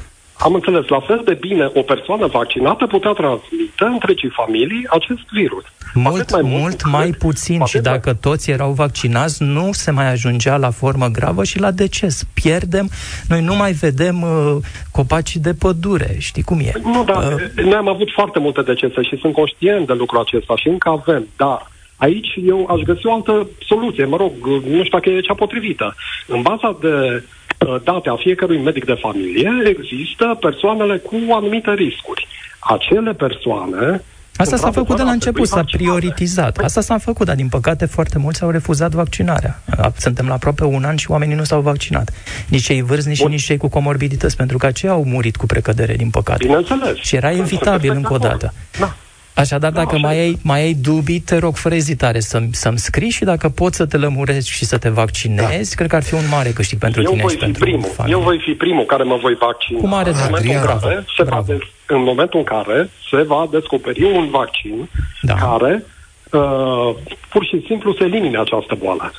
Am 0.43 0.55
înțeles, 0.55 0.89
la 0.89 1.01
fel 1.01 1.21
de 1.25 1.35
bine 1.35 1.71
o 1.75 1.83
persoană 1.83 2.27
vaccinată 2.27 2.87
putea 2.87 3.13
transmite 3.13 3.85
întregii 3.85 4.29
familii 4.29 4.87
acest 4.91 5.21
virus. 5.33 5.65
Mult 5.95 6.31
mai 6.31 6.43
mult, 6.43 6.61
mult 6.61 6.91
mai 6.91 7.11
puțin 7.11 7.65
și 7.65 7.79
dacă 7.79 8.09
mai... 8.09 8.19
toți 8.21 8.51
erau 8.51 8.73
vaccinați, 8.73 9.43
nu 9.43 9.69
se 9.73 9.91
mai 9.91 10.11
ajungea 10.11 10.57
la 10.57 10.71
formă 10.71 11.07
gravă 11.07 11.45
și 11.45 11.59
la 11.59 11.71
deces. 11.71 12.25
Pierdem, 12.35 12.89
noi 13.29 13.43
nu 13.43 13.55
mai 13.55 13.73
vedem 13.73 14.23
uh, 14.23 14.57
copacii 14.93 15.41
de 15.41 15.55
pădure, 15.55 16.17
știi 16.19 16.43
cum 16.43 16.59
e? 16.59 16.73
Nu, 16.83 17.05
dar 17.05 17.33
uh, 17.33 17.65
noi 17.65 17.75
am 17.75 17.89
avut 17.89 18.11
foarte 18.13 18.39
multe 18.39 18.63
decese 18.63 19.03
și 19.03 19.17
sunt 19.21 19.33
conștient 19.33 19.87
de 19.87 19.93
lucrul 19.93 20.21
acesta 20.21 20.57
și 20.57 20.69
încă 20.69 20.89
avem, 20.89 21.27
dar 21.37 21.71
aici 21.97 22.29
eu 22.47 22.67
aș 22.71 22.81
găsi 22.81 23.07
o 23.07 23.13
altă 23.13 23.49
soluție, 23.67 24.05
mă 24.05 24.17
rog, 24.17 24.33
nu 24.47 24.85
știu 24.85 24.99
dacă 24.99 25.11
e 25.11 25.21
cea 25.21 25.35
potrivită. 25.35 25.95
În 26.27 26.43
baza 26.43 26.77
de 26.81 26.89
Uh, 26.89 27.23
date 27.85 28.09
a 28.09 28.17
fiecărui 28.17 28.59
medic 28.59 28.85
de 28.85 28.99
familie, 29.01 29.51
există 29.65 30.37
persoanele 30.41 30.97
cu 30.97 31.17
anumite 31.33 31.73
riscuri. 31.75 32.27
Acele 32.61 33.13
persoane 33.13 34.03
Asta 34.37 34.57
s-a 34.57 34.71
făcut 34.71 34.97
de 34.97 35.03
la 35.03 35.11
început, 35.11 35.49
s-a 35.49 35.65
prioritizat. 35.71 36.59
Asta 36.59 36.81
s-a 36.81 36.99
făcut, 36.99 37.27
dar 37.27 37.37
din 37.37 37.49
păcate 37.49 37.87
foarte 37.87 38.19
mulți 38.19 38.43
au 38.43 38.51
refuzat 38.51 38.91
vaccinarea. 38.91 39.63
Suntem 39.97 40.27
la 40.27 40.35
aproape 40.35 40.65
un 40.65 40.85
an 40.85 40.97
și 40.97 41.11
oamenii 41.11 41.35
nu 41.35 41.45
s-au 41.45 41.61
vaccinat. 41.61 42.11
Nici 42.49 42.63
cei 42.63 42.83
vârstnici 42.83 43.17
și 43.17 43.25
nici 43.25 43.43
cei 43.43 43.57
cu 43.57 43.69
comorbidități, 43.69 44.37
pentru 44.37 44.59
că 44.59 44.67
aceia 44.67 44.93
au 44.93 45.05
murit 45.05 45.37
cu 45.37 45.47
precădere, 45.47 45.95
din 45.95 46.11
păcate. 46.11 46.45
Bineînțeles. 46.45 46.97
Și 46.97 47.17
era 47.17 47.33
evitabil 47.33 47.91
încă 47.91 48.13
o 48.13 48.19
dată. 48.19 48.53
Da. 48.79 48.97
Așadar, 49.41 49.73
dacă 49.73 49.99
mai 49.99 50.19
ai, 50.19 50.39
mai 50.43 50.61
ai 50.61 50.75
dubii, 50.75 51.21
te 51.21 51.39
rog 51.39 51.57
fără 51.57 51.75
ezitare 51.75 52.21
să, 52.21 52.43
să-mi 52.51 52.79
scrii 52.79 53.11
și 53.11 53.25
dacă 53.25 53.49
poți 53.49 53.77
să 53.77 53.87
te 53.87 53.97
lămurești 53.97 54.51
și 54.51 54.65
să 54.65 54.79
te 54.79 54.89
vaccinezi, 54.89 55.69
da. 55.69 55.77
cred 55.77 55.89
că 55.89 55.97
ar 55.97 56.03
fi 56.03 56.15
un 56.15 56.29
mare 56.31 56.51
câștig 56.51 56.79
pentru 56.79 57.03
eu 57.03 57.11
tine 57.11 57.23
voi 57.23 57.31
și 57.31 57.37
fi 57.37 57.43
pentru 57.45 57.63
primul. 57.65 57.89
familie. 57.95 58.17
Eu 58.17 58.23
voi 58.23 58.39
fi 58.45 58.53
primul 58.53 58.85
care 58.85 59.03
mă 59.03 59.19
voi 59.23 59.35
vaccina. 59.35 59.79
Cu 59.81 59.87
mare 59.87 60.11
în 60.11 60.17
momentul, 60.25 60.51
în 60.51 60.79
care 60.79 61.05
se 61.17 61.23
va 61.23 61.43
des- 61.47 61.69
în 61.87 62.03
momentul 62.03 62.39
în 62.39 62.45
care 62.45 62.91
se 63.11 63.23
va 63.23 63.49
descoperi 63.51 64.03
un 64.03 64.29
vaccin 64.31 64.89
da. 65.23 65.35
care 65.35 65.85
uh, 66.31 66.95
pur 67.29 67.45
și 67.45 67.65
simplu 67.67 67.95
se 67.95 68.05
elimine 68.05 68.39
această 68.39 68.75
boală. 68.79 69.13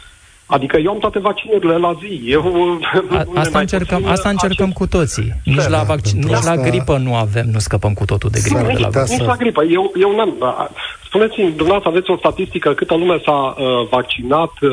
Adică 0.52 0.78
eu 0.78 0.92
am 0.92 0.98
toate 0.98 1.20
vaccinurile 1.20 1.78
la 1.78 1.98
zi. 2.02 2.22
Eu, 2.26 2.80
A, 3.10 3.26
asta 3.36 3.60
încercăm, 3.60 4.06
asta 4.06 4.30
încercăm 4.30 4.66
acest... 4.66 4.78
cu 4.78 4.88
toții. 4.88 5.34
Nici, 5.46 5.56
da, 5.56 5.68
la, 5.68 5.84
vaccin, 5.84 6.20
nici 6.20 6.32
asta... 6.32 6.54
la 6.54 6.62
gripă 6.62 6.98
nu 6.98 7.16
avem, 7.16 7.48
nu 7.52 7.60
scăpăm 7.60 7.94
cu 7.94 8.06
totul 8.06 8.30
de 8.30 8.40
gripă. 8.44 8.62
Nici, 8.62 8.80
la, 8.80 9.04
nici 9.04 9.26
la 9.26 9.36
gripă. 9.36 9.64
Eu, 9.64 9.92
eu 9.96 10.16
n-am, 10.16 10.34
Spuneți-mi, 11.14 11.48
dumneavoastră, 11.48 11.90
aveți 11.90 12.10
o 12.12 12.18
statistică 12.18 12.74
câtă 12.74 12.96
lume 12.96 13.22
s-a 13.26 13.56
uh, 13.58 13.88
vaccinat 13.90 14.52
uh, 14.62 14.70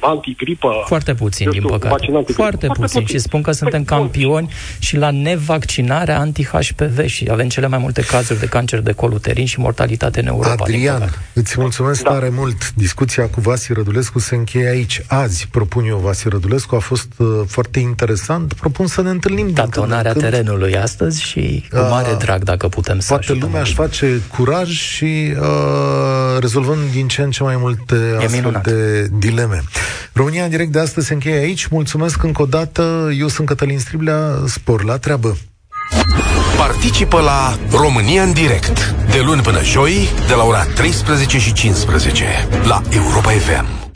antigripă? 0.00 0.82
Foarte 0.86 1.14
puțin, 1.14 1.50
din 1.50 1.62
păcate. 1.62 1.88
Foarte, 1.88 2.32
Foarte 2.32 2.66
puțin. 2.66 3.00
puțin. 3.00 3.06
Și 3.06 3.18
spun 3.18 3.42
că 3.42 3.52
suntem 3.52 3.84
păi, 3.84 3.96
campioni 3.96 4.52
și 4.78 4.96
la 4.96 5.10
nevaccinarea 5.10 6.18
anti-HPV 6.18 7.06
și 7.06 7.28
avem 7.30 7.48
cele 7.48 7.66
mai 7.66 7.78
multe 7.78 8.02
cazuri 8.02 8.38
de 8.38 8.46
cancer 8.46 8.80
de 8.80 8.92
col 8.92 9.12
uterin 9.12 9.46
și 9.46 9.60
mortalitate 9.60 10.20
în 10.20 10.26
Europa. 10.26 10.50
Adrian, 10.58 11.10
îți 11.32 11.60
mulțumesc 11.60 12.02
da. 12.02 12.10
tare 12.10 12.28
mult. 12.28 12.72
Discuția 12.74 13.28
cu 13.28 13.40
Vasi 13.40 13.72
Rădulescu 13.72 14.18
se 14.18 14.34
încheie 14.34 14.68
aici. 14.68 15.00
Azi, 15.08 15.48
propun 15.50 15.84
eu, 15.84 15.96
Vasi 15.96 16.28
Rădulescu, 16.28 16.74
a 16.74 16.78
fost 16.78 17.08
uh, 17.18 17.26
foarte 17.46 17.78
interesant. 17.78 18.52
Propun 18.52 18.86
să 18.86 19.02
ne 19.02 19.10
întâlnim. 19.10 19.52
Tatonarea 19.52 20.12
terenului 20.12 20.76
astăzi 20.76 21.22
și 21.22 21.64
cu 21.70 21.78
mare 21.78 22.10
uh, 22.10 22.18
drag, 22.18 22.42
dacă 22.42 22.68
putem 22.68 22.98
să 22.98 23.08
Poate 23.08 23.32
lumea 23.32 23.60
aș 23.60 23.72
face 23.72 24.22
curaj 24.36 24.68
și 24.68 25.34
uh, 25.40 25.61
rezolvând 26.38 26.80
din 26.92 27.08
ce 27.08 27.22
în 27.22 27.30
ce 27.30 27.42
mai 27.42 27.56
multe 27.56 27.94
e 27.94 28.16
astfel 28.16 28.30
minunat. 28.30 28.62
de 28.66 29.08
dileme. 29.12 29.62
România 30.12 30.44
în 30.44 30.50
direct 30.50 30.72
de 30.72 30.78
astăzi 30.78 31.06
se 31.06 31.12
încheie 31.12 31.36
aici. 31.36 31.66
Mulțumesc 31.66 32.22
încă 32.22 32.42
o 32.42 32.46
dată. 32.46 33.10
Eu 33.18 33.28
sunt 33.28 33.46
Cătălin 33.46 33.78
Striblea. 33.78 34.42
Spor 34.46 34.84
la 34.84 34.96
treabă. 34.98 35.36
Participă 36.56 37.20
la 37.20 37.58
România 37.70 38.22
în 38.22 38.32
direct 38.32 38.94
de 39.10 39.20
luni 39.24 39.40
până 39.42 39.62
joi 39.62 40.08
de 40.26 40.34
la 40.34 40.42
ora 40.44 40.64
13 40.64 41.38
și 41.38 41.52
15 41.52 42.24
la 42.64 42.82
Europa 42.90 43.30
FM. 43.30 43.81